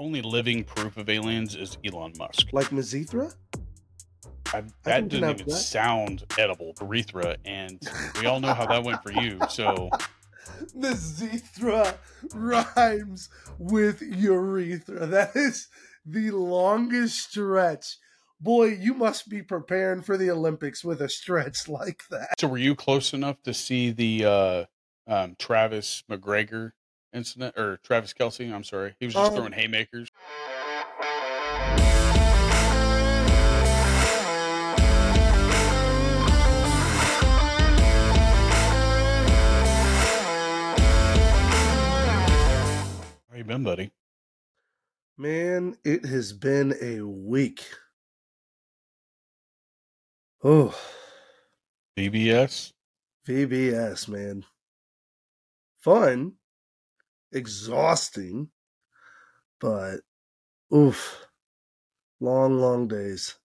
[0.00, 2.48] only living proof of aliens is Elon Musk.
[2.52, 3.34] Like Mizithra?
[4.52, 5.54] I, I that can didn't even that.
[5.54, 7.78] sound edible, urethra, and
[8.18, 9.38] we all know how that went for you.
[9.50, 9.90] So
[10.76, 11.96] Mizithra
[12.34, 13.28] rhymes
[13.58, 15.06] with urethra.
[15.06, 15.68] That is
[16.06, 17.98] the longest stretch.
[18.40, 22.40] Boy, you must be preparing for the Olympics with a stretch like that.
[22.40, 24.64] So were you close enough to see the uh,
[25.06, 26.72] um, Travis McGregor
[27.12, 28.52] incident or Travis Kelce?
[28.52, 30.10] I'm sorry, he was just Um, throwing haymakers.
[43.30, 43.90] How you been, buddy?
[45.16, 47.64] Man, it has been a week.
[50.42, 50.74] Oh,
[51.96, 52.72] BBS.
[53.28, 54.44] VBS, man.
[55.78, 56.32] Fun,
[57.32, 58.50] exhausting,
[59.60, 60.00] but
[60.74, 61.26] oof,
[62.20, 63.36] long, long days.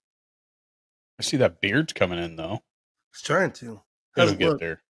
[1.18, 2.62] I see that beard's coming in though.
[3.12, 3.80] It's trying to.
[4.16, 4.60] It'll it get look?
[4.60, 4.82] there.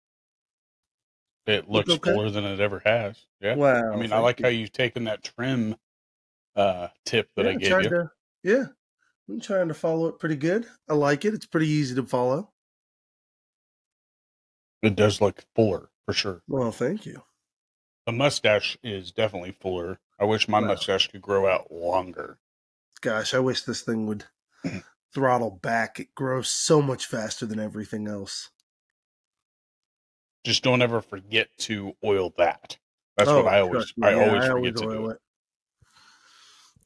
[1.47, 2.13] It looks okay?
[2.13, 3.25] fuller than it ever has.
[3.41, 3.55] Yeah.
[3.55, 3.93] Wow.
[3.93, 4.47] I mean, I like you.
[4.47, 5.77] how you've taken that trim
[6.57, 7.91] uh, tip that Yeah, I gave you.
[7.91, 8.11] To,
[8.43, 8.65] yeah,
[9.29, 10.67] I'm trying to follow it pretty good.
[10.89, 11.35] I like it.
[11.35, 12.51] It's pretty easy to follow.
[14.83, 16.43] It does look fuller for sure.
[16.49, 17.23] Well, thank you.
[18.07, 20.01] The mustache is definitely fuller.
[20.19, 20.69] I wish my Wow.
[20.69, 22.39] mustache could grow out longer.
[23.01, 24.27] Gosh, I wish this thing would
[24.65, 24.83] mm.
[25.15, 25.99] throttle back.
[26.01, 28.51] It grows so much faster than everything else.
[30.45, 32.79] Just don't ever forget to oil that.
[33.17, 35.11] That's Oh, what I always I yeah, always forget to oil do.
[35.11, 35.19] it.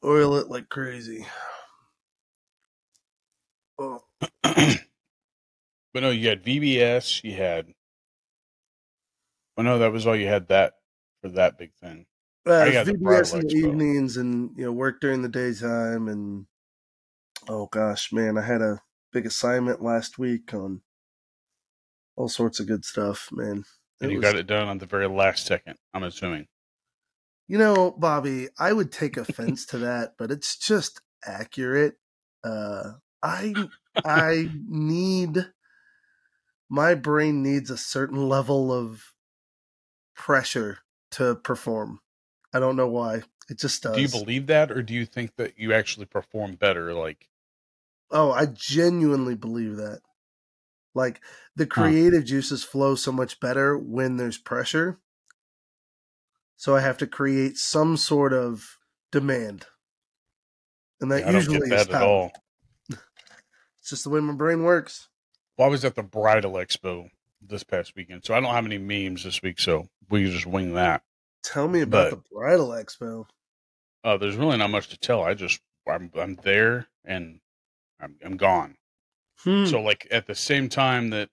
[0.03, 1.25] Oil it like crazy.
[3.77, 4.03] Oh,
[4.43, 4.79] but
[5.95, 7.73] no, you had VBS, you had
[9.55, 10.73] well no, that was all you had that
[11.21, 12.05] for that big thing.
[12.47, 16.07] uh, I got the VBS in the evenings and you know work during the daytime
[16.07, 16.45] and
[17.47, 18.81] oh gosh, man, I had a
[19.13, 20.81] big assignment last week on
[22.15, 23.63] all sorts of good stuff, man.
[23.99, 26.47] And It you was- got it done on the very last second, I'm assuming.
[27.47, 31.95] You know, Bobby, I would take offense to that, but it's just accurate.
[32.43, 33.53] Uh, I
[34.03, 35.51] I need
[36.69, 39.03] my brain needs a certain level of
[40.15, 40.79] pressure
[41.11, 41.99] to perform.
[42.53, 43.21] I don't know why.
[43.49, 43.95] It just does.
[43.95, 47.27] Do you believe that or do you think that you actually perform better like
[48.11, 50.01] Oh, I genuinely believe that.
[50.93, 51.21] Like
[51.55, 54.99] the creative juices flow so much better when there's pressure.
[56.57, 58.77] So I have to create some sort of
[59.11, 59.65] demand.
[60.99, 62.31] And that don't usually get is at all.
[63.79, 65.07] It's just the way my brain works.
[65.57, 67.09] Well, I was at the bridal expo
[67.41, 70.45] this past weekend, so I don't have any memes this week, so we can just
[70.45, 71.01] wing that.
[71.43, 73.25] Tell me about But- the bridal expo.
[74.03, 75.23] Uh, there's really not much to tell.
[75.23, 77.39] I just I'm I'm there and
[77.99, 78.75] I'm I'm gone.
[79.43, 79.65] Hmm.
[79.65, 81.29] So like at the same time that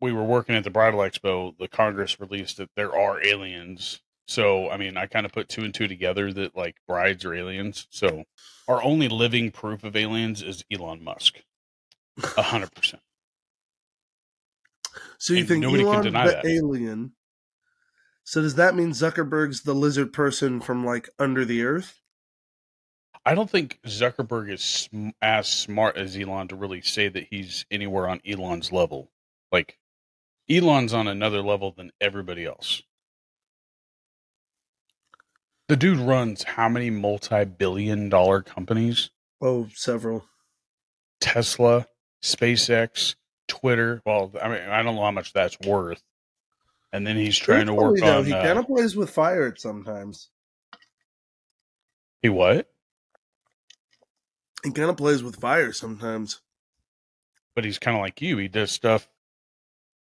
[0.00, 4.00] we were working at the bridal expo, the Congress released that there are aliens.
[4.28, 7.32] So I mean, I kind of put two and two together that like brides are
[7.34, 7.86] aliens.
[7.90, 8.24] So
[8.68, 11.38] our only living proof of aliens is Elon Musk,
[12.36, 13.02] a hundred percent.
[15.18, 16.46] So you and think nobody can Elon deny the that.
[16.46, 17.12] alien?
[18.24, 22.00] So does that mean Zuckerberg's the lizard person from like under the earth?
[23.24, 27.66] I don't think Zuckerberg is sm- as smart as Elon to really say that he's
[27.70, 29.10] anywhere on Elon's level.
[29.50, 29.78] Like
[30.48, 32.82] Elon's on another level than everybody else.
[35.68, 39.10] The dude runs how many multi-billion dollar companies?
[39.40, 40.24] Oh, several.
[41.20, 41.88] Tesla,
[42.22, 43.16] SpaceX,
[43.48, 44.02] Twitter.
[44.04, 46.02] Well, I mean, I don't know how much that's worth.
[46.92, 49.54] And then he's trying to work though, on He uh, kind of plays with fire
[49.56, 50.30] sometimes.
[52.22, 52.68] he what?
[54.64, 56.40] He kind of plays with fire sometimes.
[57.54, 58.36] but he's kind of like you.
[58.38, 59.08] He does stuff.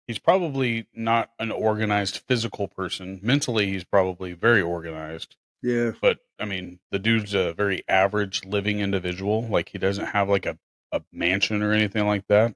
[0.07, 3.19] He's probably not an organized physical person.
[3.23, 5.35] Mentally, he's probably very organized.
[5.61, 5.91] Yeah.
[6.01, 9.47] But I mean, the dude's a very average living individual.
[9.47, 10.57] Like he doesn't have like a,
[10.91, 12.53] a mansion or anything like that.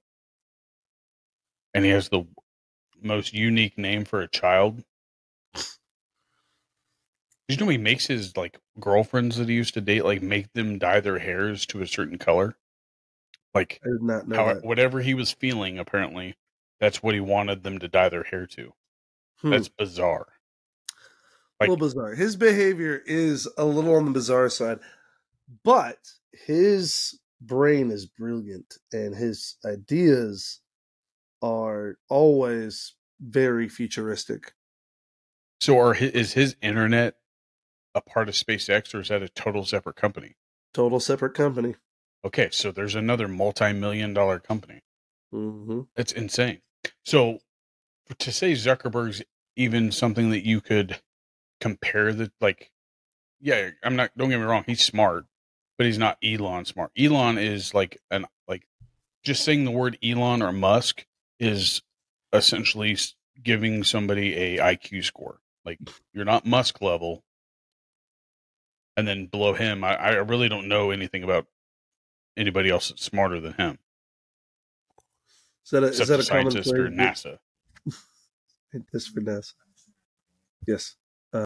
[1.78, 2.24] And he has the
[3.04, 4.84] most unique name for a child.
[5.54, 5.68] Did
[7.50, 10.80] you know he makes his like girlfriends that he used to date like make them
[10.80, 12.58] dye their hairs to a certain color?
[13.54, 14.66] Like I did not know how that.
[14.66, 16.36] whatever he was feeling apparently
[16.80, 18.74] that's what he wanted them to dye their hair to
[19.42, 19.52] Hmm.
[19.52, 20.26] that's bizarre
[20.90, 20.94] a
[21.64, 22.16] like- little bizarre.
[22.16, 24.80] His behavior is a little on the bizarre side,
[25.64, 26.00] but
[26.32, 30.60] his brain is brilliant and his ideas
[31.42, 34.54] are always very futuristic.
[35.60, 37.16] so are his, is his internet
[37.96, 40.36] a part of SpaceX or is that a total separate company?
[40.74, 41.76] Total separate company.
[42.24, 44.82] Okay, so there's another multi-million dollar company.
[45.34, 45.82] Mm-hmm.
[45.96, 46.60] It's insane.
[47.04, 47.40] So
[48.20, 49.24] to say Zuckerberg's
[49.56, 51.00] even something that you could
[51.60, 52.72] compare the like
[53.40, 55.26] yeah, I'm not don't get me wrong, he's smart,
[55.78, 56.92] but he's not Elon smart.
[56.98, 58.68] Elon is like an like
[59.24, 61.06] just saying the word Elon or Musk
[61.40, 61.82] is
[62.34, 62.98] essentially
[63.44, 65.40] giving somebody a IQ score.
[65.66, 65.80] Like
[66.14, 67.24] you're not Musk level.
[68.96, 71.46] And then below him, I, I really don't know anything about
[72.38, 73.80] anybody else that's smarter than him,
[75.66, 76.88] Is that a, is that a scientist or?
[76.90, 77.40] NASA.
[78.94, 79.54] This for NASA.
[80.68, 80.96] Yes.
[81.34, 81.46] Uh,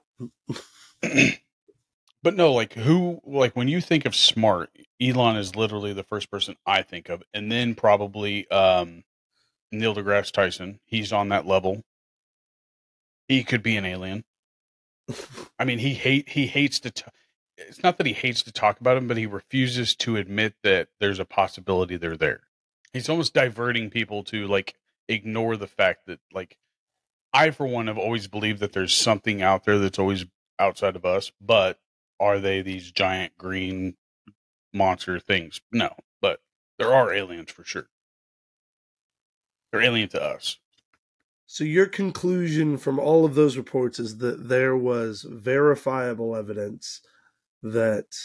[2.23, 4.69] but no, like who, like when you think of smart,
[5.01, 9.03] Elon is literally the first person I think of, and then probably um,
[9.71, 10.79] Neil deGrasse Tyson.
[10.85, 11.83] He's on that level.
[13.27, 14.25] He could be an alien.
[15.59, 16.91] I mean, he hate he hates to.
[16.91, 17.03] T-
[17.57, 20.89] it's not that he hates to talk about him, but he refuses to admit that
[20.99, 22.41] there's a possibility they're there.
[22.93, 24.75] He's almost diverting people to like
[25.07, 26.57] ignore the fact that like
[27.33, 30.25] I for one have always believed that there's something out there that's always
[30.59, 31.79] outside of us, but
[32.19, 33.95] are they these giant green
[34.73, 35.61] monster things?
[35.71, 36.41] No, but
[36.77, 37.87] there are aliens for sure.
[39.71, 40.57] They're alien to us.
[41.47, 47.01] So your conclusion from all of those reports is that there was verifiable evidence
[47.61, 48.15] that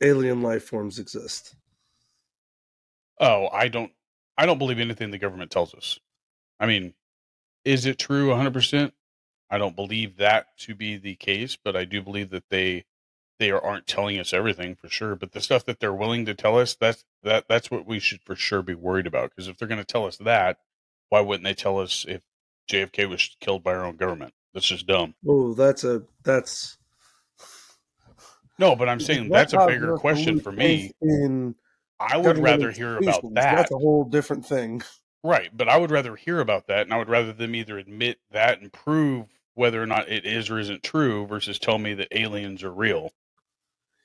[0.00, 1.56] alien life forms exist.
[3.18, 3.92] Oh, I don't
[4.38, 5.98] I don't believe anything the government tells us.
[6.58, 6.94] I mean,
[7.64, 8.92] is it true 100%?
[9.50, 12.84] I don't believe that to be the case, but I do believe that they
[13.40, 16.58] they aren't telling us everything for sure, but the stuff that they're willing to tell
[16.58, 19.66] us, that's that that's what we should for sure be worried about because if they're
[19.66, 20.58] going to tell us that,
[21.08, 22.20] why wouldn't they tell us if
[22.70, 24.34] JFK was killed by our own government?
[24.54, 25.14] That's just dumb.
[25.26, 26.76] Oh, that's a that's
[28.58, 30.92] No, but I'm saying that that's a bigger question for me.
[31.00, 31.56] In
[31.98, 33.56] I would rather hear about that.
[33.56, 34.82] That's a whole different thing.
[35.24, 38.18] Right, but I would rather hear about that, and I would rather them either admit
[38.30, 42.08] that and prove whether or not it is or isn't true, versus tell me that
[42.10, 43.12] aliens are real.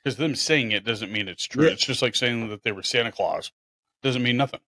[0.06, 1.66] Because them saying it doesn't mean it's true.
[1.66, 1.72] Yeah.
[1.72, 3.52] It's just like saying that they were Santa Claus.
[4.04, 4.60] Doesn't mean nothing.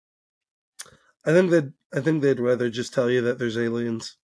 [1.23, 4.17] I think that I think they'd rather just tell you that there's aliens.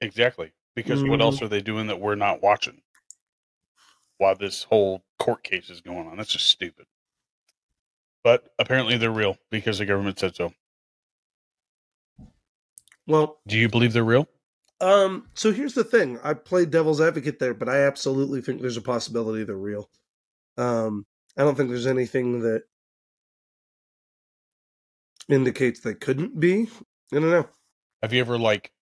[0.00, 0.50] Exactly.
[0.74, 1.22] Because what Mhm.
[1.22, 2.82] else are they doing that we're not watching?
[4.18, 6.86] While this whole court case is going on, that's just stupid.
[8.24, 10.52] But apparently they're real because the government said so.
[13.06, 14.28] Well, Do you believe they're real?
[14.80, 16.18] Um, so here's the thing.
[16.22, 19.90] I played devil's advocate there, but I absolutely think there's a possibility they're real.
[20.56, 21.06] Um,
[21.36, 22.64] I don't think there's anything that
[25.28, 26.68] indicates they couldn't be.
[27.12, 27.48] I don't know.
[28.02, 28.72] Have you ever like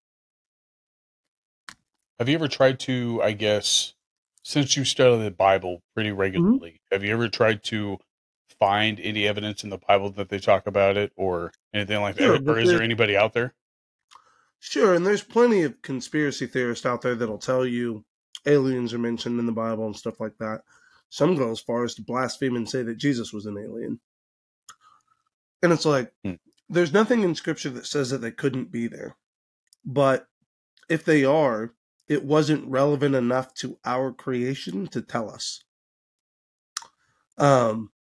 [2.18, 3.94] have you ever tried to, I guess,
[4.42, 7.98] since you study the Bible pretty regularly, have you ever tried to
[8.58, 12.44] find any evidence in the Bible that they talk about it or anything like that?
[12.44, 13.54] but Or is there anybody out there?
[14.66, 18.02] Sure, and there's plenty of conspiracy theorists out there that'll tell you
[18.46, 20.62] aliens are mentioned in the Bible and stuff like that.
[21.10, 24.00] Some go as far as to blaspheme and say that Jesus was an alien.
[25.62, 26.36] And it's like, Hmm.
[26.70, 29.18] there's nothing in Scripture that says that they couldn't be there.
[29.84, 30.28] But
[30.88, 31.74] if they are,
[32.08, 35.62] it wasn't relevant enough to our creation to tell us.
[37.36, 37.92] Um,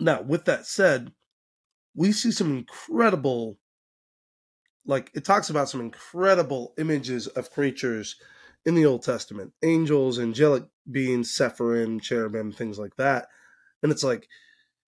[0.00, 1.12] now, with that said,
[1.94, 3.56] we see some incredible
[4.86, 8.16] like it talks about some incredible images of creatures
[8.66, 13.28] in the Old Testament angels, angelic beings, Seraphim, cherubim, things like that.
[13.82, 14.28] And it's like,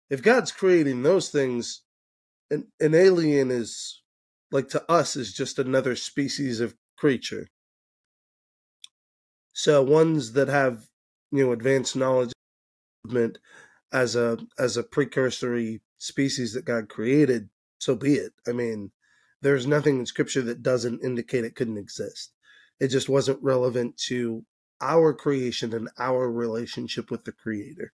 [0.08, 1.82] if God's creating those things,
[2.50, 4.02] an, an alien is,
[4.50, 7.48] like to us, is just another species of creature.
[9.52, 10.86] So ones that have,
[11.32, 12.32] you know, advanced knowledge
[13.92, 17.48] as a as a precursory species that God created,
[17.78, 18.32] so be it.
[18.46, 18.92] I mean,
[19.46, 22.32] there's nothing in scripture that doesn't indicate it couldn't exist.
[22.80, 24.44] It just wasn't relevant to
[24.80, 27.92] our creation and our relationship with the creator.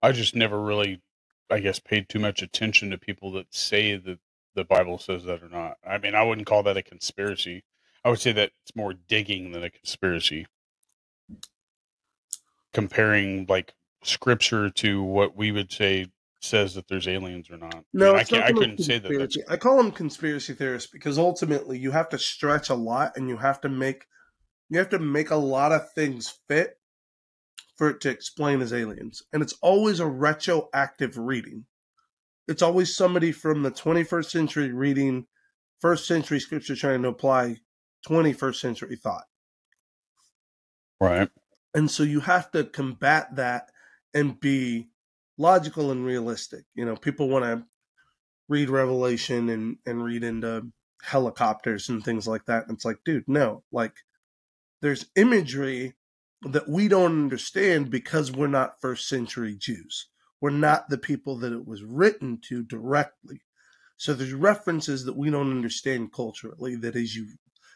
[0.00, 1.02] I just never really,
[1.50, 4.20] I guess, paid too much attention to people that say that
[4.54, 5.78] the Bible says that or not.
[5.84, 7.64] I mean, I wouldn't call that a conspiracy.
[8.04, 10.46] I would say that it's more digging than a conspiracy.
[12.72, 13.74] Comparing like
[14.04, 16.06] scripture to what we would say
[16.40, 17.74] says that there's aliens or not.
[17.74, 18.44] I No, mean, I can't.
[18.44, 19.44] I couldn't say that.
[19.48, 23.36] I call them conspiracy theorists because ultimately you have to stretch a lot and you
[23.36, 24.06] have to make
[24.70, 26.78] you have to make a lot of things fit
[27.76, 29.22] for it to explain as aliens.
[29.32, 31.64] And it's always a retroactive reading.
[32.46, 35.26] It's always somebody from the 21st century reading
[35.80, 37.56] first century scripture trying to apply
[38.08, 39.24] 21st century thought.
[41.00, 41.30] Right.
[41.74, 43.70] And so you have to combat that
[44.12, 44.88] and be
[45.40, 46.64] logical and realistic.
[46.74, 47.64] You know, people want to
[48.48, 50.66] read Revelation and, and read into
[51.02, 52.68] helicopters and things like that.
[52.68, 53.62] And it's like, dude, no.
[53.72, 53.94] Like,
[54.82, 55.94] there's imagery
[56.42, 60.08] that we don't understand because we're not first century Jews.
[60.40, 63.40] We're not the people that it was written to directly.
[63.96, 67.28] So there's references that we don't understand culturally that as you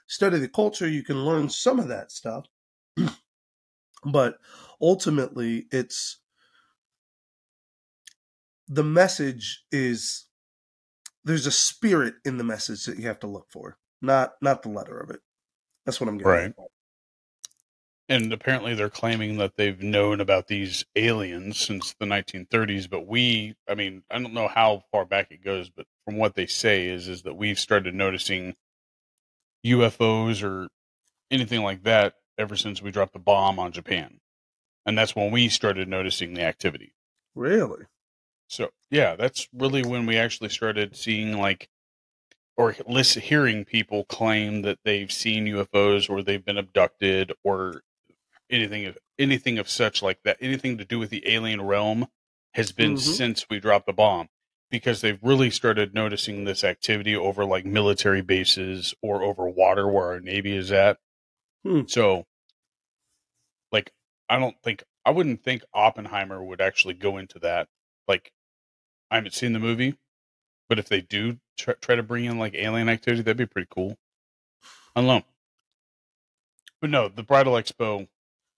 [0.07, 2.47] study the culture, you can learn some of that stuff.
[4.05, 4.39] but
[4.81, 6.21] ultimately, it's
[8.69, 10.27] the message is
[11.25, 14.69] there's a spirit in the message that you have to look for, not not the
[14.69, 15.21] letter of it.
[15.85, 16.33] That's what I'm getting.
[16.33, 16.47] Right.
[16.47, 16.55] At.
[18.07, 23.55] And apparently they're claiming that they've known about these aliens since the 1930s, but we,
[23.67, 26.89] I mean, I don't know how far back it goes, but from what they say
[26.89, 28.57] is is that we've started noticing
[29.65, 30.69] UFOs or
[31.31, 34.21] anything like that ever since we dropped the bomb on Japan.
[34.85, 36.95] And that's when we started noticing the activity.
[37.35, 37.85] Really?
[38.49, 41.69] So, yeah, that's really when we actually started seeing like
[42.57, 47.83] or listen, hearing people claim that they've seen UFOs or they've been abducted or
[48.49, 52.07] anything of anything of such like that, anything to do with the alien realm
[52.55, 52.99] has been Mhm.
[53.17, 54.29] since we dropped the bomb
[54.71, 60.07] because they've really started noticing this activity over like military bases or over water where
[60.07, 60.99] our navy is at.
[61.65, 61.83] Hmm.
[61.89, 62.27] So
[63.73, 63.93] like
[64.29, 67.69] I don't think I wouldn't think Oppenheimer would actually go into that.
[68.09, 68.33] Like
[69.11, 69.97] I haven't seen the movie,
[70.69, 73.69] but if they do try, try to bring in like alien activity, that'd be pretty
[73.71, 73.97] cool.
[74.97, 75.25] I don't.
[76.81, 78.09] But no, the Bridal Expo,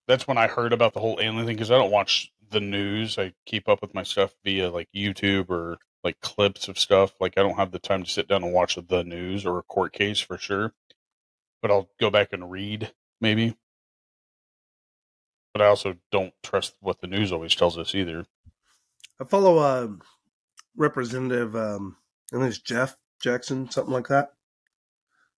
[0.08, 3.18] that's when I heard about the whole alien thing because I don't watch the news.
[3.18, 7.14] I keep up with my stuff via like YouTube or like clips of stuff.
[7.20, 9.62] Like I don't have the time to sit down and watch the news or a
[9.62, 10.72] court case for sure.
[11.62, 13.56] But I'll go back and read maybe.
[15.52, 18.26] But I also don't trust what the news always tells us either.
[19.20, 19.88] I follow uh,
[20.76, 21.96] Representative, um,
[22.32, 24.30] I think it's Jeff Jackson, something like that,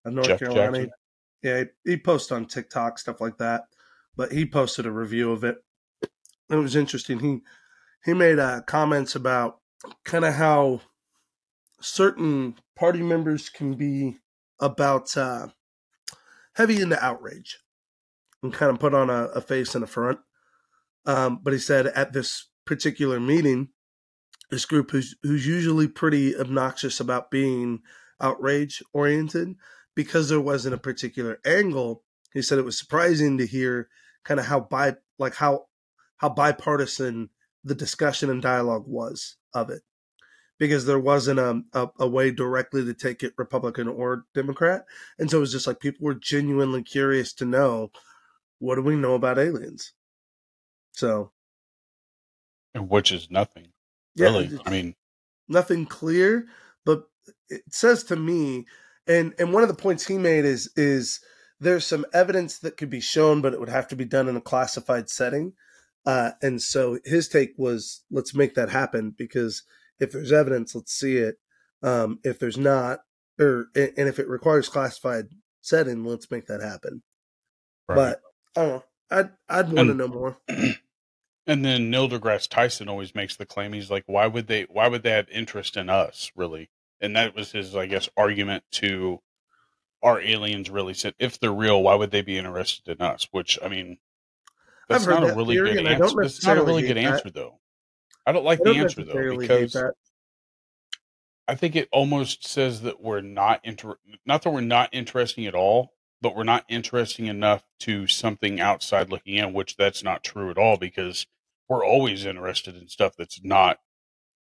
[0.04, 0.72] of North Jeff Carolina.
[0.72, 0.90] Jackson?
[1.42, 3.64] Yeah, he, he posts on TikTok stuff like that,
[4.16, 5.56] but he posted a review of it.
[6.48, 7.20] It was interesting.
[7.20, 7.40] He
[8.04, 9.58] he made uh, comments about
[10.04, 10.80] kind of how
[11.80, 14.18] certain party members can be
[14.60, 15.48] about uh,
[16.54, 17.58] heavy into outrage
[18.42, 20.20] and kind of put on a, a face and a front.
[21.04, 23.68] Um, but he said at this particular meeting,
[24.50, 27.80] this group who's who's usually pretty obnoxious about being
[28.20, 29.54] outrage oriented
[29.94, 32.02] because there wasn't a particular angle.
[32.32, 33.88] He said it was surprising to hear
[34.24, 35.66] kind of how bi like how
[36.18, 37.30] how bipartisan
[37.64, 39.82] the discussion and dialogue was of it
[40.58, 44.84] because there wasn't a, a, a way directly to take it Republican or Democrat.
[45.18, 47.90] And so it was just like people were genuinely curious to know
[48.58, 49.92] what do we know about aliens?
[50.92, 51.32] So
[52.78, 53.68] which is nothing.
[54.14, 54.58] yeah, really.
[54.64, 54.94] I mean,
[55.48, 56.46] nothing clear,
[56.84, 57.04] but
[57.48, 58.66] it says to me,
[59.06, 61.20] and and one of the points he made is is
[61.60, 64.36] there's some evidence that could be shown, but it would have to be done in
[64.36, 65.54] a classified setting.
[66.04, 69.64] Uh, and so his take was, let's make that happen because
[69.98, 71.36] if there's evidence, let's see it.
[71.82, 73.00] Um, if there's not,
[73.40, 75.26] or and if it requires classified
[75.60, 77.02] setting, let's make that happen.
[77.88, 77.96] right.
[77.96, 78.20] But
[78.56, 78.84] I don't know.
[79.10, 80.38] I'd I'd want to know more.
[81.46, 84.88] And then Neil deGrasse Tyson always makes the claim he's like, why would they why
[84.88, 86.70] would they have interest in us, really?
[87.00, 89.20] And that was his, I guess, argument to
[90.02, 93.28] are aliens really said if they're real, why would they be interested in us?
[93.30, 93.98] Which I mean
[94.88, 96.22] that's not a that really theory, good answer.
[96.22, 97.04] That's not a really good that.
[97.04, 97.60] answer though.
[98.26, 99.76] I don't like I the don't answer though because.
[101.48, 105.54] I think it almost says that we're not inter not that we're not interesting at
[105.54, 110.50] all, but we're not interesting enough to something outside looking in, which that's not true
[110.50, 111.24] at all because
[111.68, 113.78] we're always interested in stuff that's not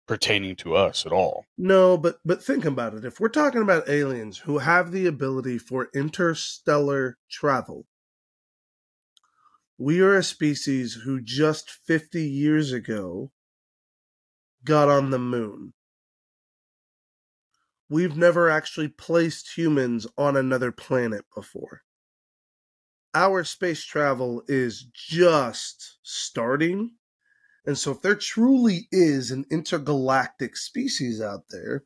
[0.07, 1.47] pertaining to us at all.
[1.57, 3.05] No, but but think about it.
[3.05, 7.87] If we're talking about aliens who have the ability for interstellar travel,
[9.79, 13.31] we are a species who just 50 years ago
[14.65, 15.73] got on the moon.
[17.89, 21.83] We've never actually placed humans on another planet before.
[23.15, 26.93] Our space travel is just starting.
[27.67, 31.85] And so, if there truly is an intergalactic species out there,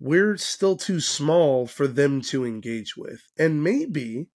[0.00, 3.22] we're still too small for them to engage with.
[3.38, 4.28] And maybe,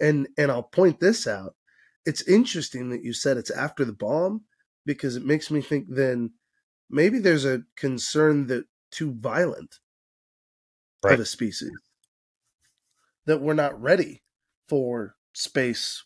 [0.00, 1.56] and and I'll point this out,
[2.04, 4.44] it's interesting that you said it's after the bomb
[4.84, 6.34] because it makes me think then
[6.90, 9.80] maybe there's a concern that too violent
[11.02, 11.16] Right.
[11.16, 11.72] of a species
[13.26, 14.22] that we're not ready
[14.68, 16.04] for space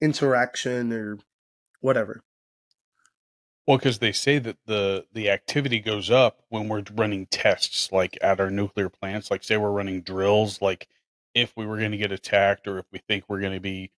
[0.00, 1.18] interaction or
[1.80, 2.24] whatever.
[3.66, 8.16] Well, because they say that the the activity goes up when we're running tests, like
[8.22, 9.30] at our nuclear plants.
[9.30, 10.88] Like, say we're running drills, like
[11.34, 13.90] if we were going to get attacked or if we think we're going to be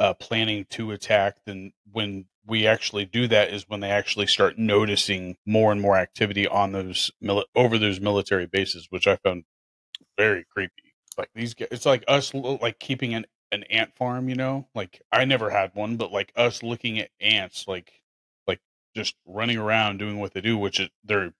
[0.00, 4.58] uh, planning to attack, then when we actually do that is when they actually start
[4.58, 9.44] noticing more and more activity on those mili- over those military bases, which I found
[10.18, 10.94] very creepy.
[11.18, 14.68] Like these guys, it's like us like keeping an an ant farm, you know.
[14.74, 18.01] Like I never had one, but like us looking at ants, like like
[18.94, 21.34] just running around doing what they do, which is, they're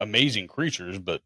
[0.00, 1.22] amazing creatures, but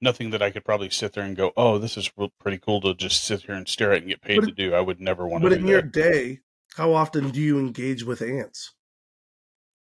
[0.00, 2.80] nothing that I could probably sit there and go, "Oh, this is real- pretty cool
[2.82, 5.00] to just sit here and stare at and get paid But to do." I would
[5.00, 5.92] never want But to But in your that.
[5.92, 6.40] day,
[6.76, 8.72] how often do you engage with ants?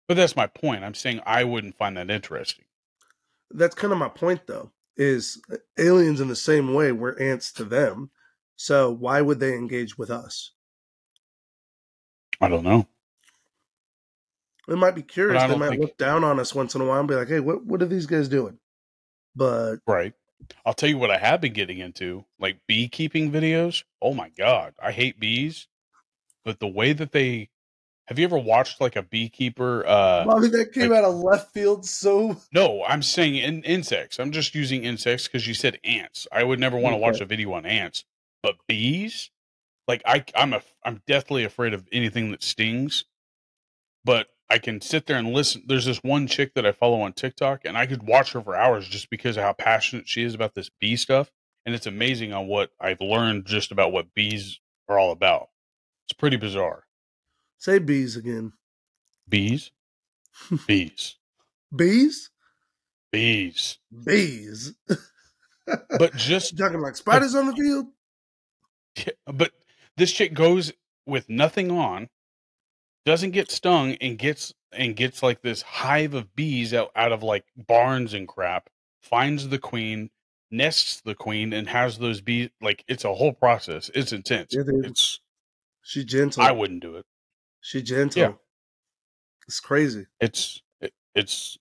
[0.07, 0.83] But that's my point.
[0.83, 2.65] I'm saying I wouldn't find that interesting.
[3.51, 4.71] That's kind of my point, though.
[4.95, 8.09] Is uh, aliens in the same way we're ants to them?
[8.55, 10.53] So why would they engage with us?
[12.41, 12.87] I don't know.
[14.67, 15.41] They might be curious.
[15.41, 17.39] They might think- look down on us once in a while and be like, "Hey,
[17.39, 18.59] what what are these guys doing?"
[19.35, 20.13] But Right.
[20.65, 23.83] I'll tell you what I have been getting into, like beekeeping videos.
[24.01, 25.67] Oh my god, I hate bees,
[26.45, 27.49] but the way that they
[28.07, 31.53] have you ever watched like a beekeeper uh Bobby, that came like- out of left
[31.53, 31.85] field.
[31.85, 34.19] So no, I'm saying in, insects.
[34.19, 36.27] I'm just using insects cuz you said ants.
[36.31, 38.05] I would never want to watch a video on ants,
[38.43, 39.31] but bees?
[39.87, 43.05] Like I I'm a I'm deathly afraid of anything that stings.
[44.05, 45.63] But I can sit there and listen.
[45.67, 48.55] There's this one chick that I follow on TikTok, and I could watch her for
[48.55, 51.31] hours just because of how passionate she is about this bee stuff.
[51.65, 55.49] And it's amazing on what I've learned just about what bees are all about.
[56.05, 56.83] It's pretty bizarre.
[57.57, 58.53] say bees again.
[59.27, 59.71] Bees,
[60.67, 61.15] bees,
[61.75, 62.29] Bees,
[63.11, 63.77] bees.
[64.05, 64.73] bees.
[65.99, 67.87] But just, talking like spiders on the field.
[69.25, 69.51] but
[69.97, 70.71] this chick goes
[71.05, 72.07] with nothing on,
[73.07, 77.23] doesn't get stung, and gets and gets like this hive of bees out, out of
[77.23, 78.69] like barns and crap.
[78.99, 80.09] Finds the queen,
[80.51, 82.49] nests the queen, and has those bees.
[82.61, 83.89] Like it's a whole process.
[83.95, 84.53] It's intense.
[84.53, 84.63] Yeah.
[84.83, 85.21] It's
[85.81, 86.43] She gentle.
[86.43, 87.05] I wouldn't do it.
[87.61, 88.21] She gentle.
[88.21, 88.33] Yeah.
[89.47, 90.07] It's crazy.
[90.19, 91.57] It's it, it's.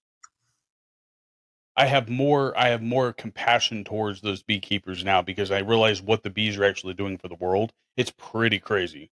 [1.77, 2.59] I have more.
[2.59, 6.65] I have more compassion towards those beekeepers now because I realize what the bees are
[6.65, 7.73] actually doing for the world.
[7.97, 9.11] It's pretty crazy,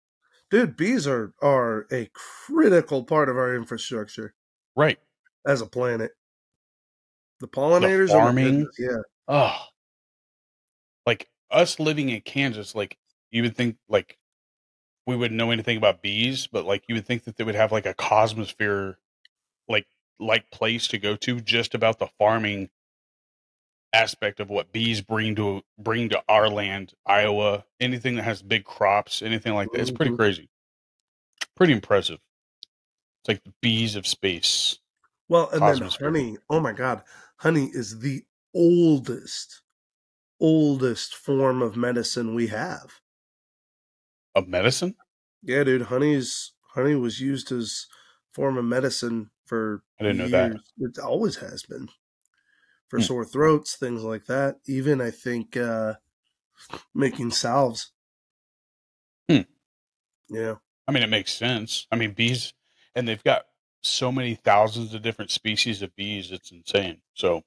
[0.50, 4.34] Dude, bees are are a critical part of our infrastructure
[4.76, 4.98] right?
[5.46, 6.12] as a planet.
[7.40, 8.44] The pollinators my farming.
[8.44, 8.96] goodness, yeah.
[9.28, 9.66] Oh,
[11.06, 12.96] like us living in Kansas, like
[13.30, 14.18] you would think like
[15.06, 17.72] we wouldn't know anything about bees, but like you would think that they would have
[17.72, 18.96] like a cosmosphere
[19.68, 19.86] like
[20.20, 22.70] like place to go to just about the farming
[23.94, 28.64] aspect of what bees bring to bring to our land, Iowa, anything that has big
[28.64, 29.80] crops, anything like that.
[29.80, 30.16] It's pretty Mhm.
[30.16, 30.50] crazy.
[31.54, 32.20] Pretty impressive.
[33.20, 34.78] It's like the bees of space.
[35.28, 36.04] Well, and then Cosmosphere.
[36.04, 37.02] honey, oh my god,
[37.38, 39.62] honey is the oldest,
[40.40, 43.00] oldest form of medicine we have.
[44.34, 44.96] Of medicine?
[45.42, 47.86] Yeah, dude, honey's honey was used as
[48.32, 50.60] form of medicine for I didn't know that.
[50.78, 51.88] It always has been
[52.94, 54.56] for sore throats, things like that.
[54.66, 55.94] Even I think uh
[56.94, 57.92] making salves.
[59.28, 59.40] Hmm.
[60.28, 60.54] Yeah,
[60.86, 61.86] I mean, it makes sense.
[61.90, 62.52] I mean, bees,
[62.94, 63.46] and they've got
[63.82, 66.30] so many thousands of different species of bees.
[66.30, 66.98] It's insane.
[67.14, 67.42] So,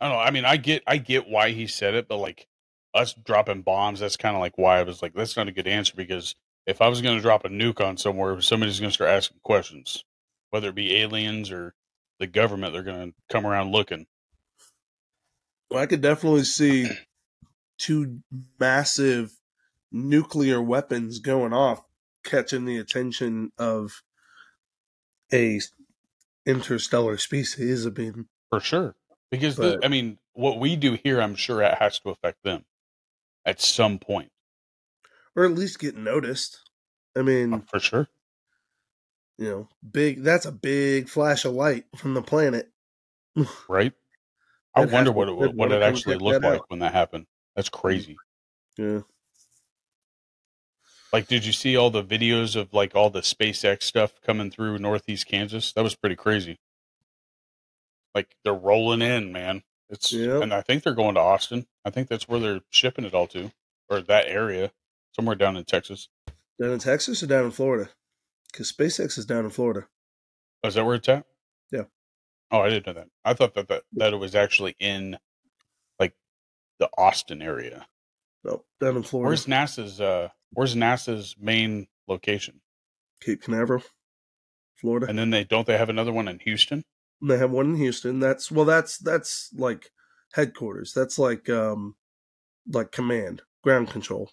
[0.00, 0.22] I don't know.
[0.22, 2.46] I mean, I get, I get why he said it, but like
[2.94, 5.68] us dropping bombs, that's kind of like why I was like, that's not a good
[5.68, 6.34] answer because
[6.66, 9.38] if I was going to drop a nuke on somewhere, somebody's going to start asking
[9.42, 10.04] questions,
[10.50, 11.74] whether it be aliens or
[12.18, 12.72] the government.
[12.72, 14.06] They're going to come around looking.
[15.70, 16.88] Well, I could definitely see
[17.78, 18.20] two
[18.58, 19.32] massive
[19.92, 21.82] nuclear weapons going off,
[22.24, 24.02] catching the attention of
[25.32, 25.60] a
[26.46, 27.86] interstellar species.
[27.86, 28.94] I mean, For sure.
[29.30, 32.64] Because the, I mean, what we do here, I'm sure it has to affect them
[33.44, 34.30] at some point.
[35.36, 36.60] or at least get noticed.
[37.16, 38.08] I mean, oh, For sure.
[39.36, 40.22] you know, big.
[40.22, 42.70] That's a big flash of light from the planet.
[43.68, 43.92] right?
[44.74, 46.64] I That wonder what it, what it actually looked like out.
[46.68, 47.26] when that happened.
[47.56, 47.80] That's mm.
[47.80, 48.16] crazy.
[48.76, 49.00] Yeah.
[51.12, 54.78] Like, did you see all the videos of like all the SpaceX stuff coming through
[54.78, 55.72] Northeast Kansas?
[55.72, 56.58] That was pretty crazy.
[58.14, 59.62] Like they're rolling in, man.
[59.90, 60.42] It's Yep.
[60.42, 61.66] and I think they're going to Austin.
[61.84, 63.52] I think that's where they're shipping it all to,
[63.88, 64.72] or that area,
[65.16, 66.08] somewhere down in Texas.
[66.60, 67.90] Down in Texas or down in Florida?
[68.52, 69.86] Because SpaceX is down in Florida.
[70.62, 71.24] Oh, is that where it's at?
[72.50, 73.08] Oh, I didn't know that.
[73.24, 75.18] I thought that that, that it was actually in
[75.98, 76.14] like
[76.78, 77.86] the Austin area.
[78.44, 79.28] No, down in Florida.
[79.28, 82.60] Where's NASA's uh where's NASA's main location.
[83.20, 83.82] Cape Canaveral,
[84.76, 85.06] Florida.
[85.08, 86.84] And then they don't they have another one in Houston?
[87.20, 88.20] They have one in Houston.
[88.20, 89.90] That's well, that's that's like
[90.32, 90.92] headquarters.
[90.94, 91.96] That's like um
[92.66, 94.30] like command, ground control.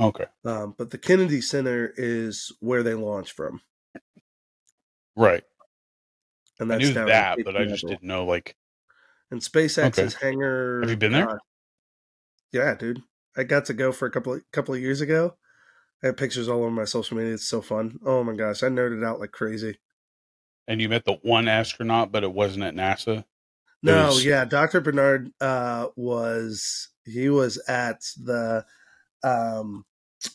[0.00, 0.26] Okay.
[0.44, 3.60] Um, but the Kennedy Center is where they launch from,
[5.14, 5.44] Right.
[6.62, 8.56] And I that's knew down in that, but I just didn't know like
[9.30, 10.26] And SpaceX's Okay.
[10.26, 10.80] hangar.
[10.80, 11.30] Have you been there?
[11.30, 11.36] uh,
[12.52, 13.02] yeah, dude.
[13.36, 15.36] I got to go for a couple of, couple of years ago.
[16.02, 17.34] I have pictures all over my social media.
[17.34, 17.98] It's so fun.
[18.04, 19.78] Oh my gosh, I nerded out like crazy.
[20.68, 23.24] and you met the one astronaut, but it wasn't at NASA.
[23.82, 24.80] No, was- yeah, Dr.
[24.80, 28.64] Bernard uh, was he was at the
[29.24, 29.84] um,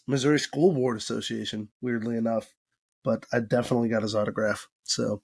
[0.07, 1.69] Missouri School Board Association.
[1.81, 2.53] Weirdly enough,
[3.03, 4.67] but I definitely got his autograph.
[4.83, 5.21] So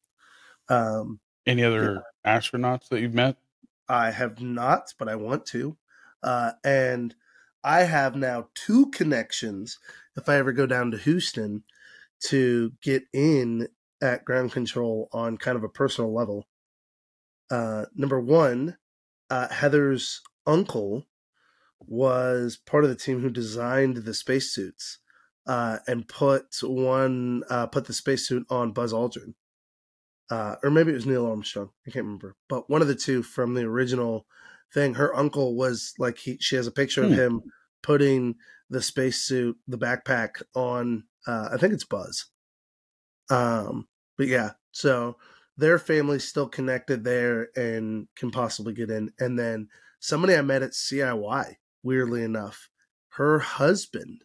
[0.69, 3.37] um, Any other astronauts that you've met?
[3.89, 5.77] I have not, but I want to.
[6.21, 7.13] Uh, and
[7.63, 9.79] I have now two connections
[10.15, 11.63] if I ever go down to Houston
[12.27, 13.67] to get in
[14.01, 16.47] at ground control on kind of a personal level.
[17.49, 18.77] Uh, number one,
[19.29, 21.05] uh, Heather's uncle
[21.79, 24.99] was part of the team who designed the spacesuits
[25.45, 29.33] uh, and put one uh, put the spacesuit on Buzz Aldrin
[30.29, 31.71] uh, or maybe it was Neil Armstrong.
[31.87, 34.25] I can't remember, but one of the two from the original
[34.73, 34.95] thing.
[34.95, 36.37] Her uncle was like he.
[36.39, 37.15] She has a picture of Hmm.
[37.15, 37.41] him
[37.81, 38.35] putting
[38.69, 41.05] the spacesuit, the backpack on.
[41.27, 42.25] Uh, I think it's Buzz.
[43.29, 45.17] Um, but yeah, so
[45.57, 49.11] their family's still connected there and can possibly get in.
[49.19, 52.69] And then somebody I met at CIY, weirdly enough,
[53.09, 54.23] her husband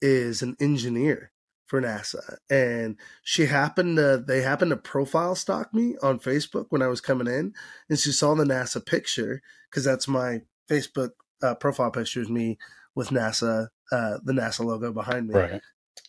[0.00, 1.32] is an engineer
[1.66, 6.82] for NASA, and she happened to they happened to profile stalk me on Facebook when
[6.82, 7.52] I was coming in,
[7.88, 11.10] and she saw the NASA picture because that's my Facebook
[11.42, 12.58] uh, profile picture is me
[12.94, 15.34] with NASA, uh, the NASA logo behind me.
[15.34, 15.60] Right.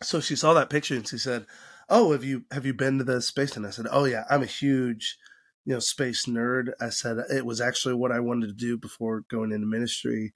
[0.01, 1.45] So she saw that picture and she said,
[1.89, 4.43] "Oh, have you have you been to the space?" And I said, "Oh yeah, I'm
[4.43, 5.17] a huge,
[5.65, 9.23] you know, space nerd." I said it was actually what I wanted to do before
[9.29, 10.33] going into ministry.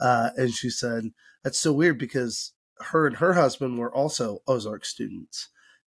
[0.00, 1.10] Uh, and she said,
[1.44, 5.48] "That's so weird because her and her husband were also Ozark students,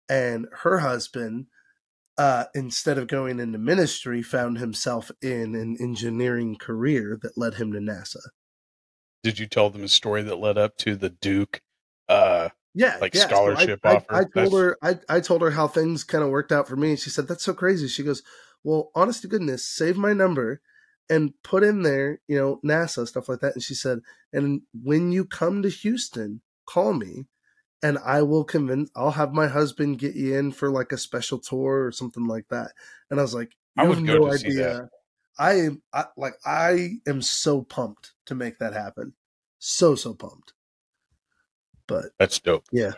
[0.10, 1.48] and her husband."
[2.16, 7.74] Uh, instead of going into ministry, found himself in an engineering career that led him
[7.74, 8.20] to NASA.
[9.24, 11.62] Did you tell them a story that led up to the Duke?
[12.08, 13.22] Uh, yeah, like yeah.
[13.22, 14.06] Scholarship I, I, offer?
[14.14, 16.76] I told That's- her I, I told her how things kind of worked out for
[16.76, 17.88] me, and she said that's so crazy.
[17.88, 18.22] She goes,
[18.64, 20.62] "Well, honest to goodness, save my number
[21.10, 24.00] and put in there, you know, NASA stuff like that." And she said,
[24.32, 27.26] "And when you come to Houston, call me,
[27.82, 28.90] and I will convince.
[28.96, 32.48] I'll have my husband get you in for like a special tour or something like
[32.50, 32.72] that."
[33.10, 34.90] And I was like, I "You would have no idea."
[35.38, 39.14] I am I, like I am so pumped to make that happen,
[39.60, 40.54] so so pumped.
[41.88, 42.66] But that's dope.
[42.72, 42.92] Yeah.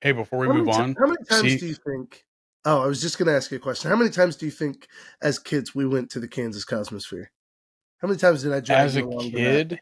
[0.00, 2.24] Hey, before we How move ti- on, how many times see- do you think?
[2.64, 3.90] Oh, I was just going to ask you a question.
[3.90, 4.88] How many times do you think,
[5.22, 7.26] as kids, we went to the Kansas Cosmosphere?
[7.98, 9.68] How many times did I drive as a you along to that?
[9.68, 9.80] kid,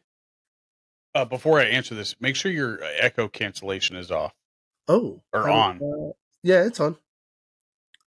[1.14, 4.34] uh, before I answer this, make sure your echo cancellation is off.
[4.88, 5.80] Oh, Or on.
[5.82, 6.96] uh, yeah, it's on.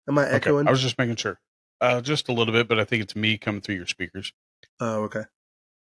[0.07, 0.67] Am I Okay, echoing?
[0.67, 1.39] I was just making sure.
[1.79, 4.33] Uh, just a little bit, but I think it's me coming through your speakers.
[4.79, 5.23] oh, okay.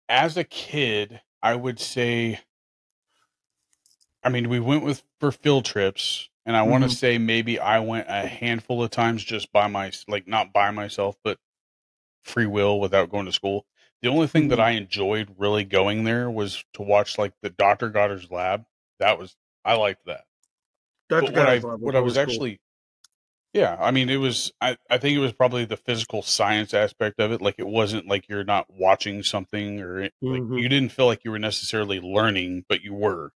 [0.08, 2.40] as a kid, I would say,
[4.24, 7.80] I mean, we went with for field trips, and I want to say maybe I
[7.80, 11.38] went a handful of times just by my, like not by myself, but
[12.24, 13.66] free will without going to school.
[14.02, 14.64] The only thing that Mhm.
[14.64, 17.90] I enjoyed really going there was to watch like the Dr.
[17.90, 18.66] Goddard's lab.
[19.00, 19.36] That was
[19.66, 20.26] I liked that.
[21.10, 21.22] Dr.
[21.22, 22.22] But what I Goddard's Lab what I was cool.
[22.24, 22.62] actually
[23.52, 27.20] yeah, I mean it was I, I think it was probably the physical science aspect
[27.20, 27.42] of it.
[27.42, 31.24] Like it wasn't like you're not watching something or it- like you didn't feel like
[31.26, 33.32] you were necessarily learning, but you were.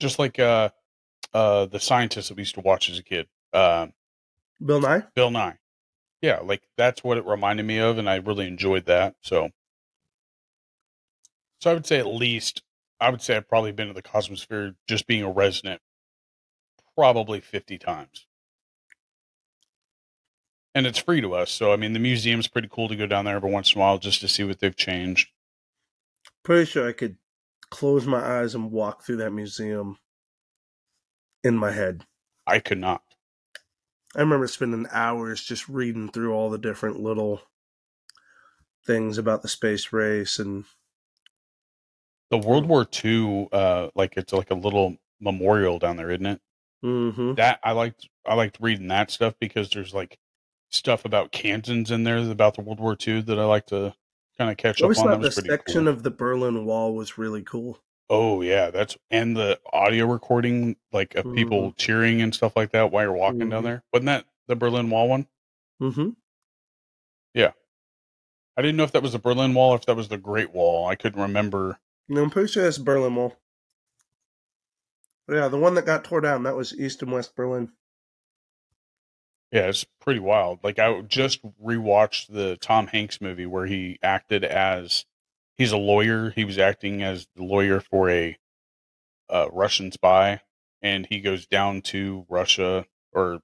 [0.00, 0.68] Just like uh
[1.32, 3.26] uh the scientists that we used to watch as a kid.
[3.52, 3.86] Uh,
[4.64, 5.02] Bill Nye.
[5.14, 5.56] Bill Nye.
[6.22, 9.16] Yeah, like that's what it reminded me of and I really enjoyed that.
[9.22, 9.50] So
[11.62, 12.62] So I would say at least
[13.00, 15.80] I would say I've probably been to the Cosmosphere just being a resident
[16.96, 18.26] probably 50 times.
[20.74, 21.50] And it's free to us.
[21.50, 23.84] So, I mean, the museum's pretty cool to go down there every once in a
[23.84, 25.28] while just to see what they've changed.
[26.42, 27.16] Pretty sure I could
[27.70, 29.98] close my eyes and walk through that museum
[31.44, 32.04] in my head.
[32.46, 33.02] I could not.
[34.14, 37.42] I remember spending hours just reading through all the different little
[38.84, 40.64] things about the space race and
[42.30, 46.40] The World War II, uh, like it's like a little memorial down there, isn't it?
[46.82, 48.08] hmm That I liked.
[48.26, 50.18] I liked reading that stuff because there's like
[50.70, 53.94] stuff about Kansans in there about the World War II that I like to
[54.38, 55.06] kind of catch I up always on.
[55.06, 55.88] That thought the section cool.
[55.88, 57.80] of the Berlin Wall was really cool.
[58.10, 62.90] Oh yeah, that's and the audio recording like of people cheering and stuff like that
[62.90, 63.64] while you're walking down Mhm.
[63.64, 63.82] there.
[63.92, 65.26] Wasn't that the Berlin Wall one?
[65.80, 66.10] Mm-hmm.
[67.34, 67.52] Yeah.
[68.56, 70.52] I didn't know if that was the Berlin Wall or if that was the Great
[70.52, 70.86] Wall.
[70.86, 71.78] I couldn't remember.
[72.08, 73.36] No, I'm pretty sure that's Berlin Wall.
[75.26, 77.72] But yeah, the one that got tore down that was East and West Berlin.
[79.50, 80.58] Yeah, it's pretty wild.
[80.62, 85.06] Like I just rewatched the Tom Hanks movie where he acted as
[85.58, 86.30] he's a lawyer.
[86.30, 88.36] He was acting as the lawyer for a
[89.28, 90.40] uh, Russian spy,
[90.80, 93.40] and he goes down to Russia or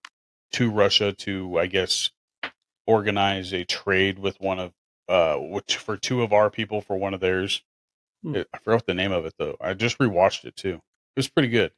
[0.53, 2.11] to Russia to, I guess,
[2.87, 4.73] organize a trade with one of
[5.09, 7.63] uh, which for two of our people for one of theirs.
[8.23, 8.43] Hmm.
[8.53, 9.57] I forgot the name of it though.
[9.61, 10.75] I just rewatched it too.
[10.75, 11.73] It was pretty good.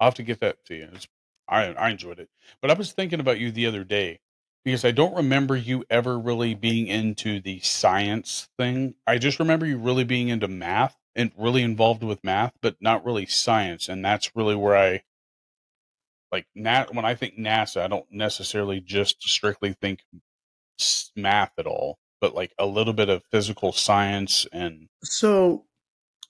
[0.00, 0.88] I'll have to get that to you.
[0.94, 1.08] It's,
[1.48, 2.28] I I enjoyed it.
[2.60, 4.20] But I was thinking about you the other day
[4.66, 8.96] because I don't remember you ever really being into the science thing.
[9.06, 13.04] I just remember you really being into math and really involved with math, but not
[13.04, 13.88] really science.
[13.88, 15.04] And that's really where I
[16.32, 20.00] like nat when I think NASA, I don't necessarily just strictly think
[21.14, 25.66] math at all, but like a little bit of physical science and So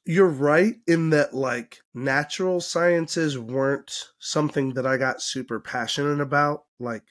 [0.05, 6.64] you're right in that like natural sciences weren't something that I got super passionate about.
[6.79, 7.05] Like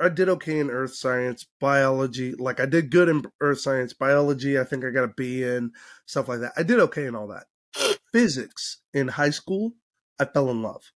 [0.00, 4.58] I did okay in earth science, biology, like I did good in earth science, biology,
[4.58, 5.72] I think I got a B in,
[6.06, 6.52] stuff like that.
[6.56, 7.46] I did okay in all that.
[8.12, 9.74] Physics in high school,
[10.18, 10.92] I fell in love.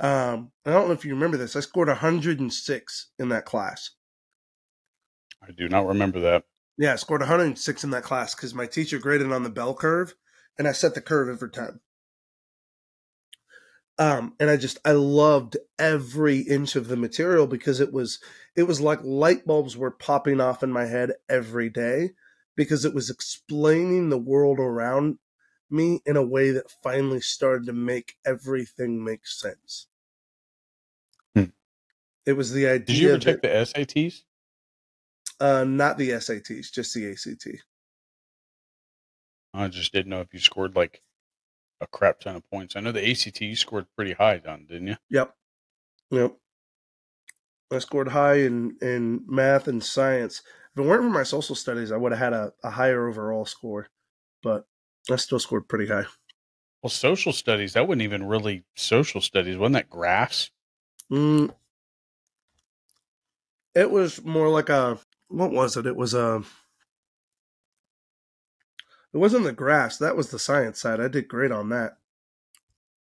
[0.00, 1.56] Um, I don't know if you remember this.
[1.56, 3.90] I scored 106 in that class.
[5.42, 6.44] I do not remember that.
[6.76, 10.14] Yeah, I scored 106 in that class because my teacher graded on the bell curve,
[10.56, 11.80] and I set the curve every time.
[14.00, 18.20] Um, and I just I loved every inch of the material because it was
[18.54, 22.10] it was like light bulbs were popping off in my head every day
[22.56, 25.18] because it was explaining the world around
[25.70, 29.88] me in a way that finally started to make everything make sense.
[31.34, 31.44] Hmm.
[32.24, 32.86] It was the idea.
[32.86, 34.22] Did you ever that- take the SATs?
[35.40, 37.62] uh, not the SATs, just the ACT.
[39.54, 41.02] I just didn't know if you scored like
[41.80, 42.76] a crap ton of points.
[42.76, 44.96] I know the ACT you scored pretty high on, didn't you?
[45.10, 45.34] Yep.
[46.10, 46.36] Yep.
[47.70, 50.42] I scored high in, in math and science.
[50.74, 53.44] If it weren't for my social studies, I would have had a, a higher overall
[53.44, 53.88] score,
[54.42, 54.66] but
[55.10, 56.06] I still scored pretty high.
[56.82, 59.56] Well, social studies, that wasn't even really social studies.
[59.56, 60.50] Wasn't that graphs?
[61.10, 61.52] Mm,
[63.74, 65.86] it was more like a, what was it?
[65.86, 66.42] It was a,
[69.12, 69.98] it wasn't the graphs.
[69.98, 71.00] That was the science side.
[71.00, 71.98] I did great on that.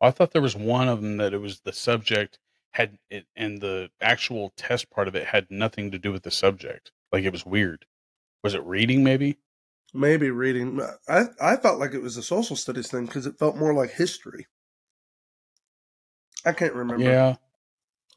[0.01, 2.39] I thought there was one of them that it was the subject
[2.71, 6.31] had it, and the actual test part of it had nothing to do with the
[6.31, 6.91] subject.
[7.11, 7.85] Like it was weird.
[8.43, 9.37] Was it reading maybe?
[9.93, 10.79] Maybe reading.
[10.79, 13.73] Uh, I, I felt like it was a social studies thing because it felt more
[13.73, 14.47] like history.
[16.45, 17.03] I can't remember.
[17.03, 17.35] Yeah.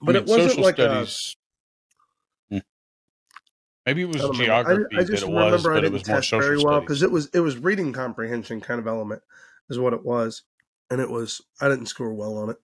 [0.00, 1.36] but I it wasn't social like a, studies.
[3.86, 6.30] Maybe it was I geography I, I just it remember was, I didn't was test
[6.30, 9.22] very well because it was it was reading comprehension kind of element
[9.68, 10.42] is what it was,
[10.90, 12.56] and it was I didn't score well on it.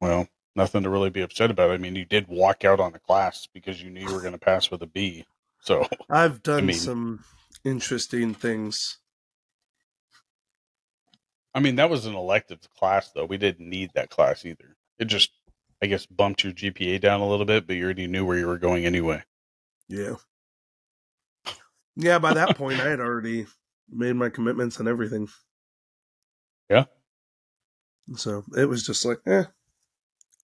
[0.00, 1.70] Well, nothing to really be upset about.
[1.70, 4.32] I mean, you did walk out on the class because you knew you were going
[4.32, 5.24] to pass with a B.
[5.60, 7.24] So I've done mean- some
[7.64, 8.98] interesting things.
[11.54, 13.24] I mean, that was an elective class, though.
[13.24, 14.76] We didn't need that class either.
[14.98, 15.30] It just,
[15.82, 18.46] I guess, bumped your GPA down a little bit, but you already knew where you
[18.46, 19.22] were going anyway.
[19.88, 20.14] Yeah,
[21.96, 22.18] yeah.
[22.18, 23.46] By that point, I had already
[23.90, 25.28] made my commitments and everything.
[26.68, 26.84] Yeah.
[28.16, 29.44] So it was just like, eh,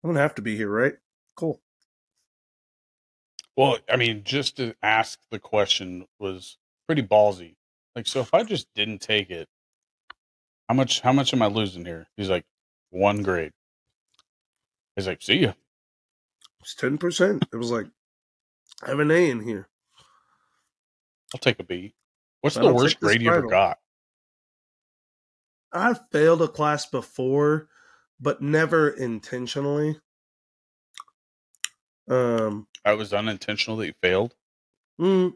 [0.03, 0.95] I'm gonna have to be here, right?
[1.37, 1.61] Cool.
[3.57, 7.57] Well, I mean, just to ask the question was pretty ballsy.
[7.95, 9.49] Like, so if I just didn't take it,
[10.69, 11.01] how much?
[11.01, 12.07] How much am I losing here?
[12.17, 12.45] He's like,
[12.91, 13.53] one grade.
[14.97, 15.53] He's like, see ya.
[16.61, 17.45] It's ten percent.
[17.53, 17.87] It was like,
[18.83, 19.69] I have an A in here.
[21.35, 21.95] I'll take a B.
[22.41, 23.79] What's I'll the worst grade you ever got?
[25.73, 27.69] I failed a class before,
[28.21, 29.99] but never intentionally.
[32.09, 34.35] Um, I was unintentional that you failed.
[35.01, 35.33] mm,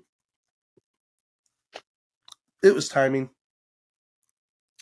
[2.63, 3.31] it was timing.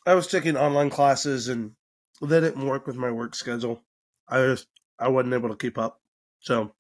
[0.07, 1.73] I was taking online classes and
[2.21, 3.83] they didn't work with my work schedule.
[4.29, 6.01] I just I wasn't able to keep up.
[6.41, 6.75] So,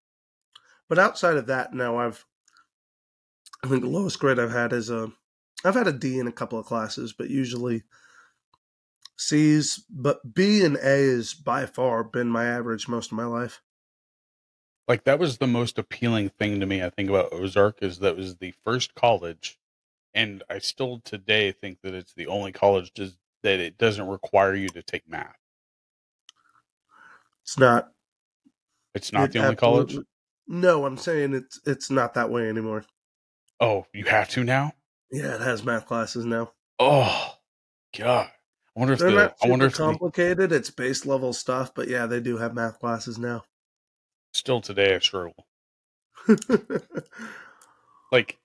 [0.88, 2.24] but outside of that, now I've
[3.64, 5.12] I think the lowest grade I've had is a
[5.64, 7.84] I've had a D in a couple of classes, but usually
[9.18, 9.84] C's.
[9.90, 13.62] But B and A is by far been my average most of my life.
[14.88, 18.16] like that was the most appealing thing to me i think about ozark is that
[18.16, 19.58] was the first college
[20.16, 24.68] and I still today think that it's the only college that it doesn't require you
[24.70, 25.36] to take math.
[27.46, 27.88] It's not.
[28.94, 29.96] It's not It the only college.
[30.48, 32.84] No, I'm saying it's it's not that way anymore.
[33.60, 34.72] Oh, you have to now.
[35.12, 36.52] Yeah, it has math classes now.
[36.80, 37.34] Oh,
[37.96, 38.26] God.
[38.76, 40.50] I wonder if They're the not I wonder if the, complicated.
[40.52, 43.44] It's base level stuff, but yeah, they do have math classes now.
[44.32, 45.46] still today I struggle.
[48.12, 48.38] Like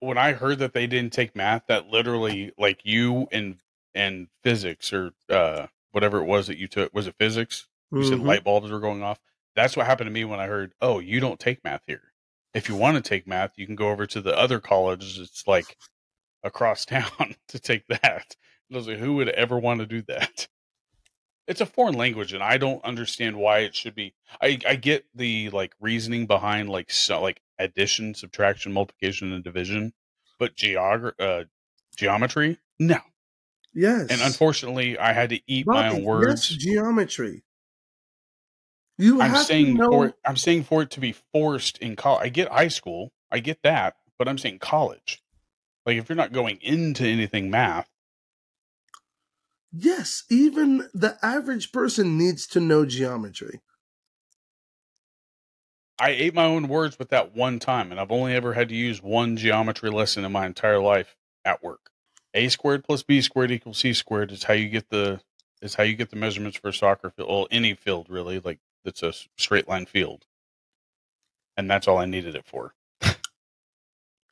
[0.00, 3.58] when I heard that they didn't take math, that literally like you and
[3.94, 7.67] and physics or uh whatever it was that you took was it physics?
[7.96, 8.24] You said Mhm.
[8.26, 9.20] light bulbs were going off.
[9.54, 12.12] That's what happened to me when I heard, "Oh, you don't take math here.
[12.54, 15.18] If you want to take math, you can go over to the other college.
[15.18, 15.76] It's like
[16.44, 18.36] across town to take that."
[18.70, 20.48] And I was like, "Who would ever want to do that?"
[21.48, 24.14] It's a foreign language, and I don't understand why it should be.
[24.40, 29.94] I I get the like reasoning behind like so, like addition, subtraction, multiplication, and division,
[30.38, 31.44] but geog uh,
[31.96, 33.00] geometry, no.
[33.72, 34.10] Yes.
[34.10, 36.42] And unfortunately, I had to eat my own words.
[36.42, 37.44] Yes, geometry.
[38.98, 42.26] You I'm saying for I'm saying for it to be forced in college.
[42.26, 45.22] I get high school, I get that, but I'm saying college.
[45.86, 47.88] Like if you're not going into anything math,
[49.72, 53.60] Yes, even the average person needs to know geometry.
[56.00, 58.74] I ate my own words with that one time, and I've only ever had to
[58.74, 61.90] use one geometry lesson in my entire life at work.
[62.34, 65.20] A squared plus B squared equals C squared is how you get the
[65.60, 68.60] is how you get the measurements for a soccer field, well, any field really, like
[68.84, 70.26] that's a straight line field,
[71.56, 72.74] and that's all I needed it for.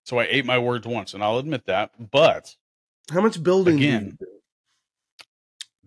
[0.05, 1.91] so I ate my words once, and I'll admit that.
[2.11, 2.57] But
[3.11, 4.17] How much building do you Again.
[4.21, 4.27] do?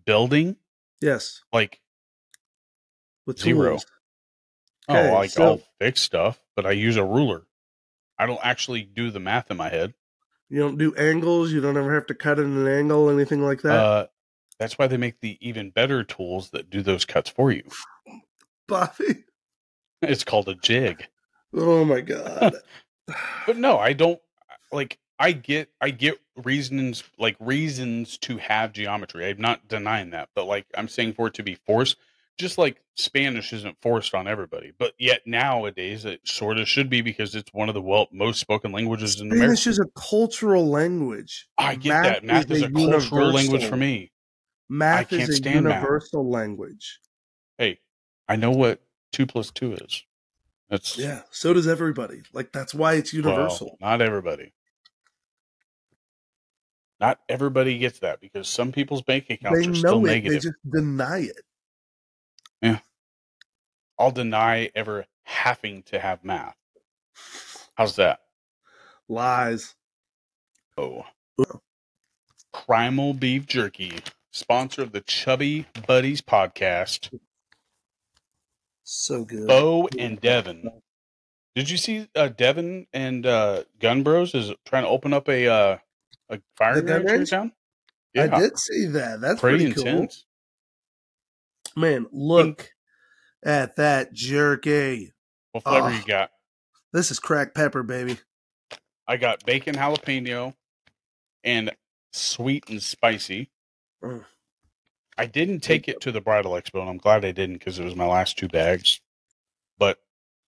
[0.05, 0.55] building,
[1.01, 1.79] Yes, like
[3.25, 3.69] with Zero.
[3.71, 3.85] tools.
[4.89, 7.43] oh, like so- I'll fix stuff, but I use a ruler.
[8.17, 9.93] I don't actually do the math in my head.
[10.49, 11.51] You don't do angles.
[11.53, 13.71] You don't ever have to cut at an angle, anything like that.
[13.75, 14.07] Uh,
[14.57, 17.63] that's why they make the even better tools that do those cuts for you.
[18.69, 19.23] Bobby.
[20.01, 21.07] It's called a jig.
[21.53, 22.55] Oh my god.
[23.47, 24.21] But no, I don't
[24.71, 29.27] like I get I get reasons like reasons to have geometry.
[29.27, 31.97] I'm not denying that, but like I'm saying for it to be forced,
[32.37, 37.01] just like Spanish isn't forced on everybody, but yet nowadays it sort of should be
[37.01, 39.57] because it's one of the well most spoken languages in America.
[39.57, 41.47] Spanish is a cultural language.
[41.57, 42.23] I get that.
[42.23, 44.11] Math is a cultural language for me.
[44.69, 45.81] Math can't is a stand math.
[45.81, 46.99] universal language.
[47.57, 47.79] Hey,
[48.29, 48.79] I know what
[49.11, 50.03] two plus two is.
[50.69, 52.21] That's Yeah, so does everybody.
[52.31, 53.77] Like that's why it's well, universal.
[53.81, 54.53] not everybody.
[56.99, 60.09] Not everybody gets that because some people's bank accounts they are still it.
[60.09, 60.41] negative.
[60.41, 61.41] They just deny it.
[62.61, 62.79] Yeah.
[63.97, 66.57] I'll deny ever having to have math.
[67.75, 68.19] How's that?
[69.07, 69.75] Lies.
[70.77, 71.05] Oh.
[72.53, 73.99] Primal Beef Jerky,
[74.31, 77.17] sponsor of the Chubby Buddies podcast.
[78.91, 79.45] So good.
[79.47, 80.67] Bo and Devin.
[81.53, 85.47] Did you see uh, Devin and uh, Gun Bros is trying to open up a
[85.47, 85.77] uh,
[86.27, 87.51] a fire range in town?
[88.17, 89.21] I did see that.
[89.21, 89.87] That's pretty, pretty, cool.
[89.87, 90.25] intense.
[91.75, 92.71] Man, look
[93.45, 95.13] at that jerky.
[95.51, 95.89] What flavor Oh.
[95.89, 96.31] you got?
[96.91, 98.17] This is cracked pepper, baby.
[99.07, 100.55] I got bacon jalapeno
[101.43, 101.69] and
[102.11, 103.51] sweet and spicy.
[104.03, 104.25] Mm.
[105.19, 107.83] I didn't take it to the bridal expo, and I'm glad I didn't because it
[107.83, 109.01] was my last two bags.
[109.77, 109.99] But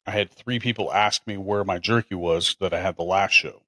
[0.05, 3.31] I had three people ask me where my jerky was that I had the last
[3.31, 3.63] show.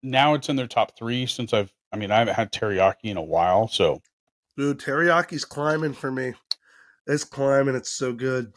[0.02, 3.16] now it's in their top three since I've I mean I haven't had teriyaki in
[3.16, 4.00] a while, so
[4.56, 6.34] Dude, teriyaki's climbing for me.
[7.06, 7.74] It's climbing.
[7.74, 8.52] It's so good.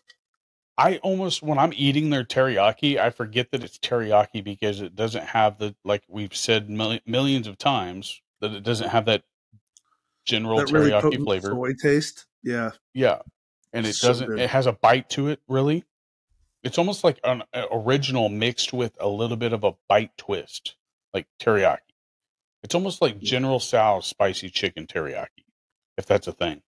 [0.77, 5.23] I almost when I'm eating their teriyaki, I forget that it's teriyaki because it doesn't
[5.23, 9.23] have the like we've said mil- millions of times that it doesn't have that
[10.25, 11.49] general that teriyaki potent flavor.
[11.51, 12.25] soy taste.
[12.43, 12.71] Yeah.
[12.93, 13.19] Yeah,
[13.71, 14.27] and it So doesn't.
[14.27, 14.39] good.
[14.39, 15.39] It has a bite to it.
[15.47, 15.85] Really,
[16.61, 20.75] it's almost like an original mixed with a little bit of a bite twist,
[21.13, 21.79] like teriyaki.
[22.63, 25.44] It's almost like General Tso's spicy chicken teriyaki.
[25.97, 26.61] If that's a thing.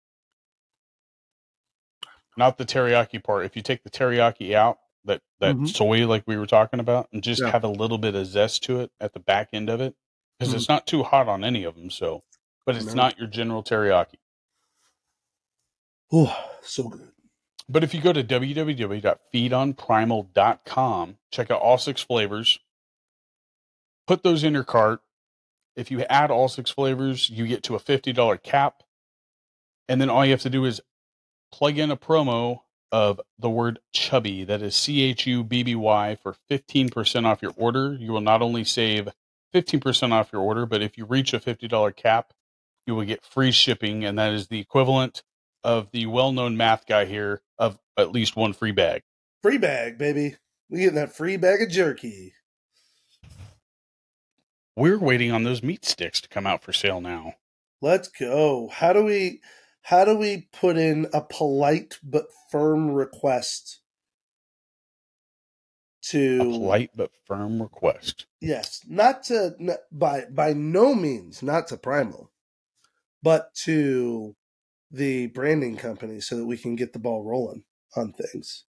[2.35, 3.45] Not the teriyaki part.
[3.45, 5.69] If you take the teriyaki out, that that Mhm.
[5.69, 7.51] soy like we were talking about, and just Yeah.
[7.51, 9.95] have a little bit of zest to it at the back end of it,
[10.37, 10.57] because Mhm.
[10.57, 11.89] it's not too hot on any of them.
[11.89, 12.23] So,
[12.65, 12.93] but it's No.
[12.93, 14.17] not your general teriyaki.
[16.11, 17.13] Oh, so good.
[17.69, 22.59] But if you go to www.feedonprimal.com, check out all six flavors,
[24.05, 25.01] put those in your cart.
[25.75, 28.83] If you add all six flavors, you get to a $50 cap.
[29.87, 30.81] And then all you have to do is
[31.51, 32.61] plug in a promo
[32.91, 34.43] of the word chubby.
[34.43, 37.93] That is C H U B B Y for 15% off your order.
[37.99, 39.09] You will not only save
[39.53, 42.33] 15% off your order, but if you reach a $50 cap,
[42.85, 44.05] you will get free shipping.
[44.05, 45.23] And that is the equivalent
[45.63, 49.03] of the well known math guy here of at least one free bag.
[49.41, 50.35] Free bag, baby.
[50.69, 52.33] We getting that free bag of jerky.
[54.75, 57.33] We're waiting on those meat sticks to come out for sale now.
[57.81, 58.69] Let's go.
[58.71, 59.41] How do we
[59.87, 63.79] how do we put in a polite but firm request
[66.01, 68.25] to A polite but firm request.
[68.41, 69.55] yes, not to
[69.91, 72.31] by by no means not to Primal,
[73.23, 74.35] but to
[74.91, 77.63] the branding company so that we can get the ball rolling
[77.95, 78.65] on things.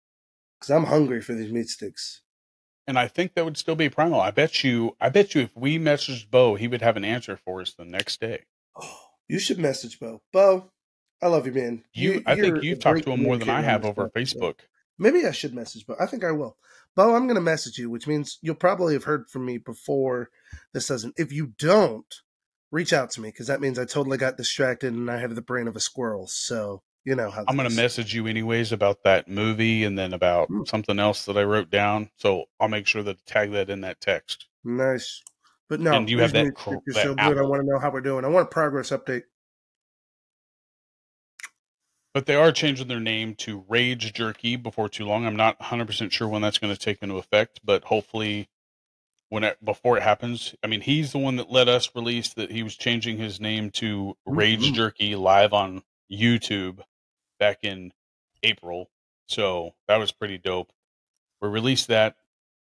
[0.61, 2.23] Cuz I'm hungry for these meat sticks.
[2.87, 4.21] And I think that would still be primal.
[4.21, 7.39] I bet you I bet you if we messaged Bo, he would have an answer
[7.39, 8.45] for us the next day.
[8.81, 8.99] Oh,
[9.29, 10.23] you should message Bo.
[10.33, 10.71] Bo,
[11.23, 11.83] I love you, man.
[11.93, 14.57] You, I you're think you've talked to him more than I have over Facebook.
[14.99, 16.57] Maybe I should message but I think I will.
[16.95, 20.31] Bo, I'm going to message you, which means you'll probably have heard from me before
[20.73, 21.15] this doesn't.
[21.19, 22.07] If you don't,
[22.71, 25.43] reach out to me because that means I totally got distracted and I have the
[25.43, 26.27] brain of a squirrel.
[26.27, 30.13] So you know how I'm going to message you anyways about that movie and then
[30.13, 30.65] about Hmm.
[30.65, 32.11] something else that I wrote down.
[32.17, 34.47] So I'll make sure to tag that in that text.
[34.65, 35.23] Nice.
[35.69, 37.39] But no, And you have that cr- are that so good.
[37.39, 38.25] I want to know how we're doing.
[38.25, 39.23] I want a progress update.
[42.17, 45.27] But they are changing their name to Rage Jerky before too long.
[45.27, 48.49] I'm not 100% sure when that's going to take into effect, but hopefully
[49.29, 50.55] when it, before it happens.
[50.65, 53.69] I mean, he's the one that let us release that he was changing his name
[53.73, 54.73] to Rage Mhm.
[54.73, 56.81] Jerky live on YouTube
[57.39, 57.93] back in
[58.43, 58.91] April.
[59.29, 60.73] So that was pretty dope.
[61.43, 62.17] We released that,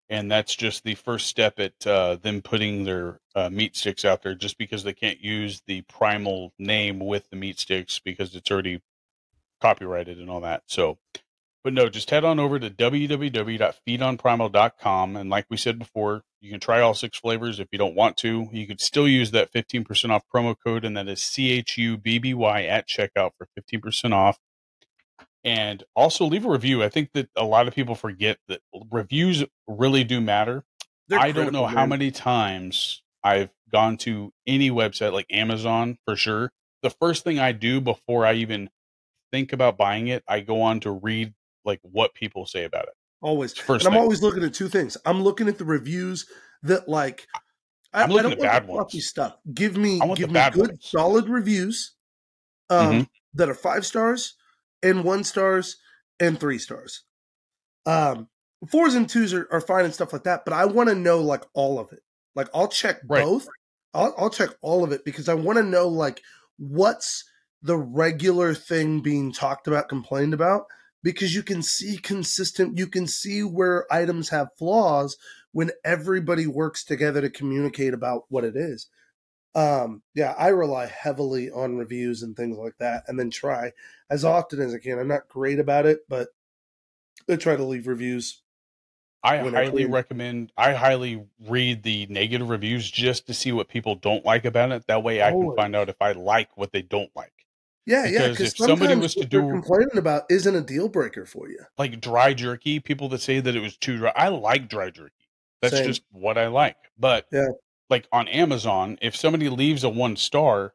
[0.09, 4.21] and that's just the first step at uh, them putting their uh, meat sticks out
[4.21, 4.35] there.
[4.35, 8.81] Just because they can't use the primal name with the meat sticks because it's already
[9.61, 10.63] copyrighted and all that.
[10.67, 10.97] So,
[11.63, 15.15] but no, just head on over to www.feedonprimal.com.
[15.15, 17.59] And like we said before, you can try all six flavors.
[17.59, 20.95] If you don't want to, you could still use that 15% off promo code, and
[20.95, 24.37] that is CHUBBY at checkout for 15% off.
[25.43, 26.83] And also leave a review.
[26.83, 30.63] I think that a lot of people forget that reviews really do matter.
[31.07, 31.89] They're I don't know how man.
[31.89, 36.51] many times I've gone to any website like Amazon for sure.
[36.83, 38.69] The first thing I do before I even
[39.35, 41.33] think about buying it, I go on to read
[41.65, 42.93] like what people say about it.
[43.21, 43.53] always.
[43.53, 44.01] First and I'm thing.
[44.03, 44.97] always looking at two things.
[45.05, 46.25] I'm looking at the reviews
[46.63, 47.27] that like.
[47.93, 49.07] I, I'm looking I don't at want bad the fluffy ones.
[49.07, 49.37] stuff.
[49.53, 50.79] Give me, give me good, ones.
[50.81, 51.95] solid reviews
[52.69, 53.07] um, Mhm.
[53.33, 54.35] that are five stars
[54.83, 55.77] and one stars
[56.19, 57.03] and three stars.
[57.85, 58.29] Um,
[58.69, 61.19] fours and twos are, are fine and stuff like that, but I want to know
[61.19, 61.99] like all of it.
[62.35, 63.23] Like I'll check Right.
[63.23, 63.47] both.
[63.93, 66.21] I'll, I'll check all of it because I want to know like
[66.57, 67.23] what's
[67.65, 70.65] the regular thing being talked about, complained about,
[71.01, 72.77] because you can see consistent.
[72.77, 75.17] You can see where items have flaws
[75.51, 78.87] when everybody works together to communicate about what it is.
[79.55, 83.71] Um, yeah, I rely heavily on reviews and things like that, and then try
[84.11, 84.99] as often as I can.
[84.99, 86.27] I'm not great about it, but
[87.27, 88.43] I try to leave reviews.
[89.23, 90.51] I when I highly recommend.
[90.55, 94.85] I highly read the negative reviews just to see what people don't like about it.
[94.85, 97.34] That way, I can find out if I like what they don't like.
[97.85, 98.29] Yeah, yeah.
[98.29, 101.59] Because Because if somebody was to do- complaining about isn't a deal breaker for you.
[101.77, 104.11] Like dry jerky, people that say that it was too dry.
[104.15, 105.13] I like dry jerky.
[105.61, 105.87] That's Same.
[105.87, 106.77] just what I like.
[106.97, 107.47] But Yeah.
[107.89, 110.73] like on Amazon, if somebody leaves a one star,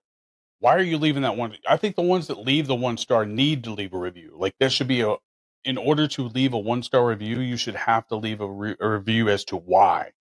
[0.61, 1.57] why are you leaving that one?
[1.69, 4.37] I think the ones that leave the one star need to leave a review.
[4.39, 5.17] Like there should be a,
[5.65, 8.77] in order to leave a one star review, you should have to leave a, re-
[8.81, 10.13] a review as to why.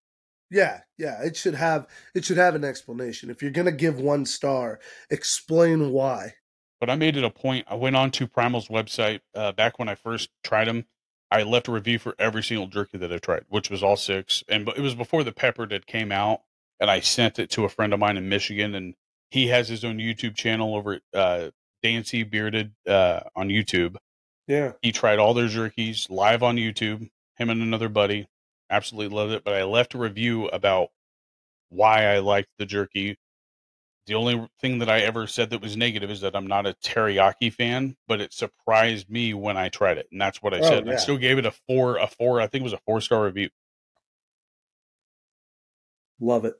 [0.51, 1.21] Yeah, yeah.
[1.21, 1.85] It should have
[2.15, 3.29] it should have an explanation.
[3.29, 4.79] If you're gonna give one star,
[5.11, 6.33] explain why.
[6.79, 7.65] But I made it a point.
[7.69, 10.85] I went on to Primal's website uh, back when I first tried them.
[11.31, 14.43] I left a review for every single jerky that I tried, which was all six,
[14.47, 16.41] and but it was before the pepper that came out.
[16.79, 18.95] And I sent it to a friend of mine in Michigan, and
[19.29, 21.51] he has his own YouTube channel over at uh,
[21.83, 23.97] Dancy Bearded uh, on YouTube.
[24.47, 24.73] Yeah.
[24.81, 27.09] He tried all their jerkies live on YouTube.
[27.37, 28.27] Him and another buddy
[28.69, 29.43] absolutely loved it.
[29.43, 30.89] But I left a review about
[31.69, 33.17] why I liked the jerky,
[34.07, 36.73] the only thing that I ever said that was negative is that I'm not a
[36.83, 40.61] teriyaki fan, but it surprised me when I tried it, and that's what I Oh,
[40.61, 40.89] said.
[40.89, 42.41] I still gave it a four, a four.
[42.41, 43.49] I think it was a four star review.
[46.19, 46.55] Love it.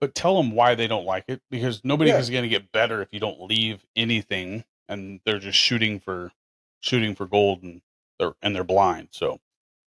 [0.00, 2.18] But tell them why they don't like it because nobody Yeah.
[2.18, 6.32] is going to get better if you don't leave anything, and they're just shooting for
[6.80, 7.82] shooting for gold, and
[8.18, 9.08] they're and they're blind.
[9.12, 9.40] So,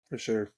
[0.10, 0.52] For sure.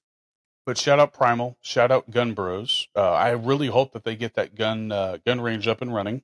[0.66, 2.86] but shout out Primal, shout out Gun Bros.
[2.94, 6.22] Uh, I really hope that they get that gun uh, gun range up and running.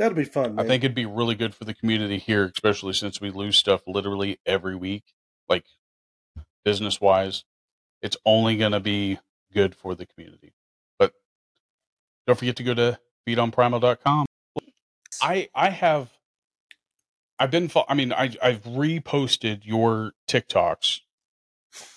[0.00, 0.58] That'll be fun.
[0.58, 3.82] I think it'd be really good for the community here, especially since we lose stuff
[3.86, 5.04] literally every week,
[5.46, 5.66] like
[6.64, 7.44] business wise.
[8.00, 9.18] It's only going to be
[9.52, 10.54] good for the community.
[10.98, 11.12] But
[12.26, 12.98] don't forget to go to
[13.28, 14.24] feedonprimal.com.
[15.20, 16.08] I I have
[17.38, 21.00] I've been I mean I I've reposted your TikToks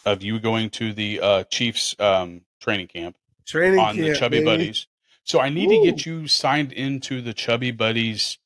[0.06, 4.44] of you going to the uh Chiefs um training camp training on the Chubby.
[4.44, 4.88] Buddies.
[5.26, 8.38] So I need to get you signed into the Chubby Buddies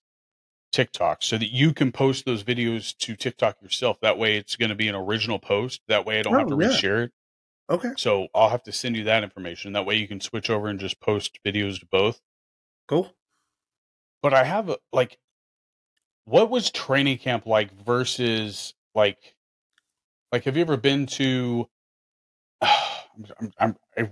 [0.72, 4.00] TikTok so that you can post those videos to TikTok yourself.
[4.02, 5.82] That way it's going to be an original post.
[5.88, 6.70] That way I don't have Oh, to yeah.
[6.70, 7.12] reshare it.
[7.70, 7.90] Okay.
[7.98, 9.74] So I'll have to send you that information.
[9.74, 12.22] That way you can switch over and just post videos to both.
[12.88, 13.12] Cool.
[14.22, 15.18] But I have a like
[16.26, 19.36] what was training camp like versus like
[20.32, 21.68] like have you ever been to
[22.62, 24.10] I'm, I'm, I,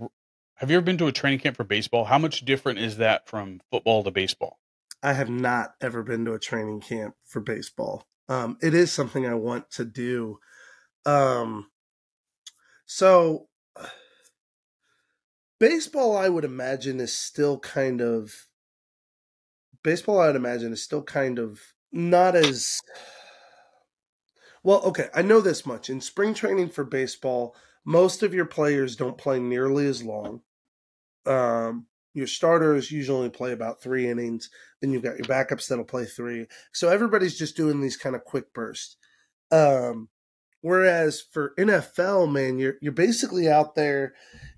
[0.55, 2.05] have you ever been to a training camp for baseball?
[2.05, 4.59] How much different is that from football to baseball?
[5.03, 8.07] I have not ever been to a training camp for baseball.
[8.29, 10.39] Um, it is something I want to do.
[11.05, 11.67] Um,
[12.85, 13.49] so
[15.59, 18.47] baseball, I would imagine, is still kind of
[19.83, 20.19] baseball.
[20.19, 22.79] I would imagine is still kind of not as
[24.63, 24.81] well.
[24.83, 25.89] Okay, I know this much.
[25.89, 30.41] In spring training for baseball, most of your players don't play nearly as long.
[31.25, 34.49] Um, your starters usually play about three innings.
[34.81, 36.47] Then you've got your backups that'll play three.
[36.73, 38.97] So everybody's just doing these kind of quick bursts.
[39.51, 40.09] Um,
[40.61, 44.13] whereas for NFL, man, you're you're basically out there.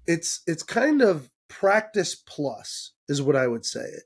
[0.06, 4.04] It's it's kind of practice plus is what I would say it.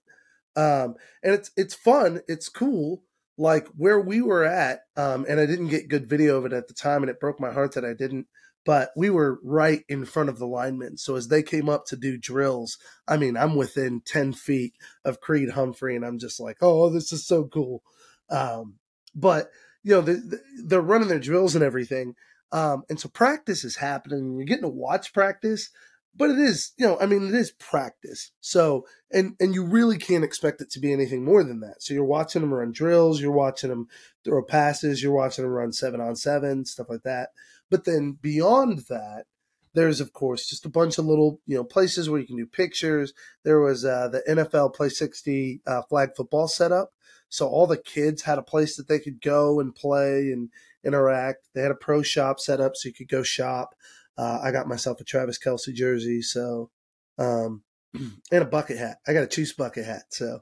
[0.59, 2.21] Um, and it's it's fun.
[2.27, 3.03] It's cool.
[3.37, 6.67] Like where we were at, um, and I didn't get good video of it at
[6.67, 8.27] the time, and it broke my heart that I didn't.
[8.63, 10.97] But we were right in front of the linemen.
[10.97, 15.19] So as they came up to do drills, I mean, I'm within 10 feet of
[15.19, 17.81] Creed Humphrey, and I'm just like, oh, this is so cool.
[18.29, 18.75] Um,
[19.15, 19.49] but,
[19.83, 22.15] you know, the, the, they're running their drills and everything.
[22.51, 24.35] Um, and so practice is happening.
[24.35, 25.69] You're getting to watch practice,
[26.15, 28.31] but it is, you know, I mean, it is practice.
[28.41, 31.81] So, and, and you really can't expect it to be anything more than that.
[31.81, 33.87] So you're watching them run drills, you're watching them
[34.25, 37.29] throw passes, you're watching them run seven on seven, stuff like that.
[37.71, 39.25] But then beyond that,
[39.73, 42.45] there's of course just a bunch of little you know places where you can do
[42.45, 43.13] pictures.
[43.43, 46.91] There was uh, the NFL Play 60 uh, flag football setup,
[47.29, 50.49] so all the kids had a place that they could go and play and
[50.83, 51.47] interact.
[51.55, 53.73] They had a pro shop set up so you could go shop.
[54.17, 56.69] Uh, I got myself a Travis Kelce jersey, so
[57.17, 57.63] um,
[57.93, 58.97] and a bucket hat.
[59.07, 60.41] I got a Chiefs bucket hat, so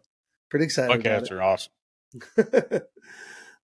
[0.50, 1.72] pretty excited Bucket hats are awesome.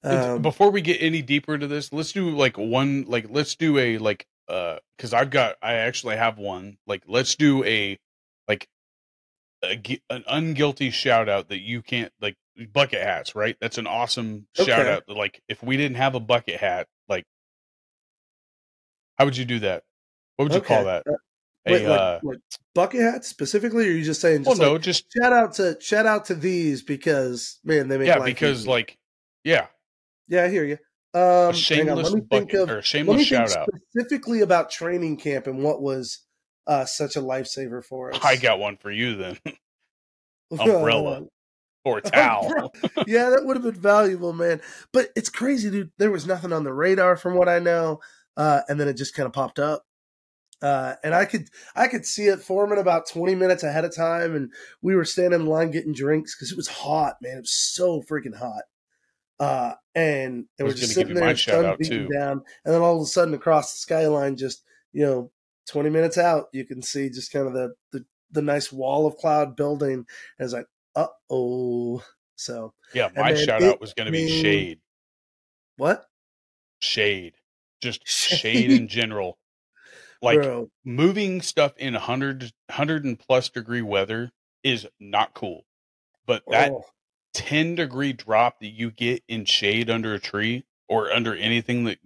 [0.06, 3.78] um, Before we get any deeper into this, let's do like one like let's do
[3.78, 7.98] a like uh because I've got I actually have one like let's do a
[8.48, 8.68] like
[9.64, 12.36] a, an unguilty shout out that you can't like
[12.72, 16.60] bucket hats right that's an awesome shout out like if we didn't have a bucket
[16.60, 17.26] hat like
[19.18, 19.84] how would you do that
[20.38, 21.14] what would you call that Uh,
[21.66, 22.38] a wait, like, uh like
[22.74, 24.44] bucket hats specifically, or are you just saying?
[24.44, 27.98] well Just no like, just shout out to shout out to these because man, they
[27.98, 28.70] make yeah because easy.
[28.70, 28.98] like
[29.44, 29.68] yeah
[30.28, 30.78] yeah, I hear you.
[31.14, 35.16] Um, on, shameless let me think bucket of or shameless shout out specifically about training
[35.16, 36.26] camp and what was
[36.68, 38.20] uh, such a lifesaver for us.
[38.24, 39.38] I got one for you then
[40.52, 41.24] umbrella
[41.86, 42.72] or towel
[43.08, 44.60] yeah, that would have been valuable, man.
[44.92, 45.92] But it's crazy, dude.
[45.98, 48.00] There was nothing on the radar from what I know,
[48.36, 49.86] uh, and then it just kind of popped up.
[50.62, 54.36] Uh, and I could I could see it forming about twenty minutes ahead of time,
[54.36, 54.52] and
[54.82, 57.38] we were standing in line getting drinks because it was hot, man.
[57.38, 58.64] It was so freaking hot.
[59.40, 63.02] Uh, and and we're just sitting there, my sun beating down, and then all of
[63.02, 64.64] a sudden across the skyline, just
[64.94, 65.32] you know,
[65.68, 69.18] twenty minutes out, you can see just kind of the the, the nice wall of
[69.18, 69.94] cloud building.
[69.94, 70.06] And
[70.40, 72.04] it's like, uh oh.
[72.38, 74.80] So yeah my then shout it out was going to be shade
[75.78, 76.06] what?
[76.82, 77.34] shade
[77.82, 78.38] just Shade.
[78.40, 79.38] shade in general
[80.22, 84.32] like Bro, moving stuff in 100 100 and plus degree weather
[84.64, 85.66] is not cool
[86.26, 86.84] but that oh,
[87.36, 92.00] 10 degree drop that you get in shade under a tree or under anything that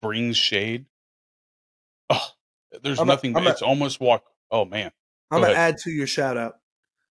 [0.00, 0.86] brings shade
[2.10, 2.28] oh
[2.82, 4.92] there's I'm nothing a- it's almost walk oh man
[5.30, 5.74] I'm gonna ahead.
[5.74, 6.54] add to your shout out.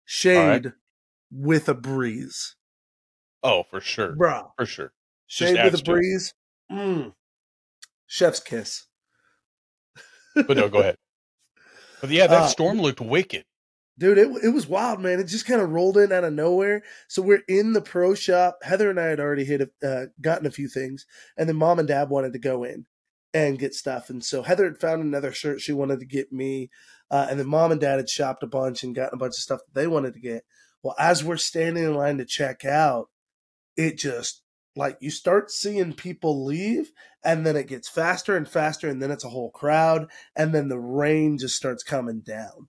[0.04, 0.72] Shade
[1.30, 2.56] with a breeze.
[3.42, 4.52] Oh, for sure, Bro.
[4.58, 4.92] for sure.
[5.26, 6.34] Shade Just with a to breeze.
[6.70, 7.14] Mm.
[8.06, 8.86] Chef's kiss.
[10.34, 10.96] But no, go ahead.
[12.02, 13.46] But yeah, that Uh, storm looked wicked.
[13.98, 15.20] Dude, it, it was wild, man.
[15.20, 16.82] It just kind of rolled in out of nowhere.
[17.08, 18.58] So we're in the pro shop.
[18.62, 21.78] Heather and I had already hit, a, uh, gotten a few things, and then mom
[21.78, 22.86] and dad wanted to go in
[23.34, 24.10] and get stuff.
[24.10, 26.70] And so Heather had found another shirt she wanted to get me,
[27.10, 29.42] uh, and then mom and dad had shopped a bunch and gotten a bunch of
[29.42, 30.44] stuff that they wanted to get.
[30.82, 33.08] Well, as we're standing in line to check out,
[33.76, 34.42] it just
[34.74, 39.10] like you start seeing people leave, and then it gets faster and faster, and then
[39.10, 42.68] it's a whole crowd, and then the rain just starts coming down.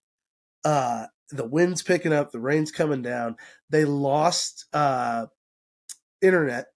[0.63, 3.35] Uh, the wind's picking up, the rain's coming down.
[3.69, 5.27] They lost uh,
[6.21, 6.67] internet.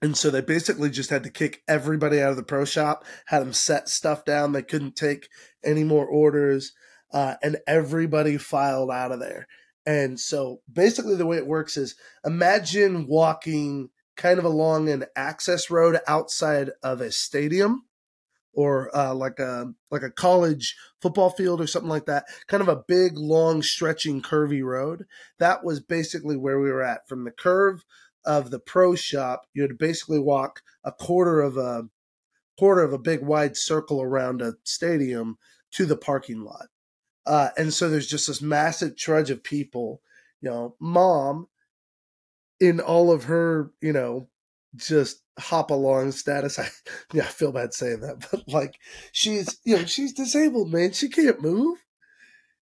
[0.00, 3.40] And so they basically just had to kick everybody out of the pro shop, had
[3.40, 4.52] them set stuff down.
[4.52, 5.28] They couldn't take
[5.64, 6.72] any more orders,
[7.12, 9.46] uh, and everybody filed out of there.
[9.86, 11.94] And so basically, the way it works is
[12.24, 17.84] imagine walking kind of along an access road outside of a stadium
[18.52, 22.24] or uh, like a like a college football field or something like that.
[22.46, 25.04] Kind of a big, long, stretching, curvy road.
[25.38, 27.08] That was basically where we were at.
[27.08, 27.84] From the curve
[28.24, 31.84] of the pro shop, you had to basically walk a quarter of a
[32.58, 35.38] quarter of a big wide circle around a stadium
[35.72, 36.66] to the parking lot.
[37.24, 40.02] Uh, and so there's just this massive trudge of people.
[40.40, 41.48] You know, mom
[42.60, 44.28] in all of her, you know,
[44.76, 46.58] just hop along status.
[46.58, 46.68] I
[47.12, 48.76] yeah, I feel bad saying that, but like
[49.12, 50.92] she's you know, she's disabled, man.
[50.92, 51.78] She can't move.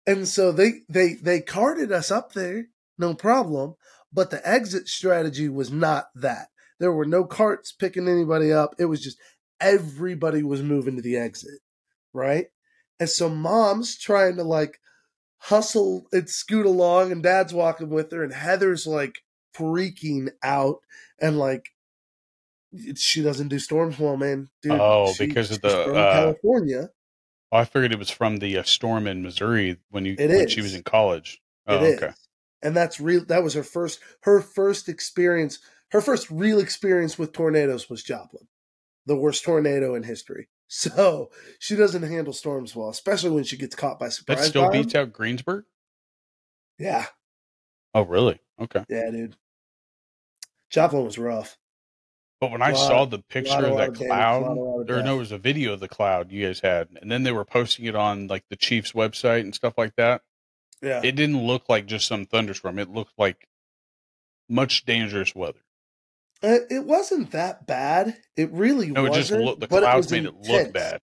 [0.07, 3.75] And so they they they carted us up there, no problem.
[4.13, 6.47] But the exit strategy was not that.
[6.79, 8.75] There were no carts picking anybody up.
[8.79, 9.17] It was just
[9.59, 11.59] everybody was moving to the exit,
[12.13, 12.47] right?
[12.99, 14.79] And so mom's trying to like
[15.37, 19.19] hustle and scoot along, and dad's walking with her, and Heather's like
[19.55, 20.79] freaking out
[21.19, 21.69] and like
[22.95, 24.49] she doesn't do storms well, man.
[24.61, 26.89] Dude, Oh, she- because of the, uh, California.
[27.51, 30.47] Oh, I figured it was from the uh, storm in Missouri when you It when
[30.47, 31.41] she was in college.
[31.67, 32.13] Oh, It is, okay.
[32.61, 33.23] and that's real.
[33.25, 35.59] That was her first her first experience.
[35.91, 38.47] Her first real experience with tornadoes was Joplin,
[39.05, 40.49] the worst tornado in history.
[40.67, 44.39] So she doesn't handle storms well, especially when she gets caught by surprise.
[44.39, 45.65] That still beats out Greensburg.
[46.79, 47.05] Yeah,
[47.93, 48.41] Oh, really?
[48.59, 48.83] Okay.
[48.89, 49.35] yeah, dude.
[50.71, 51.57] Joplin was rough.
[52.45, 55.15] But when I saw the picture lot- of that cloud, lot- lot of or no,
[55.15, 57.85] it was a video of the cloud you guys had, and then they were posting
[57.85, 60.21] it on like the Chiefs website and stuff like that.
[60.81, 62.77] Yeah, It didn't look like just some thunderstorm.
[62.77, 63.47] It looked like
[64.47, 65.59] much dangerous weather.
[66.43, 68.17] Uh, it wasn't that bad.
[68.35, 69.27] It really No, it wasn't.
[69.27, 71.01] just looked the it clouds was made it look bad.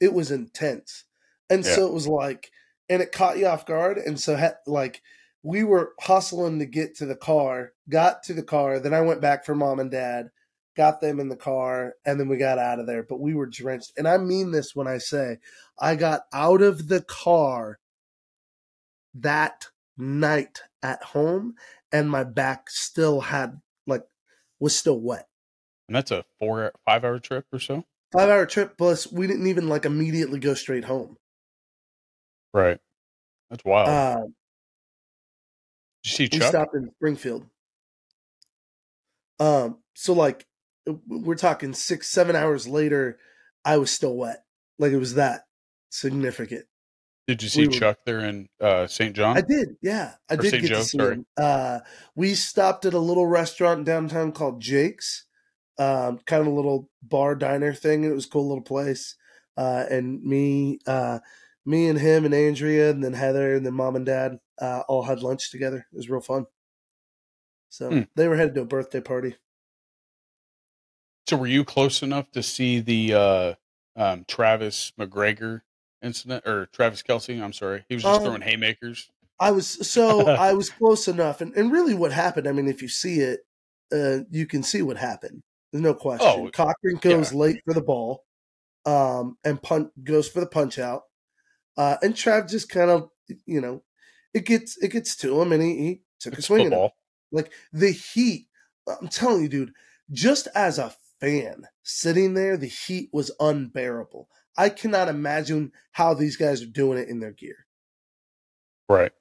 [0.00, 1.04] It was intense,
[1.50, 1.74] and Yeah.
[1.74, 2.50] so it was like,
[2.88, 5.02] and it caught you off guard, and so ha- like
[5.42, 7.72] we were hustling to get to the car.
[7.88, 10.30] Got to the car, then I went back for mom and dad,
[10.76, 13.02] got them in the car, and then we got out of there.
[13.02, 15.38] But we were drenched, and I mean this when I say
[15.78, 17.78] I got out of the car
[19.14, 19.66] that
[19.96, 21.54] night at home,
[21.92, 24.04] and my back still had like
[24.58, 25.28] was still wet.
[25.88, 27.84] And that's a four, five hour trip or so.
[28.12, 31.18] five hour trip plus we didn't even like immediately go straight home
[32.52, 32.80] Right.
[33.50, 33.88] That's wild.
[33.90, 34.24] uh,
[36.02, 36.48] Did you see we Chuck?
[36.48, 37.48] stopped in springfield
[39.40, 40.46] um so like
[41.06, 43.18] we're talking six seven hours later
[43.64, 44.44] i was still wet
[44.78, 45.46] like it was that
[45.90, 46.64] significant
[47.26, 49.14] Did you see we were- Chuck there in uh, St.
[49.16, 49.36] John?
[49.36, 50.62] i did yeah i Or did St.
[50.62, 51.14] get Joe, to see sorry.
[51.14, 51.80] him uh
[52.14, 55.24] we stopped at a little restaurant downtown called jake's
[55.78, 59.16] um kind of a little bar diner thing it was a cool little place
[59.56, 61.18] uh and me uh
[61.66, 65.02] me and him and andrea and then heather and then mom and dad uh all
[65.04, 66.46] had lunch together it was real fun
[67.70, 68.00] so Hmm.
[68.14, 69.34] they were headed to a birthday party
[71.26, 73.54] So were you close enough to see the uh,
[73.96, 75.62] um, Travis McGregor
[76.02, 77.42] incident or Travis Kelce?
[77.42, 79.10] I'm sorry, he was just Um, throwing haymakers.
[79.40, 82.46] I was so I was close enough, and, and really what happened.
[82.46, 83.40] I mean, if you see it,
[83.92, 85.42] uh, you can see what happened.
[85.72, 86.28] There's no question.
[86.28, 88.24] Oh, Cochran goes late for the ball,
[88.84, 91.02] um, and punt goes for the punch out,
[91.76, 93.08] uh, and Trav just kind of
[93.46, 93.82] you know
[94.34, 96.90] it gets it gets to him, and he, he took a It's swing at him.
[97.32, 98.46] Like the heat,
[99.00, 99.72] I'm telling you, dude.
[100.12, 104.28] Just as a fan sitting there, the heat was unbearable.
[104.56, 107.66] I cannot imagine how these guys are doing it in their gear.
[108.88, 109.12] Right.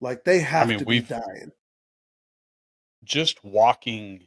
[0.00, 1.52] Like they have I mean, to be dying.
[3.02, 4.26] Just walking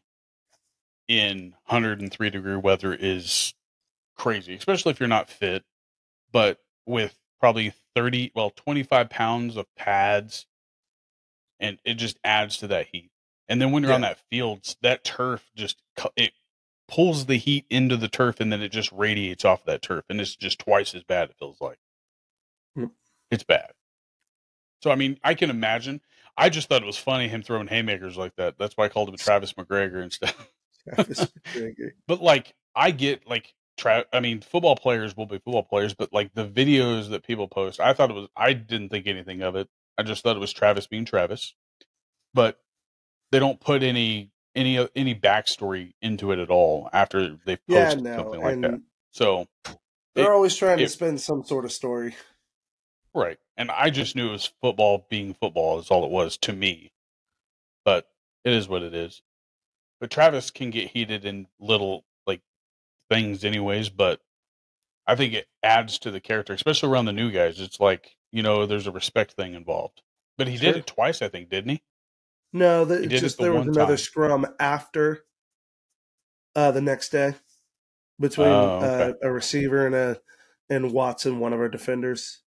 [1.08, 3.54] in 103 degree weather is
[4.16, 5.64] crazy, especially if you're not fit.
[6.32, 10.46] But with probably 30, well, 25 pounds of pads,
[11.60, 13.12] and it just adds to that heat.
[13.50, 15.82] And then when you're on that field, that turf just
[16.16, 16.34] it
[16.88, 20.20] pulls the heat into the turf, and then it just radiates off that turf, and
[20.22, 21.30] it's just twice as bad.
[21.30, 21.80] It feels like
[22.78, 22.92] Mm.
[23.32, 23.72] it's bad.
[24.84, 26.02] So I mean, I can imagine.
[26.38, 28.58] I just thought it was funny him throwing haymakers like that.
[28.60, 30.50] That's why I called him Travis McGregor and stuff.
[30.94, 31.92] Travis McGregor.
[32.08, 36.14] but like I get like tra- I mean football players will be football players, but
[36.14, 39.56] like the videos that people post, I thought it was I didn't think anything of
[39.56, 39.68] it.
[39.98, 41.56] I just thought it was Travis being Travis.
[42.36, 42.60] But
[43.32, 47.68] they don't put any any uh, any backstory into it at all after they post
[47.68, 48.82] Yeah, no, something like and that.
[49.12, 49.48] So
[50.16, 52.16] they're It- always trying to spin some sort of story.
[53.14, 53.38] right.
[53.56, 56.92] And I just knew it was football being football is all it was to me.
[57.86, 58.08] But
[58.44, 59.22] it is what it is.
[60.00, 62.42] But Travis can get heated in little like
[63.10, 64.22] things anyways, but
[65.08, 67.60] I think it adds to the character, especially around the new guys.
[67.60, 70.02] It's like, you know, there's a respect thing involved.
[70.38, 71.82] But he did it twice, I think, didn't he?
[72.58, 73.98] No, the, just the there was another time.
[73.98, 75.24] scrum after
[76.56, 77.36] uh, the next day
[78.20, 79.10] between Oh, okay.
[79.24, 80.20] uh, a receiver and a
[80.70, 82.42] and Watson, one of our defenders.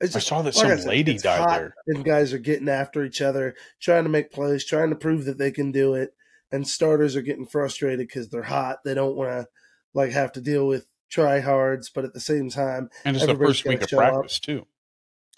[0.00, 1.74] It's I saw that like some said, lady died there.
[1.86, 5.38] and guys are getting after each other, trying to make plays, trying to prove that
[5.38, 6.14] they can do it.
[6.50, 8.78] And starters are getting frustrated because they're hot.
[8.84, 9.46] They don't want to
[9.94, 13.64] like have to deal with tryhards, but at the same time, And it's the first
[13.64, 14.12] week of show up.
[14.12, 14.66] practice too.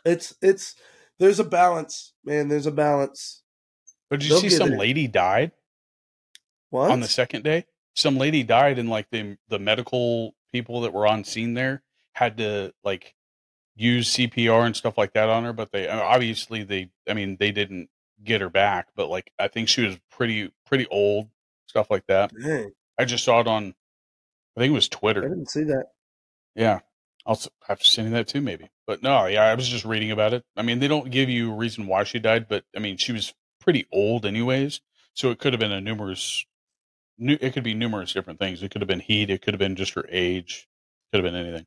[0.04, 0.76] it's it's
[1.18, 2.48] there's a balance, man.
[2.48, 3.42] There's a balance.
[4.10, 5.52] But did you They'll see some lady died
[6.70, 7.66] What on the second day?
[7.94, 11.82] Some lady died and like the the medical people that were on scene there
[12.12, 13.14] had to like
[13.76, 17.36] use CPR and stuff like that on her, but they uh, obviously they I mean
[17.38, 17.88] they didn't
[18.22, 21.28] get her back, but like I think she was pretty pretty old,
[21.66, 22.32] stuff like that.
[22.40, 23.74] Dang, I just saw it on
[24.56, 25.24] I think it was Twitter.
[25.24, 25.86] I didn't see that.
[26.54, 26.80] Yeah.
[27.26, 28.68] I'll have to send you that too maybe.
[28.86, 30.44] But no, yeah, I was just reading about it.
[30.56, 33.12] I mean, they don't give you a reason why she died, but I mean, she
[33.12, 33.32] was
[33.64, 34.80] pretty old anyways,
[35.14, 36.44] so it could have been a numerous
[37.18, 38.62] nu- it could be numerous different things.
[38.62, 40.68] It could have been heat, it could have been just her age,
[41.12, 41.66] could have been anything.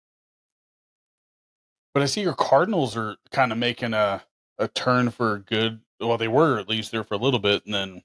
[1.93, 4.24] But I see your Cardinals are kind of making a
[4.60, 5.82] a turn for good.
[6.00, 8.04] Well, they were at least there for a little bit, and then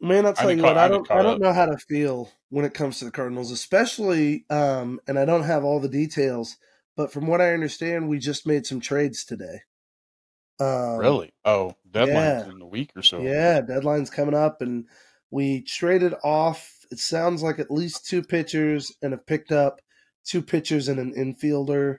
[0.00, 1.40] Man, I'll tell you what, I I don't I don't up.
[1.40, 5.44] know how to feel when it comes to the Cardinals, especially um and I don't
[5.44, 6.56] have all the details,
[6.96, 9.62] but from what I understand, we just made some trades today.
[10.60, 12.52] Um really, oh, deadline's yeah.
[12.52, 13.20] in a week or so.
[13.20, 14.86] Yeah, deadline's coming up and
[15.30, 19.80] we traded off it sounds like at least two pitchers and have picked up
[20.24, 21.98] two pitchers and an infielder.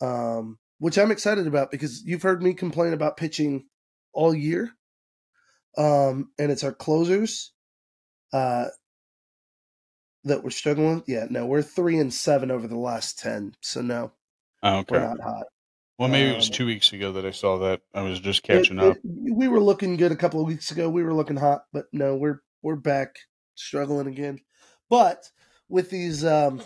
[0.00, 3.66] Um which I'm excited about because you've heard me complain about pitching
[4.12, 4.70] all year.
[5.76, 7.52] Um and it's our closers
[8.32, 8.66] uh
[10.24, 11.02] that we're struggling.
[11.06, 13.54] Yeah, no, we're 3 and 7 over the last 10.
[13.62, 14.12] So no,
[14.62, 14.96] Oh, okay.
[14.96, 15.46] we're not hot.
[16.00, 17.82] Well, maybe it was Um, two weeks ago that I saw that.
[17.92, 18.96] I was just It- catching up.
[18.96, 20.88] it- we were looking good a couple of weeks ago.
[20.88, 23.16] We were looking hot, but no, we're we're back
[23.54, 24.40] struggling again.
[24.88, 25.30] But
[25.68, 26.62] with these um